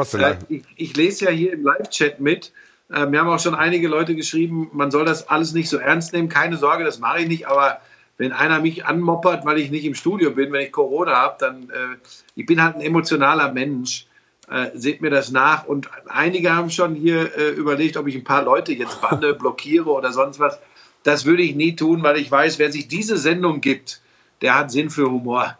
hast 0.00 0.14
den 0.14 0.20
Äh, 0.20 0.36
ich, 0.48 0.62
ich 0.76 0.96
lese 0.96 1.26
ja 1.26 1.30
hier 1.30 1.52
im 1.52 1.64
Live-Chat 1.64 2.20
mit. 2.20 2.52
Äh, 2.92 3.06
mir 3.06 3.20
haben 3.20 3.28
auch 3.28 3.40
schon 3.40 3.54
einige 3.54 3.88
Leute 3.88 4.14
geschrieben, 4.14 4.70
man 4.72 4.90
soll 4.90 5.04
das 5.04 5.28
alles 5.28 5.52
nicht 5.52 5.68
so 5.68 5.78
ernst 5.78 6.12
nehmen. 6.12 6.28
Keine 6.28 6.56
Sorge, 6.56 6.84
das 6.84 6.98
mache 6.98 7.20
ich 7.20 7.28
nicht. 7.28 7.48
Aber 7.48 7.80
wenn 8.18 8.32
einer 8.32 8.60
mich 8.60 8.86
anmoppert, 8.86 9.44
weil 9.44 9.58
ich 9.58 9.70
nicht 9.70 9.84
im 9.84 9.94
Studio 9.94 10.30
bin, 10.30 10.52
wenn 10.52 10.62
ich 10.62 10.72
Corona 10.72 11.16
habe, 11.16 11.36
dann 11.38 11.70
äh, 11.70 11.96
ich 12.34 12.46
bin 12.46 12.62
halt 12.62 12.76
ein 12.76 12.80
emotionaler 12.80 13.52
Mensch. 13.52 14.06
Äh, 14.48 14.70
seht 14.74 15.00
mir 15.00 15.10
das 15.10 15.32
nach. 15.32 15.66
Und 15.66 15.88
einige 16.06 16.54
haben 16.54 16.70
schon 16.70 16.94
hier 16.94 17.36
äh, 17.36 17.48
überlegt, 17.50 17.96
ob 17.96 18.06
ich 18.06 18.14
ein 18.14 18.22
paar 18.22 18.44
Leute 18.44 18.72
jetzt 18.72 19.00
banne, 19.00 19.34
blockiere 19.38 19.90
oder 19.90 20.12
sonst 20.12 20.38
was. 20.38 20.60
Das 21.02 21.24
würde 21.24 21.42
ich 21.42 21.56
nie 21.56 21.74
tun, 21.74 22.02
weil 22.04 22.16
ich 22.16 22.30
weiß, 22.30 22.60
wer 22.60 22.70
sich 22.70 22.86
diese 22.86 23.16
Sendung 23.16 23.60
gibt, 23.60 24.00
der 24.42 24.56
hat 24.56 24.70
Sinn 24.70 24.90
für 24.90 25.10
Humor. 25.10 25.58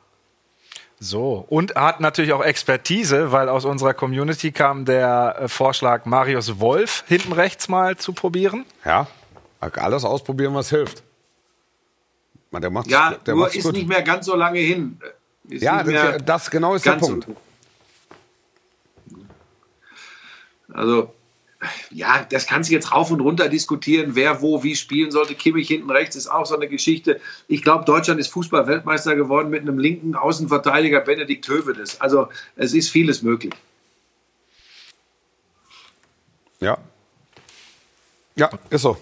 So, 0.99 1.45
und 1.51 1.75
hat 1.75 2.01
natürlich 2.01 2.33
auch 2.33 2.43
Expertise, 2.43 3.31
weil 3.31 3.51
aus 3.51 3.67
unserer 3.67 3.93
Community 3.93 4.51
kam 4.51 4.87
der 4.87 5.37
äh, 5.41 5.49
Vorschlag, 5.49 6.07
Marius 6.07 6.59
Wolf 6.59 7.05
hinten 7.07 7.33
rechts 7.33 7.69
mal 7.69 7.97
zu 7.99 8.15
probieren. 8.15 8.65
Ja, 8.85 9.07
alles 9.61 10.05
ausprobieren, 10.05 10.55
was 10.55 10.71
hilft. 10.71 11.03
Man, 12.51 12.63
Der 12.63 12.71
macht's, 12.71 12.89
Ja, 12.91 13.15
der 13.27 13.35
nur 13.35 13.45
macht's 13.45 13.57
ist 13.57 13.65
gut. 13.65 13.75
nicht 13.75 13.89
mehr 13.89 14.03
ganz 14.03 14.25
so 14.27 14.37
lange 14.37 14.61
hin. 14.61 14.99
Ist 15.49 15.63
ja, 15.63 15.83
das, 15.83 16.23
das 16.25 16.51
genau 16.51 16.75
ist 16.75 16.87
der 16.87 16.93
ganz 16.93 17.07
so- 17.07 17.13
Punkt. 17.13 17.29
Also, 20.73 21.13
ja, 21.91 22.27
das 22.31 22.47
kannst 22.47 22.71
du 22.71 22.75
jetzt 22.75 22.93
rauf 22.93 23.11
und 23.11 23.21
runter 23.21 23.49
diskutieren, 23.49 24.15
wer 24.15 24.43
wo 24.43 24.63
wie 24.63 24.77
spielen 24.77 25.11
sollte. 25.11 25.35
Kimmich 25.35 25.69
hinten 25.69 25.91
rechts 25.91 26.17
ist 26.17 26.29
auch 26.29 26.47
so 26.47 26.55
eine 26.55 26.69
Geschichte. 26.69 27.21
Ich 27.49 27.63
glaube, 27.63 27.85
Deutschland 27.85 28.21
ist 28.21 28.29
Fußball-Weltmeister 28.29 29.17
geworden 29.17 29.51
mit 29.51 29.63
einem 29.63 29.79
linken 29.79 30.15
Außenverteidiger 30.15 31.01
Benedikt 31.01 31.49
Hövedes. 31.49 32.01
Also, 32.01 32.29
es 32.57 32.75
ist 32.75 32.91
vieles 32.91 33.23
möglich. 33.23 33.55
Ja. 36.61 36.79
Ja, 38.37 38.51
ist 38.71 38.83
so. 38.83 38.97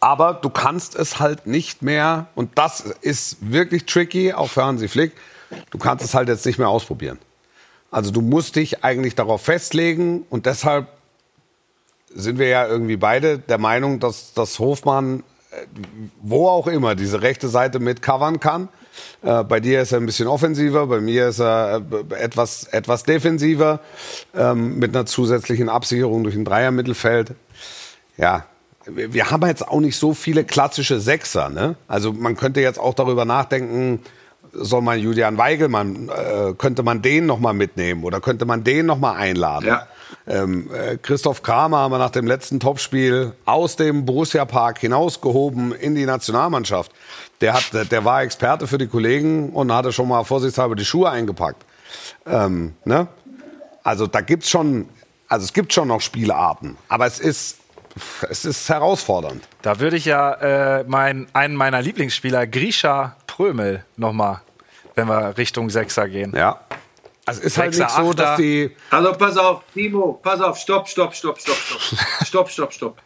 Aber 0.00 0.34
du 0.34 0.50
kannst 0.50 0.96
es 0.96 1.20
halt 1.20 1.46
nicht 1.46 1.82
mehr, 1.82 2.26
und 2.34 2.58
das 2.58 2.80
ist 2.80 3.36
wirklich 3.40 3.86
tricky, 3.86 4.32
auch 4.32 4.50
für 4.50 4.64
Hansi 4.64 4.88
Flick, 4.88 5.12
du 5.70 5.78
kannst 5.78 6.04
es 6.04 6.14
halt 6.14 6.28
jetzt 6.28 6.44
nicht 6.44 6.58
mehr 6.58 6.68
ausprobieren. 6.68 7.18
Also 7.92 8.10
du 8.10 8.22
musst 8.22 8.56
dich 8.56 8.82
eigentlich 8.82 9.14
darauf 9.14 9.42
festlegen 9.42 10.26
und 10.30 10.46
deshalb 10.46 10.88
sind 12.14 12.38
wir 12.38 12.48
ja 12.48 12.66
irgendwie 12.66 12.96
beide 12.96 13.38
der 13.38 13.58
Meinung, 13.58 14.00
dass, 14.00 14.34
dass 14.34 14.58
Hofmann, 14.58 15.22
äh, 15.50 15.66
wo 16.20 16.48
auch 16.48 16.66
immer, 16.66 16.94
diese 16.94 17.22
rechte 17.22 17.48
Seite 17.48 17.78
mit 17.78 18.02
covern 18.02 18.40
kann. 18.40 18.68
Äh, 19.22 19.44
bei 19.44 19.60
dir 19.60 19.82
ist 19.82 19.92
er 19.92 20.00
ein 20.00 20.06
bisschen 20.06 20.28
offensiver, 20.28 20.86
bei 20.86 21.00
mir 21.00 21.28
ist 21.28 21.40
er 21.40 21.82
äh, 22.10 22.14
etwas, 22.14 22.64
etwas 22.64 23.04
defensiver, 23.04 23.80
ähm, 24.34 24.78
mit 24.78 24.94
einer 24.94 25.06
zusätzlichen 25.06 25.68
Absicherung 25.68 26.24
durch 26.24 26.34
ein 26.34 26.44
Dreier-Mittelfeld. 26.44 27.34
Ja, 28.16 28.46
wir 28.86 29.30
haben 29.30 29.46
jetzt 29.46 29.66
auch 29.66 29.80
nicht 29.80 29.96
so 29.96 30.12
viele 30.12 30.44
klassische 30.44 31.00
Sechser. 31.00 31.48
Ne? 31.48 31.76
Also 31.86 32.12
man 32.12 32.36
könnte 32.36 32.60
jetzt 32.60 32.78
auch 32.78 32.94
darüber 32.94 33.24
nachdenken, 33.24 34.00
soll 34.52 34.82
man 34.82 34.98
Julian 34.98 35.38
Weigelmann, 35.38 36.08
äh, 36.08 36.52
könnte 36.54 36.82
man 36.82 37.00
den 37.00 37.26
nochmal 37.26 37.54
mitnehmen 37.54 38.04
oder 38.04 38.20
könnte 38.20 38.44
man 38.44 38.64
den 38.64 38.86
nochmal 38.86 39.16
einladen? 39.16 39.66
Ja. 39.66 39.86
Ähm, 40.26 40.70
äh, 40.72 40.96
Christoph 40.96 41.42
Kramer 41.42 41.78
haben 41.78 41.92
wir 41.92 41.98
nach 41.98 42.10
dem 42.10 42.26
letzten 42.26 42.60
Topspiel 42.60 43.32
aus 43.44 43.76
dem 43.76 44.04
Borussia-Park 44.04 44.78
hinausgehoben 44.78 45.72
in 45.72 45.94
die 45.94 46.06
Nationalmannschaft. 46.06 46.92
Der, 47.40 47.54
hat, 47.54 47.90
der 47.90 48.04
war 48.04 48.22
Experte 48.22 48.66
für 48.66 48.78
die 48.78 48.86
Kollegen 48.86 49.50
und 49.50 49.72
hatte 49.72 49.92
schon 49.92 50.08
mal 50.08 50.24
vorsichtshalber 50.24 50.76
die 50.76 50.84
Schuhe 50.84 51.10
eingepackt. 51.10 51.64
Ähm, 52.26 52.74
ne? 52.84 53.08
Also 53.82 54.06
da 54.06 54.20
gibt's 54.20 54.48
schon, 54.48 54.88
also 55.28 55.44
es 55.44 55.52
gibt 55.52 55.72
schon 55.72 55.88
noch 55.88 56.00
Spielarten, 56.00 56.76
aber 56.88 57.06
es 57.06 57.18
ist, 57.18 57.58
es 58.28 58.44
ist 58.44 58.68
herausfordernd. 58.68 59.42
Da 59.62 59.80
würde 59.80 59.96
ich 59.96 60.04
ja 60.04 60.34
äh, 60.78 60.84
mein, 60.86 61.26
einen 61.32 61.56
meiner 61.56 61.82
Lieblingsspieler, 61.82 62.46
Grisha 62.46 63.16
Prömel, 63.26 63.84
nochmal, 63.96 64.40
wenn 64.94 65.08
wir 65.08 65.36
Richtung 65.36 65.70
Sechser 65.70 66.08
gehen. 66.08 66.32
Ja. 66.36 66.60
Also 67.24 67.40
es 67.40 67.46
ist 67.46 67.58
halt 67.58 67.76
nicht 67.76 67.90
so, 67.90 68.12
dass 68.12 68.36
die, 68.36 68.70
Also 68.90 69.12
pass 69.12 69.36
auf, 69.36 69.62
Timo, 69.74 70.20
pass 70.22 70.40
auf, 70.40 70.58
stopp, 70.58 70.88
stopp, 70.88 71.14
stopp, 71.14 71.40
stopp, 71.40 71.56
stopp. 71.56 71.80
Stopp, 72.26 72.50
stopp, 72.50 72.72
stopp. 72.72 73.02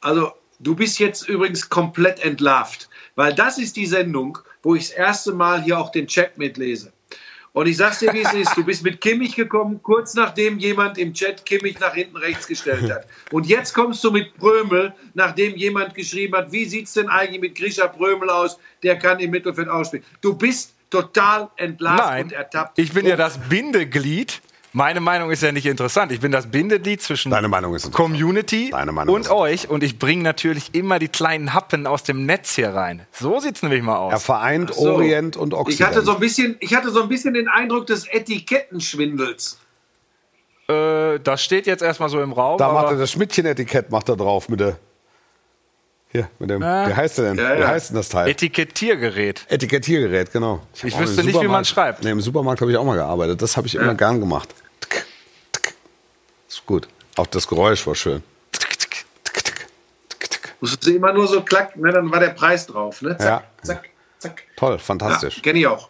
Also, 0.00 0.32
du 0.60 0.76
bist 0.76 0.98
jetzt 1.00 1.28
übrigens 1.28 1.68
komplett 1.68 2.20
entlarvt, 2.20 2.88
weil 3.16 3.34
das 3.34 3.58
ist 3.58 3.76
die 3.76 3.86
Sendung, 3.86 4.38
wo 4.62 4.74
ich 4.74 4.88
das 4.88 4.96
erste 4.96 5.32
Mal 5.32 5.62
hier 5.62 5.78
auch 5.78 5.90
den 5.90 6.06
Chat 6.06 6.38
mitlese. 6.38 6.92
Und 7.56 7.66
ich 7.66 7.78
sag's 7.78 8.00
dir, 8.00 8.12
wie 8.12 8.20
es 8.20 8.34
ist. 8.34 8.54
Du 8.54 8.62
bist 8.62 8.82
mit 8.82 9.00
Kimmich 9.00 9.34
gekommen, 9.34 9.80
kurz 9.82 10.12
nachdem 10.12 10.58
jemand 10.58 10.98
im 10.98 11.14
Chat 11.14 11.46
Kimmich 11.46 11.80
nach 11.80 11.94
hinten 11.94 12.18
rechts 12.18 12.46
gestellt 12.46 12.92
hat. 12.92 13.06
Und 13.32 13.46
jetzt 13.46 13.72
kommst 13.72 14.04
du 14.04 14.10
mit 14.10 14.36
Prömel, 14.36 14.92
nachdem 15.14 15.56
jemand 15.56 15.94
geschrieben 15.94 16.36
hat, 16.36 16.52
wie 16.52 16.66
sieht's 16.66 16.92
denn 16.92 17.08
eigentlich 17.08 17.40
mit 17.40 17.54
Grisha 17.54 17.86
Prömel 17.86 18.28
aus? 18.28 18.58
Der 18.82 18.98
kann 18.98 19.20
im 19.20 19.30
Mittelfeld 19.30 19.68
ausspielen. 19.68 20.04
Du 20.20 20.34
bist 20.34 20.75
total 21.02 21.50
entlarvt 21.56 22.02
Nein, 22.04 22.24
und 22.24 22.32
ertappt. 22.32 22.78
ich 22.78 22.92
bin 22.92 23.06
ja 23.06 23.16
das 23.16 23.38
Bindeglied. 23.38 24.40
Meine 24.72 25.00
Meinung 25.00 25.30
ist 25.30 25.42
ja 25.42 25.52
nicht 25.52 25.64
interessant. 25.64 26.12
Ich 26.12 26.20
bin 26.20 26.30
das 26.32 26.50
Bindeglied 26.50 27.00
zwischen 27.00 27.30
Deine 27.30 27.48
Meinung 27.48 27.74
ist 27.74 27.86
interessant. 27.86 28.10
Community 28.12 28.68
Deine 28.70 28.92
Meinung 28.92 29.14
und 29.14 29.22
ist 29.22 29.30
euch. 29.30 29.70
Und 29.70 29.82
ich 29.82 29.98
bringe 29.98 30.22
natürlich 30.22 30.74
immer 30.74 30.98
die 30.98 31.08
kleinen 31.08 31.54
Happen 31.54 31.86
aus 31.86 32.02
dem 32.02 32.26
Netz 32.26 32.54
hier 32.56 32.74
rein. 32.74 33.06
So 33.12 33.38
sieht's 33.40 33.62
nämlich 33.62 33.82
mal 33.82 33.96
aus. 33.96 34.12
er 34.12 34.20
vereint 34.20 34.74
So. 34.74 34.92
Orient 34.92 35.36
und 35.38 35.54
Ich 35.54 35.58
Occident. 35.58 35.90
hatte 35.90 36.02
so 36.02 36.12
ein 36.14 36.20
bisschen, 36.20 36.56
ich 36.60 36.74
hatte 36.74 36.90
so 36.90 37.00
ein 37.02 37.08
bisschen 37.08 37.32
den 37.32 37.48
Eindruck 37.48 37.86
des 37.86 38.06
Etikettenschwindels. 38.06 39.58
Äh, 40.68 41.20
das 41.20 41.42
steht 41.42 41.66
jetzt 41.66 41.82
erstmal 41.82 42.08
so 42.10 42.20
im 42.20 42.32
Raum. 42.32 42.58
da 42.58 42.70
macht 42.72 42.90
er 42.90 42.98
das 42.98 43.12
Schmidtchen-Etikett 43.12 43.90
macht 43.90 44.08
er 44.10 44.16
drauf 44.16 44.48
mit 44.50 44.60
der, 44.60 44.76
hier, 46.16 46.30
mit 46.38 46.50
dem, 46.50 46.62
Ah. 46.62 46.88
wie 46.88 46.94
heißt 46.94 47.18
der 47.18 47.24
denn? 47.34 47.36
Ja, 47.38 47.56
Wie 47.56 47.60
ja. 47.60 47.68
heißt 47.68 47.90
denn 47.90 47.96
das 47.96 48.08
Teil? 48.08 48.28
Etikettiergerät. 48.28 49.44
Etikettiergerät, 49.48 50.32
genau. 50.32 50.62
Ich 50.82 50.94
auch 50.94 51.00
wüsste 51.00 51.24
nicht, 51.24 51.40
wie 51.40 51.48
man 51.48 51.64
schreibt. 51.64 52.02
Nee, 52.04 52.10
im 52.10 52.20
Supermarkt 52.20 52.60
habe 52.60 52.70
ich 52.70 52.76
auch 52.76 52.84
mal 52.84 52.96
gearbeitet. 52.96 53.40
Das 53.42 53.56
habe 53.56 53.66
ich 53.66 53.74
immer 53.74 53.94
gern 53.94 54.20
gemacht. 54.20 54.48
Tk, 54.80 55.04
tk. 55.52 55.74
Ist 56.48 56.64
gut. 56.66 56.88
Auch 57.16 57.26
das 57.26 57.46
Geräusch 57.46 57.86
war 57.86 57.94
schön. 57.94 58.22
Tk, 58.52 58.60
tk, 58.78 59.04
tk, 59.24 59.32
tk, 59.44 59.66
tk, 60.08 60.30
tk. 60.30 60.54
Musste 60.60 60.90
immer 60.92 61.12
nur 61.12 61.26
so 61.28 61.42
klack, 61.42 61.76
ne, 61.76 61.92
dann 61.92 62.10
war 62.10 62.20
der 62.20 62.30
Preis 62.30 62.66
drauf. 62.66 63.02
Ne? 63.02 63.16
Zack, 63.18 63.26
Ja. 63.28 63.42
zack, 63.62 63.88
zack. 64.18 64.42
Toll, 64.56 64.72
Ja, 64.72 64.78
fantastisch. 64.78 65.42
Kenne 65.42 65.58
ich 65.58 65.66
auch. 65.66 65.88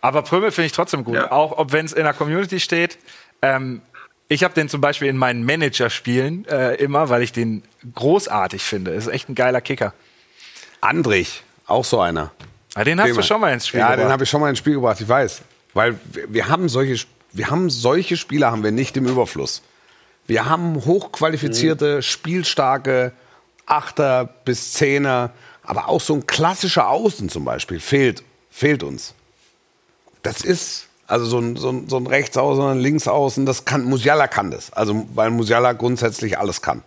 Aber 0.00 0.22
Prömel 0.22 0.52
finde 0.52 0.66
ich 0.66 0.72
trotzdem 0.72 1.02
gut. 1.04 1.16
Ja. 1.16 1.32
Auch 1.32 1.58
ob 1.58 1.72
wenn 1.72 1.84
es 1.86 1.92
in 1.92 2.04
der 2.04 2.14
Community 2.14 2.60
steht. 2.60 2.98
Ähm, 3.42 3.82
ich 4.28 4.44
habe 4.44 4.54
den 4.54 4.68
zum 4.68 4.80
Beispiel 4.80 5.08
in 5.08 5.16
meinen 5.16 5.44
Manager-Spielen 5.44 6.46
äh, 6.46 6.74
immer, 6.74 7.08
weil 7.08 7.22
ich 7.22 7.32
den 7.32 7.62
großartig 7.94 8.62
finde. 8.62 8.92
Ist 8.92 9.08
echt 9.08 9.28
ein 9.28 9.34
geiler 9.34 9.60
Kicker. 9.60 9.94
Andrich, 10.80 11.42
auch 11.66 11.84
so 11.84 12.00
einer. 12.00 12.32
Ja, 12.76 12.84
den 12.84 13.00
hast 13.00 13.08
Den 13.08 13.16
du 13.16 13.22
schon 13.22 13.40
mal 13.40 13.52
ins 13.52 13.66
Spiel 13.66 13.80
Ja, 13.80 13.88
den 13.90 13.96
gebracht. 13.96 14.12
habe 14.12 14.24
ich 14.24 14.30
schon 14.30 14.40
mal 14.40 14.50
ins 14.50 14.58
Spiel 14.58 14.74
gebracht, 14.74 15.00
ich 15.00 15.08
weiß. 15.08 15.42
Weil 15.74 15.98
wir, 16.12 16.32
wir 16.32 16.48
haben 16.48 16.68
solche, 16.68 17.06
wir 17.32 17.50
haben 17.50 17.70
solche 17.70 18.16
Spieler 18.16 18.50
haben 18.50 18.62
wir 18.62 18.70
nicht 18.70 18.96
im 18.96 19.06
Überfluss. 19.06 19.62
Wir 20.26 20.44
haben 20.44 20.84
hochqualifizierte, 20.84 22.02
spielstarke 22.02 23.12
Achter 23.64 24.24
bis 24.44 24.72
Zehner, 24.72 25.30
aber 25.62 25.88
auch 25.88 26.00
so 26.00 26.14
ein 26.14 26.26
klassischer 26.26 26.88
Außen 26.88 27.28
zum 27.28 27.44
Beispiel 27.44 27.80
fehlt, 27.80 28.22
fehlt 28.50 28.82
uns. 28.82 29.14
Das 30.22 30.40
ist 30.42 30.87
also 31.08 31.24
so 31.24 31.38
ein, 31.38 31.56
so 31.56 31.70
ein, 31.70 31.88
so 31.88 31.96
ein 31.96 32.06
Rechtsaußen, 32.06 32.62
ein 32.62 32.78
Linksaußen, 32.78 33.46
das 33.46 33.64
kann 33.64 33.84
Musiala 33.84 34.28
kann 34.28 34.50
das. 34.50 34.72
Also 34.72 35.06
weil 35.14 35.30
Musiala 35.30 35.72
grundsätzlich 35.72 36.38
alles 36.38 36.62
kann. 36.62 36.82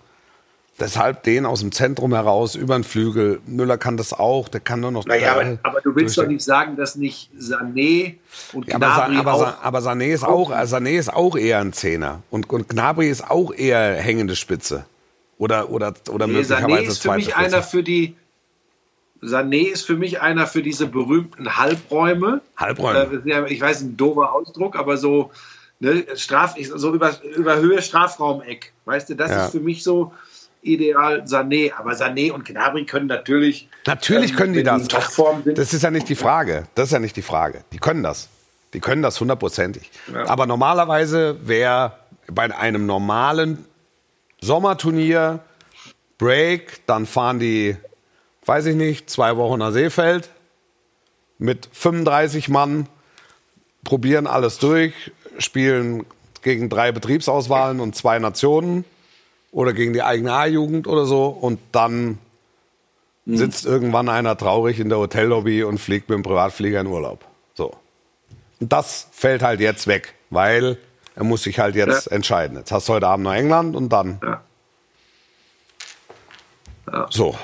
Deshalb 0.79 1.23
den 1.23 1.45
aus 1.45 1.59
dem 1.59 1.71
Zentrum 1.71 2.13
heraus 2.13 2.55
über 2.55 2.75
den 2.75 2.83
Flügel. 2.83 3.39
Müller 3.45 3.77
kann 3.77 3.97
das 3.97 4.13
auch, 4.13 4.47
der 4.47 4.61
kann 4.61 4.79
nur 4.79 4.91
noch. 4.91 5.05
Naja, 5.05 5.33
aber, 5.33 5.57
aber 5.63 5.81
du 5.81 5.95
willst 5.95 6.17
doch 6.17 6.25
nicht 6.25 6.43
sagen, 6.43 6.75
dass 6.75 6.95
nicht 6.95 7.29
Sané 7.37 8.15
und 8.53 8.67
Ja, 8.67 8.75
aber, 8.75 8.87
Gnabry 8.87 9.17
aber, 9.17 9.33
auch... 9.33 9.39
Sa 9.39 9.57
aber 9.61 9.79
Sané, 9.79 10.07
ist 10.07 10.23
auch, 10.23 10.51
Sané 10.51 10.97
ist 10.97 11.13
auch 11.13 11.35
eher 11.35 11.59
ein 11.59 11.73
Zehner. 11.73 12.23
Und, 12.31 12.49
und 12.49 12.69
Gnabry 12.69 13.09
ist 13.09 13.29
auch 13.29 13.53
eher 13.53 13.95
hängende 13.95 14.35
Spitze. 14.35 14.85
Oder, 15.37 15.69
oder, 15.69 15.93
oder 16.09 16.25
nee, 16.25 16.39
Sané 16.39 16.61
möglicherweise 16.61 16.83
ist 16.91 17.01
für 17.01 17.11
mich 17.13 17.25
Spitze. 17.25 17.37
einer 17.37 17.63
für 17.63 17.83
die... 17.83 18.15
Sané 19.21 19.67
ist 19.71 19.85
für 19.85 19.95
mich 19.95 20.21
einer 20.21 20.47
für 20.47 20.63
diese 20.63 20.87
berühmten 20.87 21.57
Halbräume. 21.57 22.41
Halbräume. 22.57 23.21
Äh, 23.25 23.29
ja, 23.29 23.45
ich 23.45 23.61
weiß, 23.61 23.81
ein 23.81 23.97
doofer 23.97 24.33
Ausdruck, 24.33 24.75
aber 24.75 24.97
so, 24.97 25.31
ne, 25.79 26.05
Straf, 26.15 26.55
so 26.75 26.93
über, 26.93 27.11
über 27.35 27.57
Höhe 27.57 27.81
Strafraumeck. 27.81 28.73
Weißt 28.85 29.09
du, 29.09 29.15
das 29.15 29.29
Ja. 29.31 29.45
ist 29.45 29.51
für 29.51 29.59
mich 29.59 29.83
so 29.83 30.11
ideal 30.63 31.23
Sané. 31.25 31.71
Aber 31.77 31.91
Sané 31.91 32.31
und 32.31 32.45
Gnabry 32.45 32.85
können 32.85 33.07
natürlich. 33.07 33.67
Natürlich 33.85 34.31
ähm, 34.31 34.37
können 34.37 34.53
die 34.53 34.63
das. 34.63 34.87
sind. 34.87 35.57
Das 35.57 35.73
ist 35.73 35.83
ja 35.83 35.91
nicht 35.91 36.09
die 36.09 36.15
Frage. 36.15 36.67
Das 36.75 36.85
ist 36.85 36.91
ja 36.93 36.99
nicht 36.99 37.15
die 37.15 37.21
Frage. 37.21 37.63
Die 37.73 37.79
können 37.79 38.03
das. 38.03 38.29
Die 38.73 38.79
können 38.79 39.01
das 39.01 39.19
hundertprozentig. 39.19 39.91
Aber 40.27 40.45
normalerweise 40.45 41.37
wäre 41.45 41.93
bei 42.31 42.55
einem 42.55 42.85
normalen 42.85 43.65
Sommerturnier 44.39 45.39
Break, 46.17 46.85
dann 46.85 47.05
fahren 47.05 47.39
die, 47.39 47.75
weiß 48.45 48.65
ich 48.67 48.75
nicht, 48.75 49.09
zwei 49.09 49.37
Wochen 49.37 49.59
nach 49.59 49.71
Seefeld 49.71 50.29
mit 51.37 51.69
35 51.71 52.49
Mann, 52.49 52.87
probieren 53.83 54.27
alles 54.27 54.57
durch, 54.59 54.93
spielen 55.39 56.05
gegen 56.43 56.69
drei 56.69 56.91
Betriebsauswahlen 56.91 57.79
und 57.79 57.95
zwei 57.95 58.19
Nationen 58.19 58.85
oder 59.51 59.73
gegen 59.73 59.93
die 59.93 60.03
eigene 60.03 60.33
A-Jugend 60.33 60.87
oder 60.87 61.05
so 61.05 61.27
und 61.27 61.59
dann 61.71 62.17
sitzt 63.25 63.65
irgendwann 63.65 64.09
einer 64.09 64.35
traurig 64.37 64.79
in 64.79 64.89
der 64.89 64.97
Hotellobby 64.97 65.63
und 65.63 65.77
fliegt 65.77 66.09
mit 66.09 66.17
dem 66.17 66.23
Privatflieger 66.23 66.81
in 66.81 66.87
Urlaub. 66.87 67.23
So. 67.53 67.73
Und 68.59 68.71
das 68.73 69.07
fällt 69.11 69.41
halt 69.43 69.59
jetzt 69.59 69.87
weg, 69.87 70.15
weil 70.31 70.77
er 71.15 71.23
muss 71.23 71.43
sich 71.43 71.59
halt 71.59 71.75
jetzt 71.75 72.07
Ja. 72.07 72.11
entscheiden. 72.13 72.57
Jetzt 72.57 72.71
hast 72.71 72.89
du 72.89 72.93
heute 72.93 73.07
Abend 73.07 73.25
noch 73.25 73.33
England 73.33 73.75
und 73.75 73.89
dann. 73.89 74.19
Ja. 76.91 77.07
So. 77.09 77.35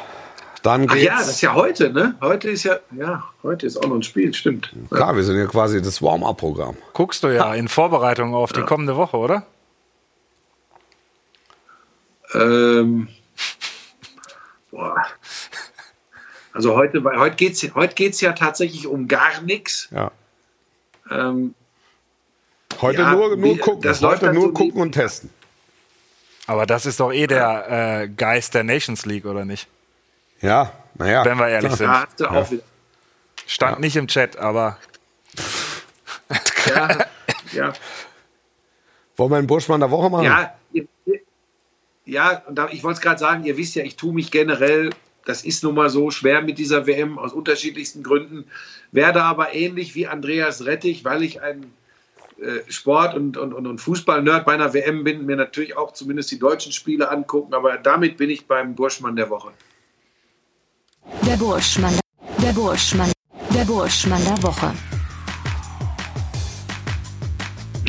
Dann 0.68 0.86
Ach 0.90 0.96
geht's. 0.96 1.06
ja, 1.06 1.16
das 1.18 1.30
ist 1.30 1.40
ja 1.42 1.54
heute, 1.54 1.92
ne? 1.94 2.16
Heute 2.20 2.50
ist 2.50 2.66
ja, 2.66 2.78
ja, 2.92 3.24
heute 3.42 3.66
ist 3.66 3.78
auch 3.78 3.88
noch 3.88 3.96
ein 3.96 4.04
Spiel, 4.04 4.34
stimmt. 4.34 4.70
Klar, 4.92 5.16
wir 5.16 5.24
sind 5.24 5.38
ja 5.38 5.46
quasi 5.46 5.82
das 5.82 6.02
Warm-up-Programm. 6.02 6.76
Guckst 6.92 7.24
du 7.24 7.30
ja 7.30 7.54
in 7.56 7.70
Vorbereitung 7.70 8.36
auf 8.36 8.52
die 8.52 8.64
kommende 8.64 8.98
Woche, 8.98 9.16
oder? 9.16 9.46
Ähm, 12.34 13.08
boah. 14.70 15.06
Also 16.52 16.76
heute, 16.76 17.02
weil 17.02 17.18
heute 17.18 17.38
geht 17.38 17.54
es 17.54 17.74
heute 17.74 17.96
geht's 17.96 18.20
ja 18.20 18.34
tatsächlich 18.34 18.88
um 18.88 19.08
gar 19.08 19.40
nichts. 19.44 19.88
Ja. 19.92 20.12
Ähm, 21.10 21.56
Heute 22.82 23.04
Ja, 23.04 23.14
nur, 23.14 23.38
nur 23.38 23.56
wie- 23.56 23.58
gucken. 23.58 23.90
Heute 24.02 24.34
nur 24.34 24.48
so 24.48 24.52
gucken 24.52 24.76
wie- 24.76 24.82
und 24.82 24.92
testen. 24.92 25.30
Aber 26.46 26.66
das 26.66 26.86
ist 26.86 27.00
doch 27.00 27.14
eh 27.14 27.26
der 27.26 28.02
äh, 28.04 28.08
Geist 28.10 28.54
der 28.54 28.66
Nations 28.66 29.06
League, 29.06 29.26
oder 29.26 29.46
nicht? 29.46 29.70
Ja, 30.42 30.72
naja. 30.96 31.26
Wenn 31.26 31.38
wir 31.38 31.48
ehrlich 31.48 31.72
sind. 31.76 31.88
da 31.88 32.06
hast 32.06 32.20
du 32.20 32.26
auch 32.30 32.52
wieder. 32.52 32.64
Stand 33.46 33.80
nicht 33.80 33.96
im 33.96 34.08
Chat, 34.08 34.38
aber 34.38 34.78
Ja, 36.68 37.06
ja, 37.54 37.74
Wollen 39.16 39.32
wir 39.32 39.38
einen 39.38 39.48
Burschmann 39.48 39.80
der 39.80 39.90
Woche 39.90 40.10
machen? 40.10 40.26
ja, 40.26 40.54
ja 42.06 42.44
und 42.46 42.56
da, 42.56 42.68
ich 42.70 42.84
wollte 42.84 42.98
es 42.98 43.02
gerade 43.02 43.20
sagen, 43.20 43.44
ihr 43.46 43.58
wisst 43.58 43.76
ja, 43.76 43.84
ich 43.84 43.96
tue 43.96 44.14
mich 44.14 44.32
generell, 44.32 44.90
das 45.26 45.44
ist 45.44 45.64
nun 45.64 45.76
mal 45.76 45.90
so 45.90 46.12
schwer 46.12 46.42
mit 46.42 46.58
dieser 46.58 46.88
WM 46.88 47.18
aus 47.18 47.34
unterschiedlichsten 47.34 48.04
Gründen, 48.04 48.46
werde 48.92 49.24
aber 49.24 49.54
ähnlich 49.54 49.96
wie 49.96 50.08
Andreas 50.08 50.66
Rettich, 50.66 51.06
weil 51.06 51.24
ich 51.24 51.42
ein 51.42 51.72
äh, 52.40 52.70
Sport- 52.70 53.16
und, 53.16 53.38
und, 53.38 53.54
und, 53.54 53.66
und 53.66 53.80
Fußball-Nerd 53.80 54.46
bei 54.46 54.54
einer 54.54 54.74
WM 54.74 55.04
bin, 55.04 55.26
mir 55.26 55.36
natürlich 55.38 55.76
auch 55.78 55.94
zumindest 55.94 56.32
die 56.32 56.40
deutschen 56.40 56.72
Spiele 56.72 57.10
angucken, 57.10 57.54
aber 57.54 57.78
damit 57.78 58.18
bin 58.18 58.30
ich 58.30 58.46
beim 58.46 58.76
Burschmann 58.76 59.16
der 59.16 59.30
Woche. 59.30 59.52
Der 61.26 61.38
Burschmann. 61.38 62.00
Der 62.42 62.54
Burschmann. 62.54 63.12
Der 63.54 63.66
Burschmann 63.66 64.24
der 64.26 64.44
Woche. 64.44 64.74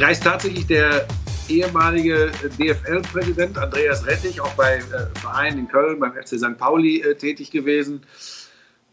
Er 0.00 0.10
ist 0.10 0.22
tatsächlich 0.22 0.66
der 0.66 1.06
ehemalige 1.48 2.30
DFL-Präsident 2.58 3.58
Andreas 3.58 4.06
Rettich, 4.06 4.40
auch 4.40 4.52
bei 4.54 4.76
äh, 4.76 5.18
Vereinen 5.20 5.60
in 5.60 5.68
Köln, 5.68 5.98
beim 5.98 6.12
FC 6.12 6.38
St. 6.38 6.56
Pauli 6.58 7.00
äh, 7.00 7.14
tätig 7.14 7.50
gewesen, 7.50 8.02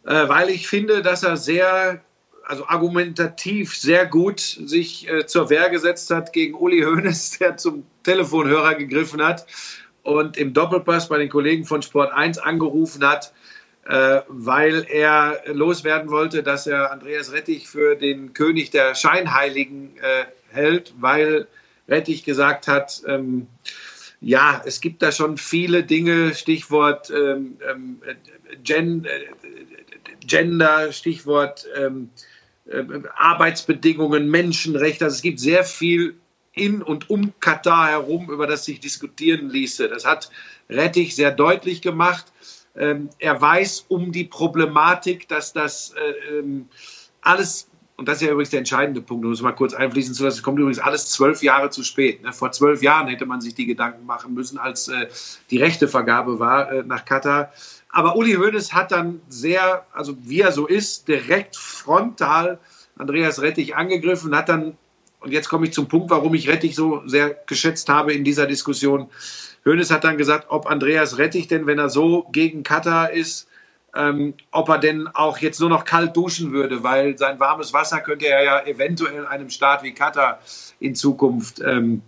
äh, 0.05 0.27
weil 0.27 0.49
ich 0.49 0.67
finde, 0.67 1.01
dass 1.01 1.23
er 1.23 1.37
sehr, 1.37 2.01
also 2.43 2.67
argumentativ 2.67 3.75
sehr 3.75 4.05
gut 4.05 4.39
sich 4.39 5.09
äh, 5.09 5.25
zur 5.25 5.49
Wehr 5.49 5.69
gesetzt 5.69 6.09
hat 6.11 6.33
gegen 6.33 6.55
Uli 6.55 6.81
Hoeneß, 6.81 7.31
der 7.39 7.57
zum 7.57 7.85
Telefonhörer 8.03 8.75
gegriffen 8.75 9.21
hat 9.21 9.45
und 10.03 10.37
im 10.37 10.53
Doppelpass 10.53 11.09
bei 11.09 11.17
den 11.17 11.29
Kollegen 11.29 11.65
von 11.65 11.81
Sport 11.81 12.13
1 12.13 12.37
angerufen 12.37 13.05
hat, 13.05 13.33
weil 13.87 14.85
er 14.89 15.43
loswerden 15.45 16.09
wollte, 16.09 16.41
dass 16.41 16.65
er 16.65 16.91
Andreas 16.91 17.31
Rettich 17.31 17.67
für 17.67 17.95
den 17.95 18.33
König 18.33 18.71
der 18.71 18.95
Scheinheiligen 18.95 19.95
äh, 19.97 20.25
hält, 20.51 20.93
weil 20.99 21.47
Rettich 21.87 22.23
gesagt 22.23 22.67
hat, 22.67 23.03
ähm, 23.07 23.47
ja, 24.21 24.61
es 24.65 24.81
gibt 24.81 25.03
da 25.03 25.11
schon 25.11 25.37
viele 25.37 25.83
Dinge, 25.83 26.33
Stichwort 26.33 27.11
ähm, 27.11 27.57
ähm, 27.69 28.01
Gen, 28.63 29.05
äh, 29.05 29.09
Gender, 30.25 30.91
Stichwort 30.91 31.67
ähm, 31.77 32.09
äh, 32.67 32.83
Arbeitsbedingungen, 33.15 34.29
Menschenrechte. 34.29 35.05
Also 35.05 35.15
es 35.15 35.21
gibt 35.21 35.39
sehr 35.39 35.63
viel 35.63 36.15
in 36.53 36.81
und 36.81 37.09
um 37.09 37.33
Katar 37.39 37.89
herum, 37.89 38.31
über 38.31 38.47
das 38.47 38.65
sich 38.65 38.79
diskutieren 38.79 39.49
ließe. 39.49 39.89
Das 39.89 40.05
hat 40.05 40.31
Rettich 40.69 41.15
sehr 41.15 41.31
deutlich 41.31 41.81
gemacht. 41.81 42.25
Ähm, 42.77 43.09
er 43.19 43.39
weiß 43.39 43.85
um 43.87 44.11
die 44.11 44.25
Problematik, 44.25 45.27
dass 45.27 45.53
das 45.53 45.93
äh, 45.93 46.39
ähm, 46.39 46.67
alles, 47.21 47.69
und 47.97 48.07
das 48.07 48.17
ist 48.17 48.27
ja 48.27 48.31
übrigens 48.31 48.49
der 48.49 48.59
entscheidende 48.59 49.01
Punkt, 49.01 49.25
um 49.25 49.31
es 49.31 49.41
mal 49.41 49.53
kurz 49.53 49.73
einfließen 49.73 50.13
zu 50.13 50.23
lassen, 50.23 50.37
es 50.37 50.43
kommt 50.43 50.59
übrigens 50.59 50.79
alles 50.79 51.09
zwölf 51.09 51.41
Jahre 51.41 51.69
zu 51.69 51.83
spät. 51.83 52.21
Ne? 52.21 52.33
Vor 52.33 52.51
zwölf 52.51 52.81
Jahren 52.83 53.07
hätte 53.07 53.25
man 53.25 53.41
sich 53.41 53.55
die 53.55 53.65
Gedanken 53.65 54.05
machen 54.05 54.33
müssen, 54.33 54.57
als 54.57 54.87
äh, 54.89 55.07
die 55.49 55.57
Rechtevergabe 55.57 56.39
war 56.39 56.71
äh, 56.71 56.83
nach 56.83 57.05
Katar. 57.05 57.51
Aber 57.89 58.17
Uli 58.17 58.33
Hoeneß 58.33 58.73
hat 58.73 58.91
dann 58.91 59.21
sehr, 59.29 59.85
also 59.93 60.17
wie 60.19 60.41
er 60.41 60.51
so 60.51 60.67
ist, 60.67 61.07
direkt 61.07 61.55
frontal 61.55 62.59
Andreas 62.97 63.41
Rettich 63.41 63.75
angegriffen, 63.75 64.35
hat 64.35 64.49
dann, 64.49 64.77
und 65.25 65.31
jetzt 65.31 65.49
komme 65.49 65.65
ich 65.65 65.73
zum 65.73 65.87
Punkt, 65.87 66.11
warum 66.11 66.35
ich 66.35 66.47
Rettich 66.47 66.75
so 66.75 67.01
sehr 67.07 67.31
geschätzt 67.47 67.89
habe 67.89 68.13
in 68.13 68.23
dieser 68.23 68.45
Diskussion, 68.45 69.09
Hoeneß 69.65 69.89
hat 69.89 70.03
dann 70.03 70.19
gesagt, 70.19 70.45
ob 70.49 70.67
Andreas 70.67 71.17
Rettich 71.17 71.47
denn, 71.47 71.65
wenn 71.65 71.79
er 71.79 71.89
so 71.89 72.27
gegen 72.31 72.61
Katar 72.61 73.09
ist, 73.09 73.47
ähm, 73.95 74.35
ob 74.51 74.69
er 74.69 74.77
denn 74.77 75.07
auch 75.07 75.39
jetzt 75.39 75.59
nur 75.59 75.69
noch 75.69 75.83
kalt 75.83 76.15
duschen 76.15 76.51
würde, 76.51 76.83
weil 76.83 77.17
sein 77.17 77.39
warmes 77.39 77.73
Wasser 77.73 78.01
könnte 78.01 78.27
er 78.27 78.43
ja 78.43 78.65
eventuell 78.65 79.25
einem 79.25 79.49
Staat 79.49 79.81
wie 79.81 79.93
Katar 79.93 80.39
in 80.79 80.93
Zukunft 80.93 81.59
ähm, 81.59 82.03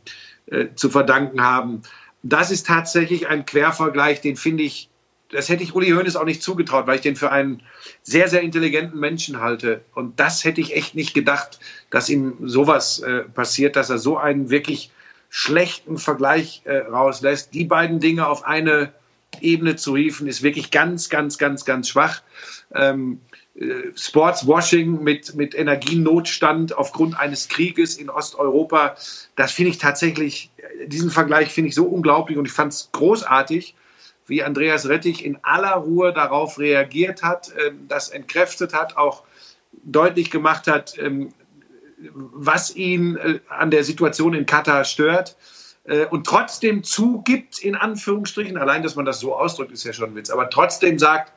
äh, 0.45 0.68
zu 0.76 0.91
verdanken 0.91 1.41
haben. 1.41 1.82
Das 2.22 2.51
ist 2.51 2.68
tatsächlich 2.68 3.28
ein 3.28 3.47
Quervergleich, 3.47 4.22
den 4.22 4.36
finde 4.36 4.61
ich, 4.63 4.89
das 5.32 5.49
hätte 5.49 5.63
ich 5.63 5.75
Uli 5.75 5.89
Hoeneß 5.89 6.15
auch 6.15 6.25
nicht 6.25 6.41
zugetraut, 6.41 6.88
weil 6.88 6.95
ich 6.95 7.01
den 7.01 7.15
für 7.15 7.32
einen 7.32 7.61
sehr, 8.01 8.30
sehr 8.30 8.41
intelligenten 8.41 8.99
Menschen 8.99 9.41
halte. 9.41 9.82
Und 9.93 10.19
das 10.19 10.43
hätte 10.43 10.61
ich 10.61 10.75
echt 10.75 10.95
nicht 10.95 11.13
gedacht, 11.13 11.59
dass 11.89 12.09
ihm 12.09 12.38
sowas 12.43 12.99
äh, 12.99 13.23
passiert, 13.23 13.75
dass 13.75 13.89
er 13.89 13.97
so 13.97 14.17
einen 14.17 14.49
wirklich 14.49 14.91
schlechten 15.30 15.97
Vergleich 15.97 16.61
äh, 16.65 16.78
rauslässt. 16.78 17.53
Die 17.53 17.65
beiden 17.65 17.99
Dinge 17.99 18.28
auf 18.28 18.45
eine 18.45 18.93
Ebene 19.41 19.75
zu 19.75 19.97
hieven, 19.97 20.28
ist 20.28 20.41
wirklich 20.41 20.71
ganz, 20.71 21.09
ganz, 21.09 21.38
ganz, 21.38 21.65
ganz 21.65 21.89
schwach. 21.89 22.21
Ähm, 22.73 23.19
äh, 23.55 23.91
Sportswashing 23.95 25.03
mit, 25.03 25.36
mit 25.36 25.55
Energienotstand 25.55 26.78
aufgrund 26.78 27.19
eines 27.19 27.49
Krieges 27.49 27.97
in 27.97 28.09
Osteuropa, 28.09 28.95
das 29.36 29.51
finde 29.51 29.71
ich 29.71 29.78
tatsächlich, 29.78 30.51
diesen 30.86 31.11
Vergleich 31.11 31.49
finde 31.49 31.69
ich 31.69 31.75
so 31.75 31.86
unglaublich 31.86 32.38
und 32.38 32.45
ich 32.45 32.51
fand 32.51 32.71
es 32.71 32.89
großartig, 32.93 33.75
wie 34.28 34.43
Andreas 34.43 34.88
Rettich 34.88 35.25
in 35.25 35.38
aller 35.41 35.75
Ruhe 35.75 36.13
darauf 36.13 36.59
reagiert 36.59 37.23
hat, 37.23 37.49
äh, 37.55 37.71
das 37.88 38.09
entkräftet 38.09 38.73
hat, 38.73 38.97
auch 38.97 39.23
deutlich 39.84 40.30
gemacht 40.32 40.67
hat, 40.67 40.97
ähm, 40.97 41.30
was 41.99 42.75
ihn 42.75 43.15
äh, 43.17 43.39
an 43.49 43.71
der 43.71 43.84
Situation 43.84 44.34
in 44.34 44.45
Katar 44.45 44.84
stört 44.84 45.36
äh, 45.86 46.05
und 46.05 46.28
trotzdem 46.28 46.84
zugibt, 46.84 47.59
in 47.59 47.75
Anführungsstrichen, 47.75 48.57
allein, 48.57 48.84
dass 48.84 48.95
man 48.95 49.05
das 49.05 49.19
so 49.19 49.36
ausdrückt, 49.36 49.71
ist 49.71 49.84
ja 49.84 49.93
schon 49.93 50.11
ein 50.11 50.15
Witz, 50.15 50.30
aber 50.30 50.49
trotzdem 50.49 50.99
sagt, 50.99 51.34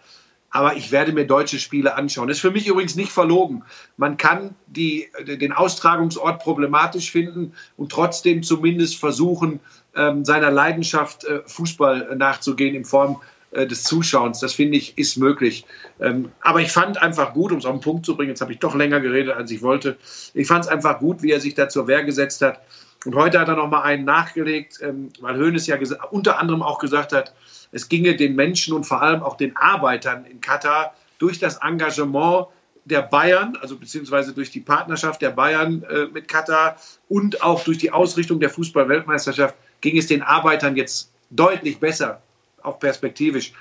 aber 0.50 0.76
ich 0.76 0.90
werde 0.90 1.12
mir 1.12 1.26
deutsche 1.26 1.58
Spiele 1.58 1.94
anschauen. 1.94 2.28
Das 2.28 2.38
ist 2.38 2.42
für 2.42 2.50
mich 2.50 2.66
übrigens 2.66 2.96
nicht 2.96 3.12
verlogen. 3.12 3.62
Man 3.96 4.16
kann 4.16 4.54
die, 4.66 5.08
den 5.24 5.52
Austragungsort 5.52 6.42
problematisch 6.42 7.10
finden 7.10 7.52
und 7.76 7.92
trotzdem 7.92 8.42
zumindest 8.42 8.96
versuchen, 8.96 9.60
ähm, 9.96 10.24
seiner 10.24 10.50
Leidenschaft 10.50 11.24
äh, 11.24 11.40
Fußball 11.46 12.16
nachzugehen 12.16 12.74
in 12.74 12.84
Form 12.84 13.20
äh, 13.52 13.66
des 13.66 13.84
Zuschauens. 13.84 14.40
Das 14.40 14.54
finde 14.54 14.76
ich 14.76 14.98
ist 14.98 15.16
möglich. 15.16 15.64
Ähm, 16.00 16.30
aber 16.40 16.60
ich 16.60 16.70
fand 16.70 17.00
einfach 17.00 17.32
gut, 17.32 17.52
um 17.52 17.58
es 17.58 17.64
auf 17.64 17.72
den 17.72 17.80
Punkt 17.80 18.06
zu 18.06 18.16
bringen, 18.16 18.30
jetzt 18.30 18.40
habe 18.40 18.52
ich 18.52 18.58
doch 18.58 18.74
länger 18.74 19.00
geredet, 19.00 19.34
als 19.34 19.50
ich 19.50 19.62
wollte. 19.62 19.96
Ich 20.34 20.46
fand 20.46 20.64
es 20.64 20.70
einfach 20.70 20.98
gut, 20.98 21.22
wie 21.22 21.30
er 21.30 21.40
sich 21.40 21.54
da 21.54 21.68
zur 21.68 21.86
Wehr 21.86 22.04
gesetzt 22.04 22.42
hat. 22.42 22.60
Und 23.04 23.14
heute 23.14 23.40
hat 23.40 23.48
er 23.48 23.56
noch 23.56 23.70
mal 23.70 23.82
einen 23.82 24.04
nachgelegt, 24.04 24.78
ähm, 24.82 25.08
weil 25.20 25.38
Hoeneß 25.38 25.66
ja 25.66 25.78
unter 26.10 26.38
anderem 26.38 26.62
auch 26.62 26.78
gesagt 26.78 27.12
hat, 27.12 27.34
es 27.72 27.88
ginge 27.88 28.16
den 28.16 28.34
Menschen 28.34 28.74
und 28.74 28.84
vor 28.84 29.02
allem 29.02 29.22
auch 29.22 29.36
den 29.36 29.56
Arbeitern 29.56 30.24
in 30.24 30.40
Katar 30.40 30.94
durch 31.18 31.38
das 31.38 31.56
Engagement 31.56 32.46
der 32.84 33.02
Bayern, 33.02 33.56
also 33.60 33.76
beziehungsweise 33.76 34.32
durch 34.32 34.50
die 34.50 34.60
Partnerschaft 34.60 35.22
der 35.22 35.30
Bayern 35.30 35.82
äh, 35.84 36.06
mit 36.06 36.28
Katar 36.28 36.76
und 37.08 37.42
auch 37.42 37.62
durch 37.62 37.78
die 37.78 37.92
Ausrichtung 37.92 38.40
der 38.40 38.50
Fußball-Weltmeisterschaft 38.50 39.54
ging 39.80 39.96
es 39.96 40.06
den 40.06 40.22
Arbeitern 40.22 40.76
jetzt 40.76 41.12
deutlich 41.30 41.78
besser 41.78 42.22
auch 42.62 42.78
perspektivisch. 42.78 43.52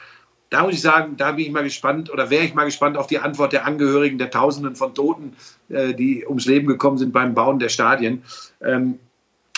Da 0.50 0.64
muss 0.64 0.74
ich 0.74 0.82
sagen, 0.82 1.16
da 1.16 1.34
bin 1.34 1.46
ich 1.46 1.52
mal 1.52 1.64
gespannt 1.64 2.12
oder 2.12 2.30
wäre 2.30 2.44
ich 2.44 2.56
mal 2.56 2.66
gespannt 2.66 2.98
auf 2.98 3.08
die 3.08 3.20
Antwort 3.20 3.54
der 3.54 3.66
Angehörigen 3.66 4.18
der 4.18 4.32
Tausenden 4.32 4.76
von 4.76 4.96
Toten, 4.96 5.36
äh, 5.70 5.94
die 5.94 6.26
ums 6.26 6.46
Leben 6.46 6.68
gekommen 6.68 6.98
sind 6.98 7.14
beim 7.14 7.36
Bauen 7.36 7.60
der 7.60 7.70
Stadien. 7.70 8.24
Ähm, 8.62 9.00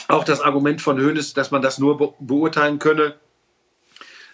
auch 0.09 0.25
das 0.25 0.41
Argument 0.41 0.81
von 0.81 0.99
Hoeneß, 0.99 1.33
dass 1.33 1.51
man 1.51 1.61
das 1.61 1.79
nur 1.79 1.97
be 1.97 2.13
beurteilen 2.19 2.79
könne, 2.79 3.15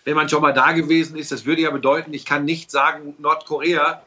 wenn 0.08 0.16
man 0.16 0.30
schon 0.30 0.42
mal 0.42 0.54
da 0.54 0.72
gewesen 0.72 1.18
ist. 1.18 1.34
Das 1.34 1.46
würde 1.46 1.64
ja 1.64 1.70
bedeuten, 1.70 2.14
ich 2.14 2.24
kann 2.24 2.46
nicht 2.46 2.72
sagen, 2.72 3.14
Nordkorea 3.18 4.04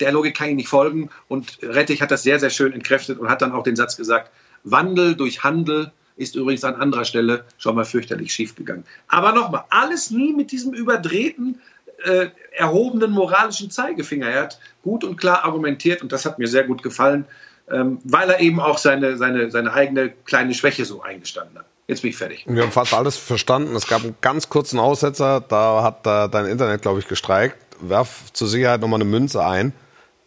der 0.00 0.10
Logik 0.10 0.36
kann 0.36 0.48
ich 0.48 0.56
nicht 0.56 0.68
folgen. 0.68 1.08
Und 1.28 1.58
Rettich 1.62 2.02
hat 2.02 2.10
das 2.10 2.24
sehr, 2.24 2.40
sehr 2.40 2.50
schön 2.50 2.72
entkräftet 2.72 3.20
und 3.20 3.28
hat 3.28 3.42
dann 3.42 3.52
auch 3.52 3.62
den 3.62 3.76
Satz 3.76 3.96
gesagt, 3.96 4.32
Wandel 4.64 5.14
durch 5.14 5.44
Handel 5.44 5.92
ist 6.16 6.34
übrigens 6.34 6.64
an 6.64 6.74
anderer 6.74 7.04
Stelle 7.04 7.44
schon 7.56 7.76
mal 7.76 7.84
fürchterlich 7.84 8.32
schiefgegangen. 8.32 8.82
Aber 9.06 9.30
nochmal, 9.30 9.66
alles 9.70 10.10
nie 10.10 10.32
mit 10.32 10.50
diesem 10.50 10.74
überdrehten, 10.74 11.60
äh, 12.02 12.30
erhobenen 12.56 13.12
moralischen 13.12 13.70
Zeigefinger. 13.70 14.26
Er 14.26 14.42
hat 14.42 14.58
gut 14.82 15.04
und 15.04 15.16
klar 15.16 15.44
argumentiert 15.44 16.02
und 16.02 16.10
das 16.10 16.26
hat 16.26 16.40
mir 16.40 16.48
sehr 16.48 16.64
gut 16.64 16.82
gefallen, 16.82 17.24
weil 17.70 18.30
er 18.30 18.40
eben 18.40 18.60
auch 18.60 18.78
seine, 18.78 19.16
seine, 19.16 19.50
seine 19.50 19.72
eigene 19.72 20.10
kleine 20.10 20.54
Schwäche 20.54 20.84
so 20.84 21.02
eingestanden 21.02 21.58
hat. 21.58 21.66
Jetzt 21.86 22.02
bin 22.02 22.10
ich 22.10 22.16
fertig. 22.16 22.44
Wir 22.46 22.62
haben 22.62 22.70
fast 22.70 22.94
alles 22.94 23.16
verstanden. 23.16 23.74
Es 23.74 23.88
gab 23.88 24.02
einen 24.02 24.14
ganz 24.20 24.48
kurzen 24.48 24.78
Aussetzer, 24.78 25.40
da 25.40 25.82
hat 25.82 26.06
äh, 26.06 26.28
dein 26.30 26.46
Internet, 26.46 26.82
glaube 26.82 27.00
ich, 27.00 27.08
gestreikt. 27.08 27.56
Werf 27.80 28.32
zur 28.32 28.46
Sicherheit 28.46 28.80
nochmal 28.80 29.00
eine 29.00 29.10
Münze 29.10 29.44
ein, 29.44 29.72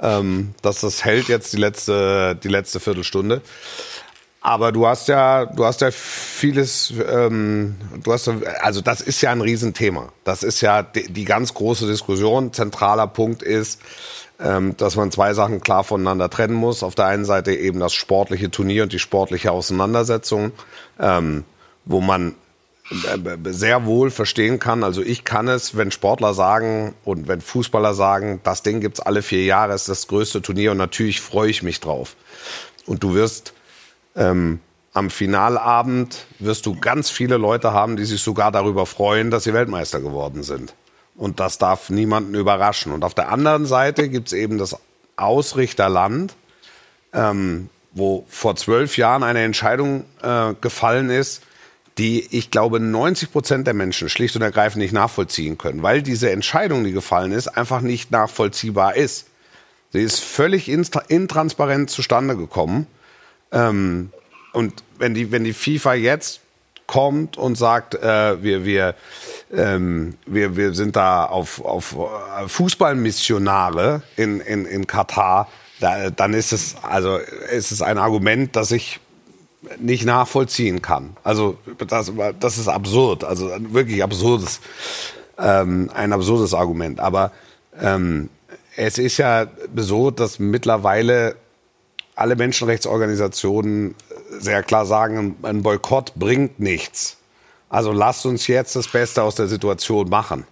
ähm, 0.01 0.55
dass 0.61 0.81
das 0.81 1.05
hält 1.05 1.29
jetzt 1.29 1.53
die 1.53 1.57
letzte, 1.57 2.35
die 2.35 2.49
letzte 2.49 2.81
Viertelstunde. 2.81 3.41
Aber 4.41 4.73
du 4.73 4.85
hast 4.85 5.07
ja, 5.07 5.45
du 5.45 5.63
hast 5.63 5.79
ja 5.79 5.89
vieles, 5.89 6.91
ähm, 7.09 7.75
du 8.03 8.11
hast, 8.11 8.29
also 8.59 8.81
das 8.81 8.99
ist 8.99 9.21
ja 9.21 9.31
ein 9.31 9.39
Riesenthema. 9.39 10.11
Das 10.25 10.43
ist 10.43 10.59
ja 10.59 10.83
die, 10.83 11.09
die 11.09 11.23
ganz 11.23 11.53
große 11.53 11.87
Diskussion. 11.87 12.51
Zentraler 12.51 13.07
Punkt 13.07 13.41
ist, 13.41 13.79
ähm, 13.79 14.22
dass 14.37 14.95
man 14.95 15.11
zwei 15.11 15.33
Sachen 15.33 15.61
klar 15.61 15.83
voneinander 15.83 16.29
trennen 16.29 16.55
muss. 16.55 16.83
Auf 16.83 16.95
der 16.95 17.05
einen 17.05 17.23
Seite 17.23 17.53
eben 17.53 17.79
das 17.79 17.93
sportliche 17.93 18.51
Turnier 18.51 18.83
und 18.83 18.91
die 18.91 18.99
sportliche 18.99 19.51
Auseinandersetzung, 19.51 20.51
ähm, 20.99 21.45
wo 21.85 22.01
man 22.01 22.35
äh, 22.91 23.37
sehr 23.51 23.85
wohl 23.85 24.11
verstehen 24.11 24.59
kann. 24.59 24.83
Also 24.83 25.01
ich 25.01 25.23
kann 25.23 25.47
es, 25.47 25.77
wenn 25.77 25.91
Sportler 25.91 26.33
sagen 26.33 26.93
und 27.05 27.27
wenn 27.27 27.41
Fußballer 27.41 27.93
sagen, 27.93 28.41
das 28.43 28.63
Ding 28.63 28.81
gibt's 28.81 28.99
alle 28.99 29.21
vier 29.21 29.45
Jahre, 29.45 29.73
ist 29.73 29.87
das 29.87 30.07
größte 30.07 30.41
Turnier 30.41 30.71
und 30.71 30.77
natürlich 30.77 31.21
freue 31.21 31.49
ich 31.49 31.63
mich 31.63 31.79
drauf. 31.79 32.15
Und 32.85 33.03
du 33.03 33.13
wirst 33.13 33.53
ähm, 34.15 34.59
am 34.93 35.09
Finalabend 35.09 36.27
wirst 36.39 36.65
du 36.65 36.79
ganz 36.79 37.09
viele 37.09 37.37
Leute 37.37 37.73
haben, 37.73 37.95
die 37.97 38.05
sich 38.05 38.21
sogar 38.21 38.51
darüber 38.51 38.85
freuen, 38.85 39.31
dass 39.31 39.45
sie 39.45 39.53
Weltmeister 39.53 40.01
geworden 40.01 40.43
sind. 40.43 40.75
Und 41.15 41.39
das 41.39 41.57
darf 41.57 41.89
niemanden 41.89 42.35
überraschen. 42.35 42.91
Und 42.91 43.03
auf 43.03 43.13
der 43.13 43.29
anderen 43.29 43.65
Seite 43.65 44.09
gibt 44.09 44.27
es 44.27 44.33
eben 44.33 44.57
das 44.57 44.77
Ausrichterland, 45.15 46.33
ähm, 47.13 47.69
wo 47.91 48.25
vor 48.27 48.55
zwölf 48.55 48.97
Jahren 48.97 49.23
eine 49.23 49.43
Entscheidung 49.43 50.05
äh, 50.21 50.53
gefallen 50.59 51.09
ist, 51.09 51.43
die 51.97 52.27
ich 52.35 52.49
glaube 52.49 52.79
90 52.79 53.31
Prozent 53.31 53.67
der 53.67 53.75
Menschen 53.75 54.09
schlicht 54.09 54.35
und 54.35 54.41
ergreifend 54.41 54.81
nicht 54.81 54.93
nachvollziehen 54.93 55.57
können, 55.57 55.83
weil 55.83 56.01
diese 56.01 56.31
Entscheidung, 56.31 56.83
die 56.83 56.91
gefallen 56.91 57.31
ist, 57.31 57.47
einfach 57.47 57.81
nicht 57.81 58.11
nachvollziehbar 58.11 58.95
ist. 58.95 59.27
Sie 59.91 60.01
ist 60.01 60.19
völlig 60.19 60.69
intransparent 60.69 61.91
zustande 61.91 62.35
gekommen 62.35 62.87
ähm, 63.51 64.11
und 64.53 64.83
wenn 64.97 65.13
die, 65.13 65.31
wenn 65.31 65.43
die 65.43 65.53
FIFA 65.53 65.93
jetzt 65.93 66.41
kommt 66.93 67.37
und 67.39 67.55
sagt, 67.55 67.95
äh, 67.95 68.43
wir, 68.43 68.65
wir, 68.65 68.93
ähm, 69.51 70.13
wir, 70.27 70.55
wir 70.55 70.75
sind 70.75 70.95
da 70.95 71.25
auf, 71.25 71.59
auf 71.65 71.95
äh, 71.95 72.47
Fußballmissionare 72.47 74.03
in, 74.15 74.39
in, 74.41 74.65
in 74.65 74.85
Katar, 74.85 75.47
da, 75.79 76.11
dann 76.11 76.35
ist 76.35 76.53
es, 76.53 76.75
also 76.83 77.17
ist 77.51 77.71
es 77.71 77.81
ein 77.81 77.97
Argument, 77.97 78.55
das 78.55 78.71
ich 78.71 78.99
nicht 79.79 80.05
nachvollziehen 80.05 80.83
kann. 80.83 81.17
Also 81.23 81.57
das, 81.87 82.11
das 82.39 82.59
ist 82.59 82.67
absurd, 82.67 83.23
also 83.23 83.49
wirklich 83.71 84.03
absurdes, 84.03 84.59
ähm, 85.39 85.89
ein 85.95 86.13
absurdes 86.13 86.53
Argument. 86.53 86.99
Aber 86.99 87.31
ähm, 87.81 88.29
es 88.75 88.99
ist 88.99 89.17
ja 89.17 89.47
so, 89.75 90.11
dass 90.11 90.37
mittlerweile 90.37 91.37
alle 92.15 92.35
Menschenrechtsorganisationen 92.35 93.95
sehr 94.39 94.63
klar 94.63 94.85
sagen, 94.85 95.35
ein 95.43 95.63
Boykott 95.63 96.13
bringt 96.15 96.59
nichts. 96.59 97.17
Also 97.69 97.91
lasst 97.91 98.25
uns 98.25 98.47
jetzt 98.47 98.75
das 98.75 98.87
Beste 98.87 99.23
aus 99.23 99.35
der 99.35 99.47
Situation 99.47 100.09
machen. 100.09 100.45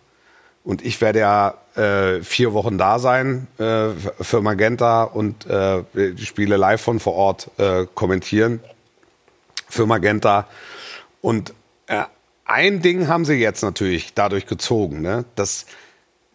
Und 0.64 0.84
ich 0.84 1.02
werde 1.02 1.20
ja 1.20 1.56
äh, 1.76 2.22
vier 2.24 2.54
Wochen 2.54 2.78
da 2.78 3.00
sein 3.00 3.48
äh, 3.58 3.90
für 4.22 4.42
Magenta 4.42 5.04
und 5.04 5.46
äh, 5.48 5.84
die 5.94 6.26
Spiele 6.26 6.58
live 6.58 6.82
von 6.82 7.00
vor 7.00 7.14
Ort 7.14 7.50
äh, 7.58 7.86
kommentieren 7.96 8.60
für 9.70 9.86
Magenta. 9.86 10.48
Und 11.22 11.54
äh, 11.88 12.04
ein 12.46 12.82
Ding 12.82 13.08
haben 13.08 13.26
sie 13.26 13.36
jetzt 13.36 13.64
natürlich 13.64 14.14
dadurch 14.14 14.46
gezogen, 14.46 15.02
ne? 15.02 15.26
dass 15.36 15.66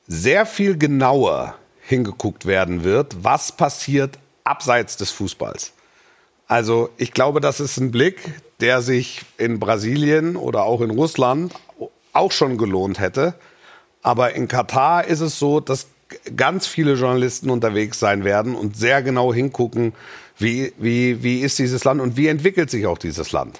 sehr 0.08 0.46
viel 0.46 0.78
genauer 0.78 1.54
hingeguckt 1.82 2.46
werden 2.46 2.84
wird, 2.84 3.24
was 3.24 3.52
passiert 3.52 4.18
abseits 4.44 4.96
des 4.96 5.10
Fußballs. 5.10 5.72
Also 6.48 6.90
ich 6.96 7.12
glaube, 7.12 7.40
das 7.40 7.60
ist 7.60 7.76
ein 7.78 7.90
Blick, 7.90 8.20
der 8.60 8.80
sich 8.80 9.22
in 9.36 9.58
Brasilien 9.58 10.36
oder 10.36 10.62
auch 10.62 10.80
in 10.80 10.90
Russland 10.90 11.52
auch 12.12 12.32
schon 12.32 12.56
gelohnt 12.56 13.00
hätte. 13.00 13.34
Aber 14.02 14.34
in 14.34 14.48
Katar 14.48 15.04
ist 15.04 15.20
es 15.20 15.38
so, 15.38 15.60
dass 15.60 15.88
ganz 16.36 16.66
viele 16.66 16.94
Journalisten 16.94 17.50
unterwegs 17.50 17.98
sein 17.98 18.24
werden 18.24 18.54
und 18.54 18.76
sehr 18.76 19.02
genau 19.02 19.34
hingucken, 19.34 19.92
wie, 20.38 20.72
wie, 20.78 21.22
wie 21.22 21.40
ist 21.40 21.58
dieses 21.58 21.82
Land 21.84 22.00
und 22.00 22.16
wie 22.16 22.28
entwickelt 22.28 22.70
sich 22.70 22.86
auch 22.86 22.98
dieses 22.98 23.32
Land. 23.32 23.58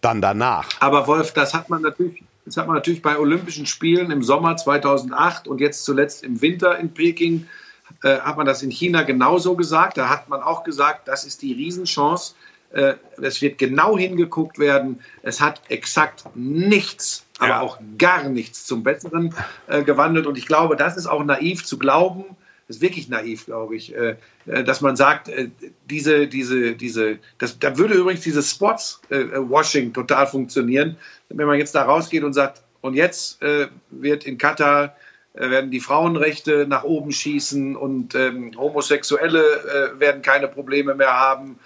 Dann 0.00 0.20
danach. 0.20 0.68
Aber 0.80 1.06
Wolf, 1.06 1.32
das 1.32 1.54
hat 1.54 1.70
man 1.70 1.82
natürlich, 1.82 2.22
das 2.44 2.56
hat 2.56 2.66
man 2.66 2.76
natürlich 2.76 3.02
bei 3.02 3.18
Olympischen 3.18 3.66
Spielen 3.66 4.10
im 4.10 4.22
Sommer 4.22 4.56
2008 4.56 5.48
und 5.48 5.60
jetzt 5.60 5.84
zuletzt 5.84 6.22
im 6.22 6.40
Winter 6.40 6.78
in 6.78 6.94
Peking, 6.94 7.46
äh, 7.46 7.63
hat 8.02 8.36
man 8.36 8.46
das 8.46 8.62
in 8.62 8.70
China 8.70 9.02
genauso 9.02 9.56
gesagt. 9.56 9.96
Da 9.96 10.08
hat 10.08 10.28
man 10.28 10.42
auch 10.42 10.64
gesagt, 10.64 11.08
das 11.08 11.24
ist 11.24 11.42
die 11.42 11.52
Riesenchance. 11.52 12.34
Äh, 12.72 12.94
es 13.22 13.40
wird 13.40 13.58
genau 13.58 13.96
hingeguckt 13.96 14.58
werden. 14.58 15.00
Es 15.22 15.40
hat 15.40 15.60
exakt 15.68 16.24
nichts 16.34 17.24
aber 17.38 17.48
ja. 17.48 17.60
auch 17.60 17.78
gar 17.98 18.28
nichts 18.28 18.66
zum 18.66 18.82
Besseren 18.82 19.34
äh, 19.66 19.82
gewandelt. 19.82 20.26
Und 20.26 20.38
ich 20.38 20.46
glaube, 20.46 20.76
das 20.76 20.96
ist 20.96 21.06
auch 21.06 21.24
naiv 21.24 21.64
zu 21.64 21.78
glauben. 21.78 22.24
Das 22.66 22.76
ist 22.76 22.82
wirklich 22.82 23.08
naiv, 23.08 23.46
glaube 23.46 23.76
ich, 23.76 23.94
äh, 23.94 24.16
äh 24.46 24.64
dass 24.64 24.80
man 24.80 24.96
sagt, 24.96 25.28
äh, 25.28 25.50
diese, 25.90 26.26
diese, 26.26 26.74
diese, 26.74 27.18
das, 27.38 27.58
da 27.58 27.76
würde 27.76 27.94
übrigens 27.94 28.22
dieses 28.22 28.50
Sports-Washing 28.50 29.88
äh, 29.88 29.92
total 29.92 30.26
funktionieren, 30.26 30.96
wenn 31.28 31.46
man 31.46 31.58
jetzt 31.58 31.74
da 31.74 31.82
rausgeht 31.82 32.22
und 32.22 32.32
sagt, 32.32 32.62
und 32.80 32.94
jetzt 32.94 33.42
äh, 33.42 33.68
wird 33.90 34.24
in 34.24 34.38
Katar 34.38 34.94
werden 35.34 35.70
die 35.70 35.80
Frauenrechte 35.80 36.66
nach 36.68 36.84
oben 36.84 37.12
schießen 37.12 37.76
und 37.76 38.14
ähm, 38.14 38.52
Homosexuelle 38.56 39.94
werden 39.98 40.22
keine 40.22 40.48
Probleme 40.48 40.94
mehr 40.94 41.12
haben 41.12 41.58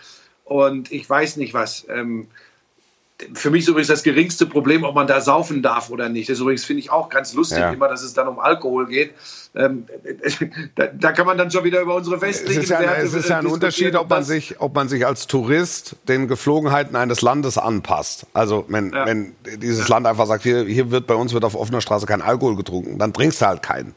und 0.44 0.90
ich 0.90 1.08
weiß 1.08 1.36
nicht 1.36 1.52
was. 1.52 1.86
Ähm, 1.90 2.28
für 3.34 3.50
mich 3.50 3.62
ist 3.62 3.68
übrigens 3.68 3.88
das 3.88 4.02
geringste 4.02 4.46
Problem, 4.46 4.84
ob 4.84 4.94
man 4.94 5.06
da 5.06 5.20
saufen 5.20 5.60
darf 5.60 5.90
oder 5.90 6.08
nicht. 6.08 6.28
Das 6.28 6.34
ist 6.34 6.40
übrigens 6.40 6.64
finde 6.64 6.80
ich 6.80 6.90
auch 6.90 7.08
ganz 7.08 7.34
lustig, 7.34 7.58
ja. 7.58 7.72
immer, 7.72 7.88
dass 7.88 8.02
es 8.02 8.14
dann 8.14 8.28
um 8.28 8.38
Alkohol 8.38 8.86
geht. 8.86 9.12
Ähm, 9.56 9.86
da, 10.76 10.86
da, 10.86 11.12
kann 11.12 11.26
man 11.26 11.36
dann 11.36 11.50
schon 11.50 11.64
wieder 11.64 11.80
über 11.80 11.96
unsere 11.96 12.20
westlichen 12.20 12.58
es 12.58 12.64
ist 12.64 12.70
ja, 12.70 12.80
Werte 12.80 13.02
Es 13.02 13.14
ist 13.14 13.28
ja 13.28 13.38
ein 13.38 13.46
Unterschied, 13.46 13.96
ob 13.96 14.08
man, 14.08 14.22
sich, 14.22 14.60
ob 14.60 14.74
man 14.74 14.88
sich 14.88 15.04
als 15.04 15.26
Tourist 15.26 15.96
den 16.06 16.28
Geflogenheiten 16.28 16.94
eines 16.94 17.20
Landes 17.20 17.58
anpasst. 17.58 18.26
Also 18.34 18.64
wenn, 18.68 18.92
ja. 18.92 19.06
wenn 19.06 19.34
dieses. 19.56 19.88
Land 19.88 20.06
einfach 20.06 20.26
sagt, 20.26 20.42
hier, 20.42 20.64
hier 20.64 20.90
wird 20.90 21.06
bei 21.06 21.14
uns 21.14 21.32
wird 21.32 21.44
auf 21.44 21.54
offener 21.54 21.80
Straße 21.80 22.04
kein 22.04 22.20
Alkohol 22.20 22.56
getrunken, 22.56 22.98
dann 22.98 23.12
trinkst 23.12 23.40
du 23.40 23.46
halt 23.46 23.62
keinen. 23.62 23.94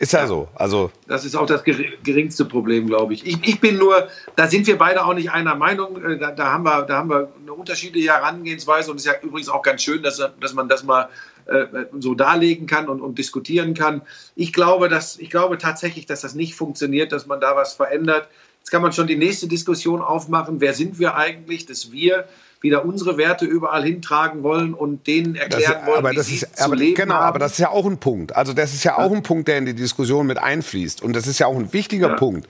Ist 0.00 0.12
ja, 0.12 0.20
ja, 0.20 0.26
so. 0.28 0.48
Also 0.54 0.92
das 1.08 1.24
ist 1.24 1.34
auch 1.34 1.46
das 1.46 1.64
geringste 1.64 2.44
Problem, 2.44 2.86
glaube 2.86 3.14
ich. 3.14 3.26
ich. 3.26 3.36
ich. 3.42 3.60
bin 3.60 3.78
nur, 3.78 4.08
da 4.36 4.46
sind 4.46 4.68
wir 4.68 4.78
beide 4.78 5.04
auch 5.04 5.14
nicht 5.14 5.32
einer 5.32 5.56
Meinung. 5.56 6.00
Äh, 6.04 6.18
da, 6.18 6.30
da, 6.30 6.52
haben, 6.52 6.64
wir, 6.64 6.82
da 6.82 6.98
haben 6.98 7.10
wir 7.10 7.32
eine 7.42 7.52
unterschiedliche 7.52 8.12
Herangehensweise 8.12 8.92
und 8.92 8.98
es 8.98 9.06
ist 9.06 9.12
ja 9.12 9.20
übrigens 9.20 9.48
auch 9.48 9.62
ganz 9.62 9.82
schön, 9.82 10.04
dass, 10.04 10.22
dass 10.40 10.54
man 10.54 10.68
das 10.68 10.84
mal 10.84 11.08
äh, 11.46 11.66
so 11.98 12.14
darlegen 12.14 12.68
kann 12.68 12.88
und, 12.88 13.00
und, 13.00 13.18
diskutieren 13.18 13.74
kann. 13.74 14.02
Ich 14.36 14.52
glaube, 14.52 14.88
dass, 14.88 15.18
ich 15.18 15.30
glaube 15.30 15.58
tatsächlich, 15.58 16.06
dass 16.06 16.20
das 16.20 16.34
nicht 16.34 16.54
funktioniert, 16.54 17.10
dass 17.10 17.26
man 17.26 17.40
da 17.40 17.56
was 17.56 17.72
verändert. 17.72 18.28
Jetzt 18.60 18.70
kann 18.70 18.82
man 18.82 18.92
schon 18.92 19.08
die 19.08 19.16
nächste 19.16 19.48
Diskussion 19.48 20.00
aufmachen. 20.00 20.60
Wer 20.60 20.74
sind 20.74 21.00
wir 21.00 21.16
eigentlich? 21.16 21.66
Das 21.66 21.90
Wir 21.90 22.28
wieder 22.60 22.84
unsere 22.84 23.16
Werte 23.16 23.44
überall 23.44 23.84
hintragen 23.84 24.42
wollen 24.42 24.74
und 24.74 25.06
denen 25.06 25.36
erklären 25.36 25.74
das, 25.78 25.86
wollen, 25.86 25.98
aber 25.98 26.10
wie 26.10 26.16
das 26.16 26.26
sie 26.26 26.34
ist, 26.36 26.56
zu 26.56 26.64
aber, 26.64 26.76
leben 26.76 26.94
Genau, 26.96 27.14
haben. 27.14 27.24
aber 27.24 27.38
das 27.38 27.52
ist 27.52 27.58
ja 27.58 27.70
auch 27.70 27.86
ein 27.86 27.98
Punkt. 27.98 28.34
Also 28.34 28.52
das 28.52 28.74
ist 28.74 28.84
ja 28.84 28.98
auch 28.98 29.12
ein 29.12 29.22
Punkt, 29.22 29.48
der 29.48 29.58
in 29.58 29.66
die 29.66 29.74
Diskussion 29.74 30.26
mit 30.26 30.38
einfließt. 30.38 31.02
Und 31.02 31.14
das 31.14 31.26
ist 31.26 31.38
ja 31.38 31.46
auch 31.46 31.56
ein 31.56 31.72
wichtiger 31.72 32.08
ja. 32.08 32.14
Punkt 32.16 32.48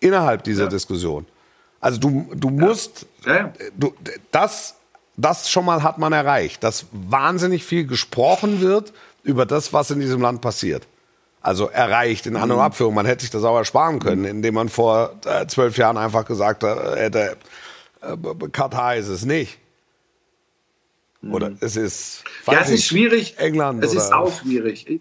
innerhalb 0.00 0.44
dieser 0.44 0.64
ja. 0.64 0.68
Diskussion. 0.68 1.26
Also 1.80 1.98
du, 1.98 2.30
du 2.34 2.50
musst, 2.50 3.06
ja. 3.26 3.52
Du, 3.76 3.92
das, 4.30 4.76
das 5.16 5.50
schon 5.50 5.64
mal 5.64 5.82
hat 5.82 5.98
man 5.98 6.12
erreicht, 6.12 6.62
dass 6.62 6.86
wahnsinnig 6.92 7.64
viel 7.64 7.86
gesprochen 7.86 8.60
wird 8.60 8.92
über 9.24 9.46
das, 9.46 9.72
was 9.72 9.90
in 9.90 9.98
diesem 9.98 10.20
Land 10.20 10.40
passiert. 10.40 10.86
Also 11.40 11.68
erreicht 11.68 12.26
in 12.26 12.36
An- 12.36 12.52
und 12.52 12.58
mhm. 12.58 12.62
Abführung. 12.62 12.94
Man 12.94 13.06
hätte 13.06 13.22
sich 13.22 13.30
das 13.30 13.42
auch 13.42 13.56
ersparen 13.56 13.98
können, 13.98 14.24
indem 14.24 14.54
man 14.54 14.68
vor 14.68 15.16
äh, 15.24 15.46
zwölf 15.48 15.76
Jahren 15.76 15.98
einfach 15.98 16.24
gesagt 16.24 16.62
hätte, 16.62 17.20
äh, 17.20 17.34
Katar 18.52 18.96
ist 18.96 19.08
es 19.08 19.24
nicht. 19.24 19.58
Oder 21.30 21.50
mhm. 21.50 21.58
es 21.60 21.76
ist. 21.76 22.24
Ja, 22.46 22.60
es 22.60 22.70
ist 22.70 22.84
schwierig. 22.84 23.38
England. 23.38 23.84
Es 23.84 23.94
ist 23.94 24.12
auch 24.12 24.40
schwierig. 24.40 25.00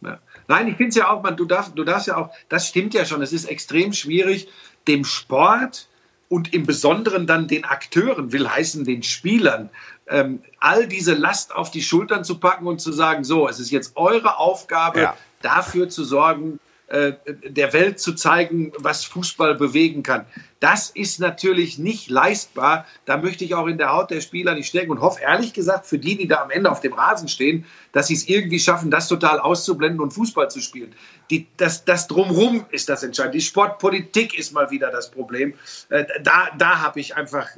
Ja. 0.00 0.18
Nein, 0.46 0.68
ich 0.68 0.76
finde 0.76 0.90
es 0.90 0.94
ja 0.94 1.10
auch, 1.10 1.22
man, 1.22 1.36
du, 1.36 1.44
darfst, 1.44 1.72
du 1.76 1.84
darfst 1.84 2.06
ja 2.06 2.16
auch, 2.16 2.30
das 2.48 2.68
stimmt 2.68 2.94
ja 2.94 3.04
schon, 3.04 3.20
es 3.20 3.32
ist 3.32 3.46
extrem 3.46 3.92
schwierig, 3.92 4.48
dem 4.86 5.04
Sport 5.04 5.88
und 6.28 6.54
im 6.54 6.66
Besonderen 6.66 7.26
dann 7.26 7.48
den 7.48 7.64
Akteuren, 7.64 8.32
will 8.32 8.48
heißen 8.48 8.84
den 8.84 9.02
Spielern, 9.02 9.70
ähm, 10.06 10.42
all 10.58 10.86
diese 10.86 11.14
Last 11.14 11.54
auf 11.54 11.70
die 11.70 11.82
Schultern 11.82 12.24
zu 12.24 12.38
packen 12.38 12.66
und 12.66 12.80
zu 12.80 12.92
sagen, 12.92 13.24
so, 13.24 13.48
es 13.48 13.58
ist 13.58 13.70
jetzt 13.70 13.96
eure 13.96 14.38
Aufgabe, 14.38 15.00
ja. 15.00 15.16
dafür 15.42 15.88
zu 15.88 16.04
sorgen, 16.04 16.60
äh, 16.88 17.12
der 17.44 17.74
Welt 17.74 18.00
zu 18.00 18.14
zeigen, 18.14 18.72
was 18.78 19.04
Fußball 19.04 19.56
bewegen 19.56 20.02
kann. 20.02 20.24
Das 20.58 20.88
ist 20.88 21.20
natürlich 21.20 21.78
nicht 21.78 22.08
leistbar. 22.08 22.86
Da 23.04 23.18
möchte 23.18 23.44
ich 23.44 23.54
auch 23.54 23.66
in 23.66 23.76
der 23.76 23.92
Haut 23.92 24.10
der 24.10 24.22
Spieler 24.22 24.54
nicht 24.54 24.68
stecken 24.68 24.90
und 24.90 25.00
hoffe 25.02 25.20
ehrlich 25.20 25.52
gesagt 25.52 25.84
für 25.84 25.98
die, 25.98 26.16
die 26.16 26.26
da 26.26 26.36
am 26.42 26.50
Ende 26.50 26.70
auf 26.70 26.80
dem 26.80 26.94
Rasen 26.94 27.28
stehen, 27.28 27.66
dass 27.92 28.06
sie 28.06 28.14
es 28.14 28.26
irgendwie 28.26 28.58
schaffen, 28.58 28.90
das 28.90 29.06
total 29.06 29.38
auszublenden 29.38 30.00
und 30.00 30.12
Fußball 30.12 30.50
zu 30.50 30.62
spielen. 30.62 30.94
Die, 31.30 31.46
das, 31.58 31.84
das 31.84 32.08
Drumrum 32.08 32.64
ist 32.70 32.88
das 32.88 33.02
entscheidend. 33.02 33.34
Die 33.34 33.42
Sportpolitik 33.42 34.38
ist 34.38 34.52
mal 34.52 34.70
wieder 34.70 34.90
das 34.90 35.10
Problem. 35.10 35.52
Äh, 35.90 36.06
da 36.22 36.48
da 36.56 36.80
habe 36.80 37.00
ich 37.00 37.16
einfach 37.16 37.48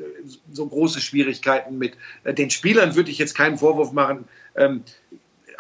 so 0.50 0.66
große 0.66 1.00
Schwierigkeiten 1.00 1.78
mit. 1.78 1.96
Den 2.24 2.50
Spielern 2.50 2.96
würde 2.96 3.12
ich 3.12 3.18
jetzt 3.18 3.36
keinen 3.36 3.58
Vorwurf 3.58 3.92
machen. 3.92 4.24
Ähm, 4.56 4.82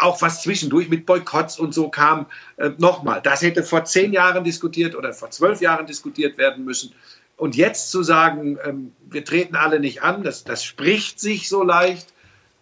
auch 0.02 0.20
was 0.22 0.42
zwischendurch 0.42 0.88
mit 0.88 1.06
Boykotts 1.06 1.58
und 1.58 1.74
so 1.74 1.88
kam. 1.88 2.26
Äh, 2.56 2.70
Nochmal, 2.78 3.20
das 3.22 3.42
hätte 3.42 3.62
vor 3.62 3.84
zehn 3.84 4.12
Jahren 4.12 4.44
diskutiert 4.44 4.94
oder 4.94 5.12
vor 5.12 5.30
zwölf 5.30 5.60
Jahren 5.60 5.86
diskutiert 5.86 6.38
werden 6.38 6.64
müssen. 6.64 6.92
Und 7.36 7.56
jetzt 7.56 7.90
zu 7.90 8.02
sagen, 8.02 8.58
ähm, 8.64 8.92
wir 9.08 9.24
treten 9.24 9.56
alle 9.56 9.80
nicht 9.80 10.02
an, 10.02 10.22
das, 10.22 10.44
das 10.44 10.62
spricht 10.62 11.20
sich 11.20 11.48
so 11.48 11.62
leicht, 11.62 12.12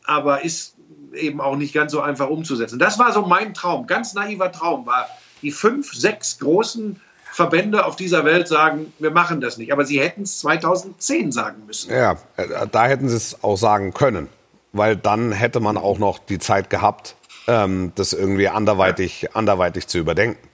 aber 0.05 0.45
ist 0.45 0.77
eben 1.13 1.41
auch 1.41 1.57
nicht 1.57 1.75
ganz 1.75 1.93
so 1.93 2.01
einfach 2.01 2.29
umzusetzen. 2.29 2.79
Das 2.79 2.99
war 2.99 3.13
so 3.13 3.23
mein 3.23 3.55
Traum, 3.55 3.87
ganz 3.87 4.15
naiver 4.15 4.53
Traum, 4.53 4.87
war 4.87 5.09
die 5.43 5.51
fünf, 5.51 5.93
sechs 5.93 6.39
großen 6.39 7.01
Verbände 7.33 7.85
auf 7.85 7.97
dieser 7.97 8.25
Welt 8.25 8.49
sagen, 8.49 8.93
wir 8.99 9.11
machen 9.11 9.41
das 9.41 9.59
nicht. 9.59 9.73
Aber 9.73 9.85
sie 9.85 10.01
hätten 10.01 10.23
es 10.23 10.41
2010 10.41 11.33
sagen 11.33 11.67
müssen. 11.67 11.93
Ja, 11.93 12.17
äh, 12.37 12.67
da 12.71 12.87
hätten 12.87 13.09
sie 13.09 13.17
es 13.17 13.43
auch 13.43 13.57
sagen 13.57 13.93
können, 13.95 14.29
weil 14.73 14.97
dann 14.97 15.33
hätte 15.33 15.61
man 15.61 15.77
auch 15.77 15.99
noch 15.99 16.19
die 16.19 16.39
Zeit 16.39 16.71
gehabt, 16.71 17.17
ähm, 17.49 17.93
das 17.97 18.13
irgendwie 18.13 18.49
anderweitig, 18.49 19.23
ja. 19.23 19.31
anderweitig 19.33 19.89
zu 19.89 19.99
überdenken. 19.99 20.47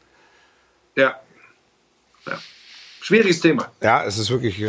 Ja. 0.96 1.16
ja. 2.26 2.38
Schwieriges 3.02 3.40
Thema. 3.40 3.70
Ja, 3.82 4.04
es 4.04 4.16
ist 4.16 4.30
wirklich. 4.30 4.64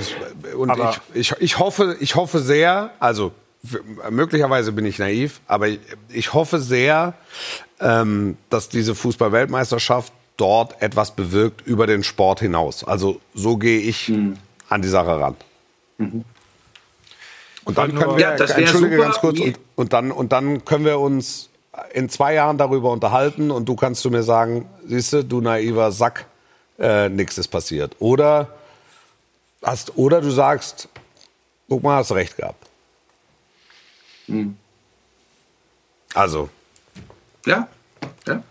Und 0.55 0.73
ich, 1.13 1.31
ich, 1.31 1.31
ich, 1.39 1.59
hoffe, 1.59 1.95
ich 1.99 2.15
hoffe 2.15 2.39
sehr, 2.39 2.91
also 2.99 3.31
möglicherweise 4.09 4.71
bin 4.71 4.85
ich 4.85 4.99
naiv, 4.99 5.39
aber 5.47 5.69
ich, 5.69 5.79
ich 6.09 6.33
hoffe 6.33 6.59
sehr, 6.59 7.13
ähm, 7.79 8.37
dass 8.49 8.69
diese 8.69 8.95
Fußball-Weltmeisterschaft 8.95 10.11
dort 10.37 10.81
etwas 10.81 11.15
bewirkt 11.15 11.65
über 11.65 11.87
den 11.87 12.03
Sport 12.03 12.41
hinaus. 12.41 12.83
Also 12.83 13.21
so 13.33 13.57
gehe 13.57 13.79
ich 13.79 14.09
mhm. 14.09 14.37
an 14.67 14.81
die 14.81 14.89
Sache 14.89 15.19
ran. 15.19 15.35
Mhm. 15.97 16.25
Und 17.63 17.77
dann 17.77 17.95
können 17.95 18.17
wir, 18.17 18.19
ja, 18.19 18.31
entschuldige 18.31 18.97
super. 18.97 19.07
ganz 19.07 19.17
kurz, 19.19 19.39
und, 19.39 19.59
und, 19.75 19.93
dann, 19.93 20.11
und 20.11 20.31
dann 20.31 20.65
können 20.65 20.85
wir 20.85 20.99
uns 20.99 21.49
in 21.93 22.09
zwei 22.09 22.33
Jahren 22.33 22.57
darüber 22.57 22.91
unterhalten 22.91 23.51
und 23.51 23.65
du 23.65 23.75
kannst 23.75 24.01
zu 24.01 24.09
mir 24.09 24.23
sagen, 24.23 24.67
siehst 24.85 25.13
du, 25.13 25.23
du 25.23 25.41
naiver 25.41 25.91
Sack, 25.91 26.25
äh, 26.79 27.09
nichts 27.09 27.37
ist 27.37 27.47
passiert. 27.49 27.95
Oder 27.99 28.49
hast. 29.63 29.97
Oder 29.97 30.21
du 30.21 30.31
sagst, 30.31 30.87
guck 31.69 31.83
mal, 31.83 31.97
hast 31.97 32.11
recht 32.11 32.37
gehabt. 32.37 32.65
Also, 36.13 36.49
Ja, 37.45 37.67
ja. 38.27 38.41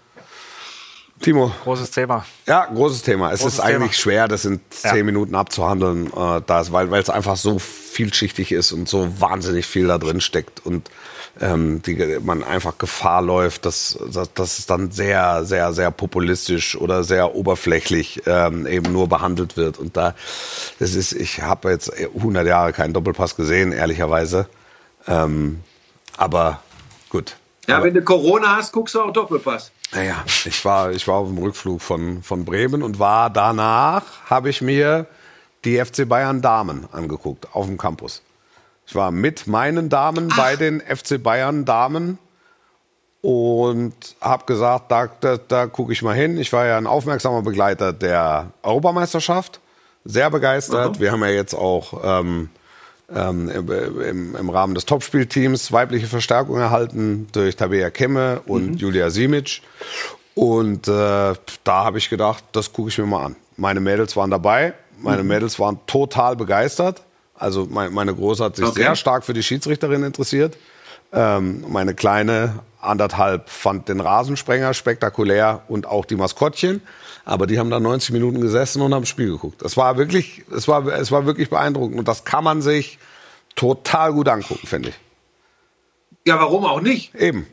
Timo. 1.20 1.50
Großes 1.64 1.90
Thema. 1.90 2.24
Ja, 2.46 2.66
großes 2.66 3.02
Thema. 3.02 3.32
Es 3.32 3.40
Großes 3.40 3.54
ist 3.54 3.60
eigentlich 3.60 3.92
Thema. 3.92 4.02
schwer, 4.02 4.28
das 4.28 4.44
in 4.44 4.60
zehn 4.70 4.96
Ja. 4.98 5.02
Minuten 5.04 5.34
abzuhandeln, 5.34 6.12
äh, 6.14 6.42
das, 6.46 6.70
weil 6.70 6.90
weil 6.90 7.00
es 7.02 7.08
einfach 7.10 7.36
so 7.36 7.58
vielschichtig 7.58 8.52
ist 8.52 8.72
und 8.72 8.88
so 8.88 9.20
wahnsinnig 9.20 9.66
viel 9.66 9.86
da 9.86 9.96
drin 9.98 10.20
steckt 10.20 10.64
und 10.66 10.90
ähm, 11.40 11.82
die, 11.82 12.18
man 12.22 12.44
einfach 12.44 12.78
Gefahr 12.78 13.22
läuft, 13.22 13.66
dass, 13.66 13.98
dass, 14.12 14.32
dass 14.32 14.58
es 14.58 14.66
dann 14.66 14.90
sehr, 14.90 15.44
sehr, 15.44 15.72
sehr 15.72 15.90
populistisch 15.90 16.76
oder 16.76 17.04
sehr 17.04 17.34
oberflächlich 17.34 18.22
ähm, 18.26 18.66
eben 18.66 18.92
nur 18.92 19.08
behandelt 19.08 19.56
wird. 19.56 19.78
Und 19.78 19.96
da, 19.96 20.14
das 20.78 20.94
ist, 20.94 21.12
ich 21.12 21.42
habe 21.42 21.70
jetzt 21.70 21.92
100 21.92 22.46
Jahre 22.46 22.72
keinen 22.72 22.92
Doppelpass 22.92 23.36
gesehen, 23.36 23.72
ehrlicherweise. 23.72 24.46
Ähm, 25.06 25.60
aber 26.16 26.62
gut. 27.10 27.36
Ja, 27.66 27.82
wenn 27.82 27.94
du 27.94 28.02
Corona 28.02 28.56
hast, 28.56 28.72
guckst 28.72 28.94
du 28.94 29.00
auch 29.00 29.12
Doppelpass. 29.12 29.72
Naja, 29.92 30.24
ich 30.44 30.64
war, 30.64 30.90
ich 30.90 31.06
war 31.08 31.16
auf 31.16 31.28
dem 31.28 31.38
Rückflug 31.38 31.80
von, 31.80 32.22
von 32.22 32.44
Bremen 32.44 32.82
und 32.82 32.98
war 32.98 33.30
danach, 33.30 34.02
habe 34.26 34.50
ich 34.50 34.60
mir 34.60 35.06
die 35.64 35.82
FC 35.82 36.08
Bayern 36.08 36.42
Damen 36.42 36.86
angeguckt 36.92 37.48
auf 37.54 37.66
dem 37.66 37.78
Campus. 37.78 38.22
Ich 38.86 38.94
war 38.94 39.10
mit 39.10 39.46
meinen 39.46 39.88
Damen 39.88 40.28
bei 40.36 40.56
den 40.56 40.80
FC 40.80 41.22
Bayern 41.22 41.64
Damen 41.64 42.18
und 43.22 43.94
habe 44.20 44.44
gesagt, 44.44 44.90
da, 44.90 45.08
da, 45.20 45.38
da 45.38 45.66
gucke 45.66 45.92
ich 45.92 46.02
mal 46.02 46.14
hin. 46.14 46.38
Ich 46.38 46.52
war 46.52 46.66
ja 46.66 46.76
ein 46.76 46.86
aufmerksamer 46.86 47.40
Begleiter 47.40 47.94
der 47.94 48.50
Europameisterschaft, 48.62 49.60
sehr 50.04 50.28
begeistert. 50.30 51.00
Wir 51.00 51.10
haben 51.10 51.22
ja 51.22 51.30
jetzt 51.30 51.54
auch 51.54 52.02
ähm, 52.04 52.50
ähm, 53.14 53.48
im, 53.48 54.36
im, 54.36 54.50
Rahmen 54.50 54.74
des 54.74 54.84
Topspielteams 54.84 55.72
weibliche 55.72 56.06
Verstärkung 56.06 56.58
erhalten 56.58 57.28
durch 57.32 57.56
Tabea 57.56 57.90
Kemme 57.90 58.42
und 58.46 58.76
Julia 58.76 59.08
Simic. 59.08 59.62
Und 60.34 60.88
äh, 60.88 60.90
da 60.90 61.84
habe 61.84 61.98
ich 61.98 62.10
gedacht, 62.10 62.44
das 62.52 62.72
gucke 62.72 62.90
ich 62.90 62.98
mir 62.98 63.06
mal 63.06 63.24
an. 63.24 63.36
Meine 63.56 63.80
Mädels 63.80 64.16
waren 64.16 64.30
dabei. 64.30 64.74
Meine 64.98 65.22
Mädels 65.22 65.58
waren 65.58 65.78
total 65.86 66.36
begeistert. 66.36 67.03
Also 67.34 67.66
mein, 67.68 67.92
meine 67.92 68.14
Große 68.14 68.44
hat 68.44 68.56
sich 68.56 68.64
Okay. 68.64 68.82
sehr 68.82 68.96
stark 68.96 69.24
für 69.24 69.34
die 69.34 69.42
Schiedsrichterin 69.42 70.02
interessiert. 70.02 70.56
Ähm, 71.12 71.64
meine 71.68 71.94
Kleine 71.94 72.60
anderthalb 72.80 73.48
fand 73.48 73.88
den 73.88 74.00
Rasensprenger 74.00 74.74
spektakulär 74.74 75.62
und 75.68 75.86
auch 75.86 76.04
die 76.04 76.16
Maskottchen. 76.16 76.82
Aber 77.24 77.46
die 77.46 77.58
haben 77.58 77.70
da 77.70 77.80
90 77.80 78.12
Minuten 78.12 78.40
gesessen 78.40 78.82
und 78.82 78.92
haben 78.94 79.02
das 79.02 79.08
Spiel 79.08 79.30
geguckt. 79.30 79.62
Das 79.62 79.76
war 79.76 79.96
wirklich, 79.96 80.44
es 80.54 80.68
war, 80.68 80.86
es 80.86 81.10
war 81.10 81.24
wirklich 81.24 81.48
beeindruckend. 81.50 81.98
Und 81.98 82.06
das 82.08 82.24
kann 82.24 82.44
man 82.44 82.60
sich 82.62 82.98
total 83.56 84.12
gut 84.12 84.28
angucken, 84.28 84.66
finde 84.66 84.90
ich. 84.90 84.94
Ja, 86.26 86.38
warum 86.38 86.64
auch 86.64 86.80
nicht? 86.80 87.14
Eben. 87.14 87.46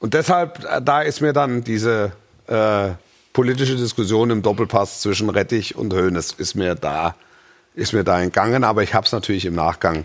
Und 0.00 0.14
deshalb, 0.14 0.64
äh, 0.64 0.80
da 0.82 1.02
ist 1.02 1.20
mir 1.20 1.32
dann 1.32 1.64
diese 1.64 2.12
äh, 2.46 2.90
politische 3.32 3.76
Diskussion 3.76 4.30
im 4.30 4.42
Doppelpass 4.42 5.00
zwischen 5.00 5.28
Rettich 5.28 5.76
und 5.76 5.92
Hoeneß 5.92 6.32
ist 6.38 6.54
mir 6.54 6.74
da, 6.74 7.14
ist 7.78 7.92
mir 7.92 8.04
da 8.04 8.20
entgangen. 8.20 8.64
Aber 8.64 8.82
ich 8.82 8.94
habe 8.94 9.06
es 9.06 9.12
natürlich 9.12 9.44
im 9.44 9.54
Nachgang 9.54 10.04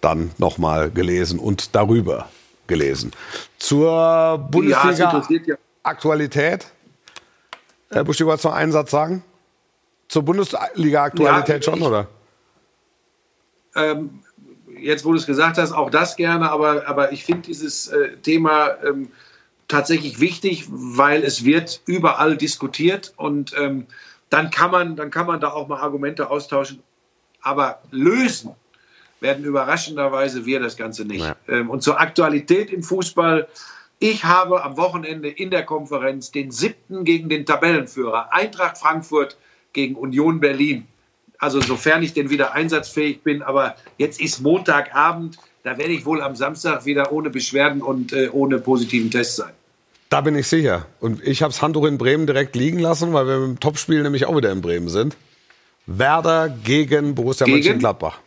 dann 0.00 0.30
nochmal 0.38 0.90
gelesen 0.90 1.38
und 1.38 1.74
darüber 1.74 2.28
gelesen. 2.66 3.12
Zur 3.58 3.90
Ja, 3.90 4.34
es 4.34 4.50
Bundesliga 4.50 5.10
interessiert 5.10 5.46
ja. 5.46 5.54
Aktualität. 5.82 6.66
Herr 7.90 8.04
Busch, 8.04 8.18
du 8.18 8.26
wolltest 8.26 8.44
noch 8.44 8.54
einen 8.54 8.72
Satz 8.72 8.90
sagen? 8.90 9.22
Zur 10.08 10.22
Bundesliga 10.22 11.04
Aktualität 11.04 11.64
Ja, 11.64 11.72
schon, 11.72 11.82
oder? 11.82 12.08
ähm, 13.74 14.20
jetzt, 14.78 15.04
wo 15.04 15.12
du 15.12 15.18
es 15.18 15.26
gesagt 15.26 15.58
hast, 15.58 15.72
auch 15.72 15.90
das 15.90 16.16
gerne, 16.16 16.50
aber, 16.50 16.86
aber 16.86 17.12
ich 17.12 17.24
finde 17.24 17.42
dieses 17.42 17.88
äh, 17.88 18.16
Thema 18.18 18.76
ähm, 18.84 19.08
tatsächlich 19.68 20.20
wichtig, 20.20 20.66
weil 20.68 21.22
es 21.22 21.44
wird 21.44 21.80
überall 21.86 22.36
diskutiert 22.36 23.12
und 23.16 23.54
ähm, 23.58 23.86
dann, 24.30 24.50
kann 24.50 24.70
man, 24.70 24.96
dann 24.96 25.10
kann 25.10 25.26
man 25.26 25.40
da 25.40 25.50
auch 25.50 25.68
mal 25.68 25.80
Argumente 25.80 26.30
austauschen. 26.30 26.82
Aber 27.44 27.80
lösen 27.90 28.50
werden 29.20 29.44
überraschenderweise 29.44 30.44
wir 30.44 30.60
das 30.60 30.76
Ganze 30.76 31.04
nicht. 31.04 31.24
Ja. 31.24 31.36
Ähm, 31.48 31.70
und 31.70 31.82
zur 31.82 32.00
Aktualität 32.00 32.70
im 32.70 32.82
Fußball. 32.82 33.46
Ich 34.00 34.24
habe 34.24 34.62
am 34.64 34.76
Wochenende 34.76 35.28
in 35.28 35.50
der 35.50 35.64
Konferenz 35.64 36.30
den 36.32 36.50
siebten 36.50 37.04
gegen 37.04 37.28
den 37.28 37.46
Tabellenführer 37.46 38.32
Eintracht 38.32 38.76
Frankfurt 38.78 39.36
gegen 39.72 39.94
Union 39.94 40.40
Berlin. 40.40 40.86
Also 41.38 41.60
sofern 41.60 42.02
ich 42.02 42.12
denn 42.12 42.28
wieder 42.28 42.52
einsatzfähig 42.52 43.22
bin, 43.22 43.42
aber 43.42 43.76
jetzt 43.98 44.20
ist 44.20 44.40
Montagabend, 44.40 45.38
da 45.62 45.78
werde 45.78 45.92
ich 45.92 46.04
wohl 46.04 46.20
am 46.20 46.36
Samstag 46.36 46.84
wieder 46.84 47.12
ohne 47.12 47.30
Beschwerden 47.30 47.82
und 47.82 48.12
äh, 48.12 48.28
ohne 48.30 48.58
positiven 48.58 49.10
Test 49.10 49.36
sein. 49.36 49.52
Da 50.10 50.20
bin 50.20 50.36
ich 50.36 50.46
sicher. 50.46 50.86
Und 51.00 51.26
ich 51.26 51.42
habe 51.42 51.52
das 51.52 51.62
Handtuch 51.62 51.86
in 51.86 51.98
Bremen 51.98 52.26
direkt 52.26 52.54
liegen 52.54 52.78
lassen, 52.78 53.12
weil 53.12 53.26
wir 53.26 53.36
im 53.36 53.58
Topspiel 53.58 54.02
nämlich 54.02 54.26
auch 54.26 54.36
wieder 54.36 54.52
in 54.52 54.60
Bremen 54.60 54.88
sind. 54.88 55.16
Werder 55.86 56.48
gegen 56.48 57.14
Borussia 57.14 57.46
Gegen? 57.46 57.58
Mönchengladbach. 57.58 58.18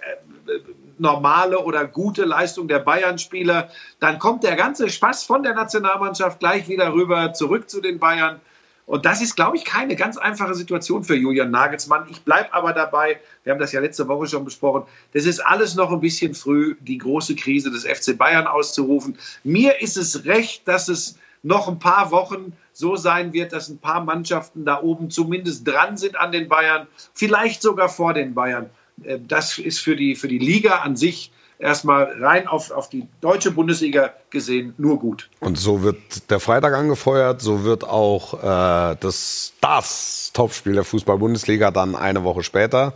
normale 0.98 1.59
oder 1.59 1.86
gute 1.86 2.26
Leistung 2.26 2.68
der 2.68 2.80
Bayern-Spieler, 2.80 3.70
dann 4.00 4.18
kommt 4.18 4.44
der 4.44 4.57
ganze 4.57 4.90
Spaß 4.90 5.24
von 5.24 5.42
der 5.42 5.55
Nationalmannschaft 5.55 6.40
gleich 6.40 6.68
wieder 6.68 6.92
rüber 6.92 7.32
zurück 7.32 7.70
zu 7.70 7.80
den 7.80 7.98
Bayern. 7.98 8.38
Und 8.87 9.07
das 9.07 9.22
ist, 9.22 9.35
glaube 9.35 9.57
ich, 9.57 9.64
keine 9.64 9.97
ganz 9.97 10.18
einfache 10.18 10.55
Situation 10.55 11.05
für 11.05 11.16
Julian 11.16 11.51
Nagelsmann. 11.51 12.07
Ich 12.11 12.20
bleibe 12.22 12.53
aber 12.53 12.72
dabei, 12.72 13.18
wir 13.43 13.53
haben 13.53 13.61
das 13.61 13.72
ja 13.72 13.80
letzte 13.80 14.07
Woche 14.09 14.26
schon 14.26 14.45
besprochen, 14.45 14.85
das 15.12 15.24
ist 15.24 15.41
alles 15.41 15.74
noch 15.74 15.91
ein 15.91 16.01
bisschen 16.01 16.35
früh, 16.35 16.76
die 16.80 16.99
große 16.99 17.35
Krise 17.35 17.70
des 17.70 17.85
FC 17.85 18.16
Bayern 18.16 18.47
auszurufen. 18.47 19.16
Mir 19.43 19.80
ist 19.80 19.97
es 19.97 20.26
recht, 20.26 20.68
dass 20.68 20.89
es 20.89 21.18
noch 21.43 21.68
ein 21.68 21.78
paar 21.78 22.11
Wochen 22.11 22.53
so 22.72 22.97
sein 22.97 23.32
wird, 23.32 23.53
dass 23.53 23.68
ein 23.68 23.78
paar 23.78 24.03
Mannschaften 24.05 24.64
da 24.64 24.82
oben 24.82 25.11
zumindest 25.11 25.66
dran 25.66 25.97
sind 25.97 26.16
an 26.16 26.32
den 26.32 26.49
Bayern, 26.49 26.87
vielleicht 27.14 27.62
sogar 27.62 27.89
vor 27.89 28.12
den 28.12 28.35
Bayern. 28.35 28.68
Äh, 29.03 29.18
Das 29.26 29.59
ist 29.59 29.78
für 29.78 29.97
die, 29.97 30.14
für 30.14 30.28
die 30.28 30.39
Liga 30.39 30.78
an 30.78 30.97
sich 30.97 31.30
erstmal 31.59 32.16
rein 32.20 32.46
auf, 32.46 32.70
auf 32.70 32.88
die 32.88 33.07
deutsche 33.20 33.50
Bundesliga 33.50 34.11
gesehen 34.30 34.74
nur 34.78 34.98
gut. 34.98 35.28
Und 35.40 35.59
so 35.59 35.82
wird 35.82 36.30
der 36.30 36.40
Freitag 36.40 36.74
angefeuert, 36.74 37.40
so 37.40 37.64
wird 37.64 37.84
auch 37.84 38.34
äh, 38.34 38.96
das, 39.00 39.52
das 39.61 40.30
Topspiel 40.34 40.74
der 40.74 40.84
Fußball-Bundesliga 40.84 41.70
dann 41.70 41.94
eine 41.94 42.24
Woche 42.24 42.42
später 42.42 42.94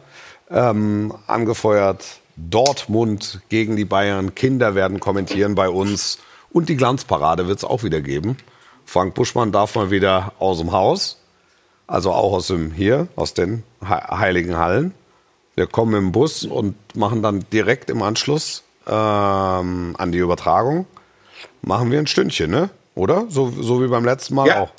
ähm, 0.50 1.14
angefeuert. 1.26 2.04
Dortmund 2.36 3.40
gegen 3.48 3.74
die 3.76 3.84
Bayern. 3.84 4.34
Kinder 4.34 4.74
werden 4.74 5.00
kommentieren 5.00 5.54
bei 5.54 5.68
uns. 5.68 6.18
Und 6.50 6.68
die 6.68 6.76
Glanzparade 6.76 7.48
wird 7.48 7.58
es 7.58 7.64
auch 7.64 7.82
wieder 7.82 8.00
geben. 8.00 8.36
Frank 8.86 9.14
Buschmann 9.14 9.52
darf 9.52 9.74
mal 9.74 9.90
wieder 9.90 10.32
aus 10.38 10.58
dem 10.58 10.72
Haus. 10.72 11.18
Also 11.86 12.12
auch 12.12 12.32
aus 12.34 12.46
dem 12.46 12.70
hier, 12.70 13.08
aus 13.16 13.34
den 13.34 13.64
He- 13.80 14.16
Heiligen 14.16 14.56
Hallen. 14.56 14.94
Wir 15.58 15.66
kommen 15.66 15.94
im 15.96 16.12
Bus 16.12 16.44
und 16.44 16.76
machen 16.94 17.20
dann 17.20 17.44
direkt 17.52 17.90
im 17.90 18.00
Anschluss 18.00 18.62
ähm, 18.86 19.96
an 19.98 20.12
die 20.12 20.18
Übertragung 20.18 20.86
machen 21.62 21.90
wir 21.90 21.98
ein 21.98 22.06
Stündchen, 22.06 22.48
ne? 22.50 22.70
Oder? 22.94 23.26
So, 23.28 23.50
so 23.60 23.82
wie 23.82 23.88
beim 23.88 24.04
letzten 24.04 24.36
Mal 24.36 24.46
Ja. 24.46 24.60
auch. 24.60 24.70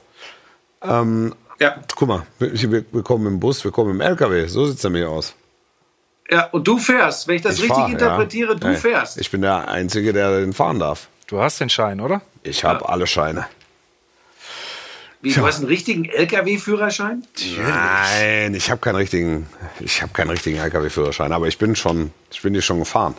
Ähm, 0.81 1.35
Ja, 1.59 1.75
guck 1.97 2.07
mal, 2.07 2.23
wir, 2.39 2.85
wir 2.93 3.03
kommen 3.03 3.27
im 3.27 3.41
Bus, 3.41 3.61
wir 3.65 3.71
kommen 3.71 3.91
im 3.91 3.99
LKW. 3.99 4.47
So 4.47 4.65
sieht's 4.65 4.81
nämlich 4.85 5.03
aus. 5.05 5.33
ja, 6.31 6.45
und 6.51 6.65
du 6.65 6.77
fährst. 6.77 7.27
Wenn 7.27 7.35
ich 7.35 7.41
das 7.41 7.55
Ich 7.55 7.63
richtig 7.63 7.75
fahr, 7.77 7.89
interpretiere, 7.89 8.53
ja. 8.53 8.59
du 8.59 8.67
Ja, 8.69 8.73
fährst. 8.75 9.17
Ich 9.17 9.29
bin 9.31 9.41
der 9.41 9.67
Einzige, 9.67 10.13
der 10.13 10.39
den 10.39 10.53
fahren 10.53 10.79
darf. 10.79 11.09
Du 11.27 11.41
hast 11.41 11.59
den 11.59 11.69
Schein, 11.69 11.99
oder? 11.99 12.21
Ich 12.43 12.63
habe 12.63 12.87
alle 12.87 13.05
Scheine. 13.05 13.47
Wie, 15.21 15.33
du 15.33 15.45
hast 15.45 15.57
einen 15.57 15.67
richtigen 15.67 16.05
LKW-Führerschein? 16.05 17.23
Nein, 17.57 18.53
ich 18.53 18.71
habe 18.71 18.79
keinen 18.79 18.95
richtigen, 18.95 19.47
ich 19.81 20.01
habe 20.01 20.13
keinen 20.13 20.29
richtigen 20.29 20.57
LKW-Führerschein, 20.59 21.33
aber 21.33 21.47
ich 21.47 21.57
bin 21.57 21.75
schon, 21.75 22.13
ich 22.31 22.41
bin 22.41 22.53
die 22.53 22.61
schon 22.61 22.79
gefahren. 22.79 23.15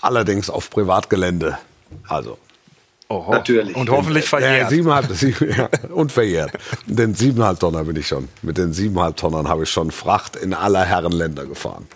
Allerdings 0.00 0.48
auf 0.48 0.70
Privatgelände. 0.70 1.58
Also 2.08 2.38
Oho. 3.08 3.30
Natürlich. 3.30 3.76
Und 3.76 3.88
hoffentlich 3.90 4.24
Ja, 4.24 4.38
verjährt. 4.38 4.70
siebeneinhalb, 4.70 5.06
sieben, 5.12 5.50
ja, 5.56 5.68
und 5.90 6.10
verjährt. 6.10 6.52
Den 6.86 7.14
siebeneinhalb 7.14 7.60
Tonner 7.60 7.84
bin 7.84 7.94
ich 7.96 8.08
schon. 8.08 8.28
Mit 8.42 8.58
den 8.58 8.72
siebeneinhalb 8.72 9.16
Tonnern 9.16 9.48
habe 9.48 9.62
ich 9.62 9.70
schon 9.70 9.90
Fracht 9.92 10.34
in 10.34 10.54
aller 10.54 10.84
Herren 10.84 11.12
Länder 11.12 11.44
gefahren. 11.46 11.86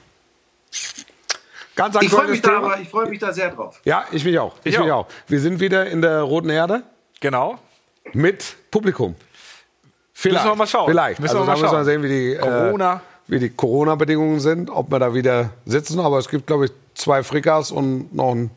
Ganz 1.75 1.97
Ich 2.01 2.11
freue 2.11 2.29
mich, 2.29 2.43
da, 2.43 2.77
ich 2.81 2.89
freu 2.89 3.07
mich 3.07 3.19
da 3.19 3.33
sehr 3.33 3.51
drauf. 3.51 3.81
Ja, 3.85 4.05
ich 4.13 4.25
mich 4.25 4.39
auch. 4.39 4.55
Ich 4.63 4.75
Ich 4.75 4.79
mich 4.81 4.91
auch. 4.93 5.07
auch. 5.07 5.09
Wir 5.27 5.41
sind 5.41 5.59
wieder 5.61 5.87
in 5.87 6.03
der 6.03 6.21
Roten 6.21 6.51
Erde 6.51 6.83
genau. 7.21 7.59
Mit 8.13 8.57
Publikum. 8.71 9.15
Vielleicht. 10.13 10.45
Müssen 10.45 10.53
wir 10.53 10.57
mal 10.57 10.67
schauen. 10.67 10.89
Vielleicht. 10.89 11.21
Müssen 11.21 11.37
also 11.37 11.47
wir 11.47 11.47
da 11.47 11.53
mal 11.53 11.61
müssen 11.61 11.73
wir 11.73 11.77
schauen. 11.79 11.85
sehen, 11.85 12.03
wie 12.03 12.09
die 12.09 12.39
Corona. 12.39 12.95
Äh, 12.95 12.99
wie 13.33 13.39
die 13.39 13.51
Corona-Bedingungen 13.51 14.41
sind, 14.41 14.71
ob 14.71 14.91
wir 14.91 14.99
da 14.99 15.15
wieder 15.15 15.51
sitzen. 15.65 16.01
Aber 16.01 16.19
es 16.19 16.29
gibt, 16.29 16.47
glaube 16.49 16.65
ich, 16.67 16.73
zwei 16.95 17.23
Frikas 17.23 17.71
und 17.71 18.13
noch 18.13 18.33
einen, 18.33 18.51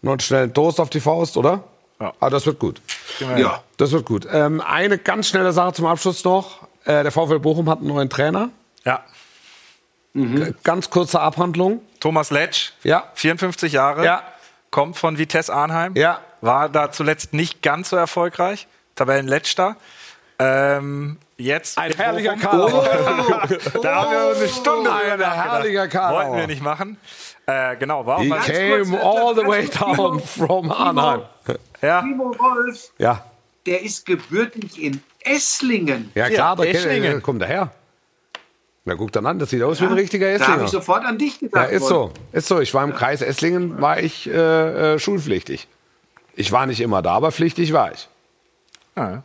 noch 0.00 0.12
einen 0.12 0.20
schnellen 0.20 0.54
Toast 0.54 0.80
auf 0.80 0.88
die 0.88 1.00
Faust, 1.00 1.36
oder? 1.36 1.62
Ja. 2.00 2.12
Aber 2.18 2.30
das 2.30 2.46
wird 2.46 2.58
gut. 2.58 2.80
Ja. 3.36 3.62
Das 3.76 3.92
wird 3.92 4.06
gut. 4.06 4.26
Ähm, 4.32 4.60
eine 4.62 4.96
ganz 4.98 5.28
schnelle 5.28 5.52
Sache 5.52 5.74
zum 5.74 5.84
Abschluss 5.86 6.24
noch. 6.24 6.62
Äh, 6.86 7.02
der 7.02 7.12
VfL 7.12 7.38
Bochum 7.40 7.68
hat 7.68 7.78
einen 7.80 7.88
neuen 7.88 8.08
Trainer. 8.08 8.48
Ja. 8.84 9.04
G- 10.14 10.52
Ganz 10.62 10.88
kurze 10.90 11.20
Abhandlung. 11.20 11.80
Thomas 12.00 12.30
Letsch, 12.30 12.72
Ja. 12.84 13.04
54 13.14 13.72
Jahre, 13.72 14.04
Ja. 14.04 14.22
Kommt 14.74 14.96
von 14.96 15.18
Vitesse 15.18 15.54
Arnheim, 15.54 15.94
Ja. 15.94 16.18
war 16.40 16.68
da 16.68 16.90
zuletzt 16.90 17.32
nicht 17.32 17.62
ganz 17.62 17.90
so 17.90 17.96
erfolgreich, 17.96 18.66
Tabellenletzter. 18.96 19.76
Ähm, 20.40 21.16
jetzt 21.36 21.78
Ein 21.78 21.92
in 21.92 21.96
herrlicher 21.96 22.34
Bochum. 22.36 22.82
Kader. 22.82 23.48
Da 23.82 23.94
haben 23.94 24.10
wir 24.10 24.36
eine 24.36 24.48
Stunde 24.48 24.92
Ein 24.92 25.00
drüber 25.10 25.16
nachgedacht. 25.18 25.36
herrlicher 25.52 25.88
Kader. 25.88 26.16
Wollten 26.16 26.36
wir 26.38 26.46
nicht 26.48 26.62
machen. 26.62 26.96
Äh, 27.46 27.76
genau, 27.76 28.04
war 28.04 28.16
auch 28.16 28.22
He 28.22 28.28
mal, 28.28 28.40
came 28.40 29.00
all 29.00 29.34
the 29.36 29.46
way 29.46 29.68
down 29.68 30.18
from 30.20 30.72
Arnheim. 30.72 31.22
ja, 31.80 32.00
Timo 32.00 32.34
Wolf, 32.36 32.90
Ja, 32.98 33.24
der 33.66 33.82
ist 33.82 34.04
gebürtig 34.06 34.82
in 34.82 35.00
Esslingen. 35.20 36.10
ja 36.16 36.28
klar, 36.30 36.58
Eschlingen. 36.58 37.12
kennt- 37.12 37.22
kommt 37.22 37.42
er 37.42 37.48
her. 37.48 37.70
Na 38.86 38.94
guck 38.94 39.12
dann 39.12 39.24
an, 39.26 39.38
das 39.38 39.50
sieht 39.50 39.62
aus 39.62 39.80
wie 39.80 39.86
ein 39.86 39.92
richtiger 39.94 40.26
Da 40.26 40.32
habe 40.32 40.42
Esslinger. 40.44 40.64
ich 40.64 40.70
sofort 40.70 41.04
an 41.04 41.16
dich 41.18 41.40
Ja, 41.40 41.46
gedacht. 41.48 41.70
ist 41.70 41.82
Wolf. 41.82 41.90
so, 41.90 42.12
ist 42.32 42.48
so. 42.48 42.60
Ich 42.60 42.74
war 42.74 42.84
im 42.84 42.94
Kreis 42.94 43.22
Esslingen, 43.22 43.80
war 43.80 43.98
ich 44.00 44.26
äh, 44.28 44.94
äh, 44.94 44.98
schulpflichtig. 44.98 45.68
Ich 46.36 46.52
war 46.52 46.66
nicht 46.66 46.80
immer 46.80 47.00
da, 47.00 47.12
aber 47.12 47.32
pflichtig 47.32 47.72
war 47.72 47.92
ich. 47.92 48.08
Ja. 48.96 49.22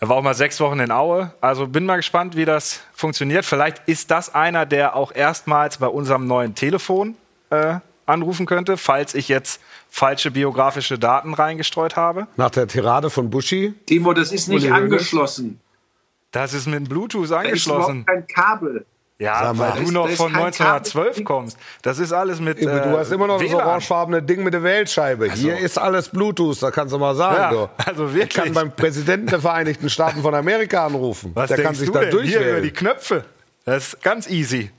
Er 0.00 0.08
war 0.08 0.16
auch 0.16 0.22
mal 0.22 0.34
sechs 0.34 0.60
Wochen 0.60 0.80
in 0.80 0.90
Aue. 0.90 1.32
Also 1.40 1.66
bin 1.68 1.86
mal 1.86 1.96
gespannt, 1.96 2.36
wie 2.36 2.44
das 2.44 2.80
funktioniert. 2.92 3.44
Vielleicht 3.44 3.80
ist 3.86 4.10
das 4.10 4.34
einer, 4.34 4.66
der 4.66 4.94
auch 4.96 5.12
erstmals 5.14 5.78
bei 5.78 5.86
unserem 5.86 6.26
neuen 6.26 6.54
Telefon 6.54 7.14
äh, 7.50 7.76
anrufen 8.04 8.44
könnte, 8.46 8.76
falls 8.76 9.14
ich 9.14 9.28
jetzt 9.28 9.60
falsche 9.88 10.30
biografische 10.30 10.98
Daten 10.98 11.32
reingestreut 11.34 11.96
habe. 11.96 12.26
Nach 12.36 12.50
der 12.50 12.66
Tirade 12.66 13.08
von 13.10 13.30
Buschi. 13.30 13.72
Timo, 13.86 14.12
das 14.12 14.32
ist 14.32 14.48
nicht 14.48 14.70
angeschlossen. 14.72 15.60
Das 16.32 16.52
ist 16.54 16.66
mit 16.66 16.88
Bluetooth 16.88 17.30
Da 17.30 17.40
ist 17.42 17.46
angeschlossen. 17.46 18.00
überhaupt 18.02 18.08
kein 18.08 18.26
Kabel. 18.26 18.86
Ja, 19.18 19.38
Sag 19.40 19.56
mal. 19.56 19.68
weil 19.70 19.76
du 19.80 19.82
ist- 19.84 19.92
noch 19.92 20.08
von 20.10 20.32
kein 20.32 20.42
1912 20.46 21.08
Kabel. 21.10 21.24
kommst. 21.24 21.56
Das 21.82 21.98
ist 22.00 22.12
alles 22.12 22.40
mit. 22.40 22.60
du 22.60 22.66
äh, 22.68 22.96
hast 22.98 23.12
immer 23.12 23.28
noch 23.28 23.38
das 23.38 23.50
WLAN. 23.52 23.60
orangefarbene 23.66 24.22
Ding 24.22 24.42
mit 24.42 24.52
der 24.52 24.64
Wählscheibe. 24.64 25.30
Hier 25.30 25.58
ist 25.58 25.78
alles 25.78 26.08
Bluetooth, 26.08 26.60
da 26.60 26.72
kannst 26.72 26.92
du 26.92 26.98
mal 26.98 27.14
sagen. 27.14 27.36
Ja, 27.36 27.50
du. 27.50 27.68
also 27.86 28.06
Ich 28.08 28.14
wirklich. 28.14 28.30
kann 28.44 28.52
beim 28.52 28.72
Präsidenten 28.74 29.28
der 29.28 29.40
Vereinigten 29.40 29.88
Staaten 29.90 30.22
von 30.22 30.34
Amerika 30.34 30.86
anrufen. 30.86 31.30
Was 31.34 31.48
der 31.48 31.58
kann 31.58 31.66
denkst 31.66 31.78
sich 31.80 31.88
du 31.88 31.92
da 31.94 32.00
denn? 32.00 32.10
Hier 32.10 32.18
über 32.20 32.30
durchwählen. 32.40 32.62
die 32.64 32.70
Knöpfe. 32.72 33.24
Das 33.64 33.88
ist 33.88 34.02
ganz 34.02 34.28
easy. 34.28 34.70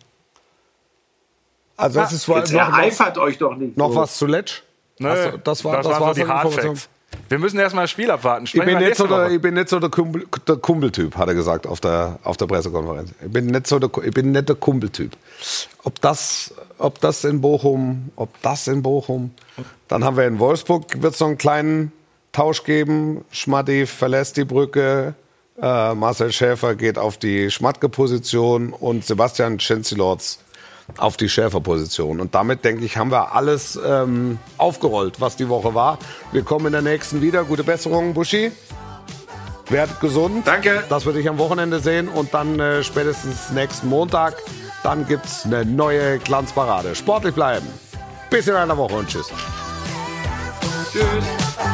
Also 1.78 1.99
das 1.99 2.12
ist 2.14 2.28
Jetzt 2.28 2.51
noch, 2.54 2.68
noch, 2.70 2.78
ereifert 2.78 3.18
euch 3.18 3.38
doch 3.38 3.56
nicht. 3.56 3.78
noch 3.78 3.91
so. 3.91 3.95
was 3.95 4.18
zu 4.18 4.26
Letsch? 4.28 4.62
Nö, 4.99 5.10
Ach 5.10 5.32
so, 5.32 5.38
das 5.38 5.64
war, 5.66 5.78
das 5.78 5.86
waren 5.88 6.01
war 6.01 6.14
so 6.14 6.22
die 6.22 6.28
Hardfacts. 6.28 6.89
Wir 7.30 7.39
müssen 7.39 7.59
erstmal 7.59 7.86
das 7.86 7.91
Spiel 7.91 8.11
abwarten. 8.11 8.45
Ich 8.45 8.53
bin, 8.53 8.78
nicht 8.78 8.95
so 8.95 9.07
der, 9.07 9.32
ich 9.32 9.41
bin 9.41 9.55
nicht 9.55 9.70
so 9.70 9.80
der, 9.80 9.89
Kumpel, 9.89 10.26
der 10.47 10.55
Kumpeltyp, 10.57 11.16
hat 11.18 11.28
er 11.28 11.36
gesagt 11.36 11.66
auf 11.66 11.80
der, 11.80 12.20
auf 12.24 12.38
der 12.38 12.45
Pressekonferenz. 12.45 13.11
Ich 13.24 13.32
bin 13.32 13.47
nicht 13.47 13.68
so 13.68 13.80
der, 13.80 13.89
ich 14.03 14.14
bin 14.14 14.32
nicht 14.32 14.49
der 14.49 14.55
Kumpeltyp. 14.55 15.11
Ob 15.84 15.99
das, 16.01 16.53
ob 16.78 16.99
das 17.01 17.24
in 17.24 17.41
Bochum, 17.41 18.11
ob 18.16 18.30
das 18.41 18.68
in 18.68 18.84
Bochum, 18.84 19.32
dann 19.88 20.03
haben 20.03 20.18
wir 20.18 20.28
in 20.28 20.39
Wolfsburg, 20.39 21.01
wird 21.01 21.14
es 21.14 21.20
noch 21.20 21.28
einen 21.28 21.38
kleinen 21.38 21.91
Tausch 22.32 22.64
geben. 22.64 23.24
Schmatti 23.32 23.86
verlässt 23.86 24.38
die 24.38 24.45
Brücke, 24.45 25.16
äh, 25.61 25.93
Marcel 25.93 26.32
Schäfer 26.32 26.76
geht 26.76 26.97
auf 26.97 27.18
die 27.18 27.51
Schmatke-Position 27.51 28.74
und 28.74 29.05
Sebastian 29.05 29.59
Schenzilorz 29.59 30.39
auf 30.97 31.17
die 31.17 31.29
Schäferposition. 31.29 32.19
Und 32.19 32.36
damit, 32.36 32.65
denke 32.65 32.84
ich, 32.86 32.97
haben 32.97 33.11
wir 33.11 33.34
alles 33.34 33.79
ähm, 33.86 34.39
aufgerollt, 34.57 35.21
was 35.21 35.36
die 35.36 35.49
Woche 35.49 35.73
war. 35.73 35.97
Wir 36.31 36.43
kommen 36.43 36.67
in 36.67 36.71
der 36.73 36.81
nächsten 36.81 37.21
wieder. 37.21 37.43
Gute 37.43 37.63
Besserung, 37.63 38.13
Buschi. 38.13 38.51
Werd 39.69 39.99
gesund. 40.01 40.45
Danke. 40.45 40.84
Das 40.89 41.05
würde 41.05 41.19
ich 41.19 41.29
am 41.29 41.38
Wochenende 41.38 41.79
sehen. 41.79 42.07
Und 42.07 42.34
dann 42.34 42.59
äh, 42.59 42.84
spätestens 42.84 43.51
nächsten 43.51 43.88
Montag, 43.88 44.36
dann 44.84 45.07
gibt 45.07 45.25
es 45.25 45.45
eine 45.45 45.65
neue 45.65 46.19
Glanzparade. 46.19 46.95
Sportlich 46.95 47.34
bleiben. 47.34 47.67
Bis 48.29 48.47
in 48.47 48.55
einer 48.55 48.77
Woche 48.77 48.95
und 48.95 49.07
tschüss. 49.07 49.31
Tschüss. 50.91 51.72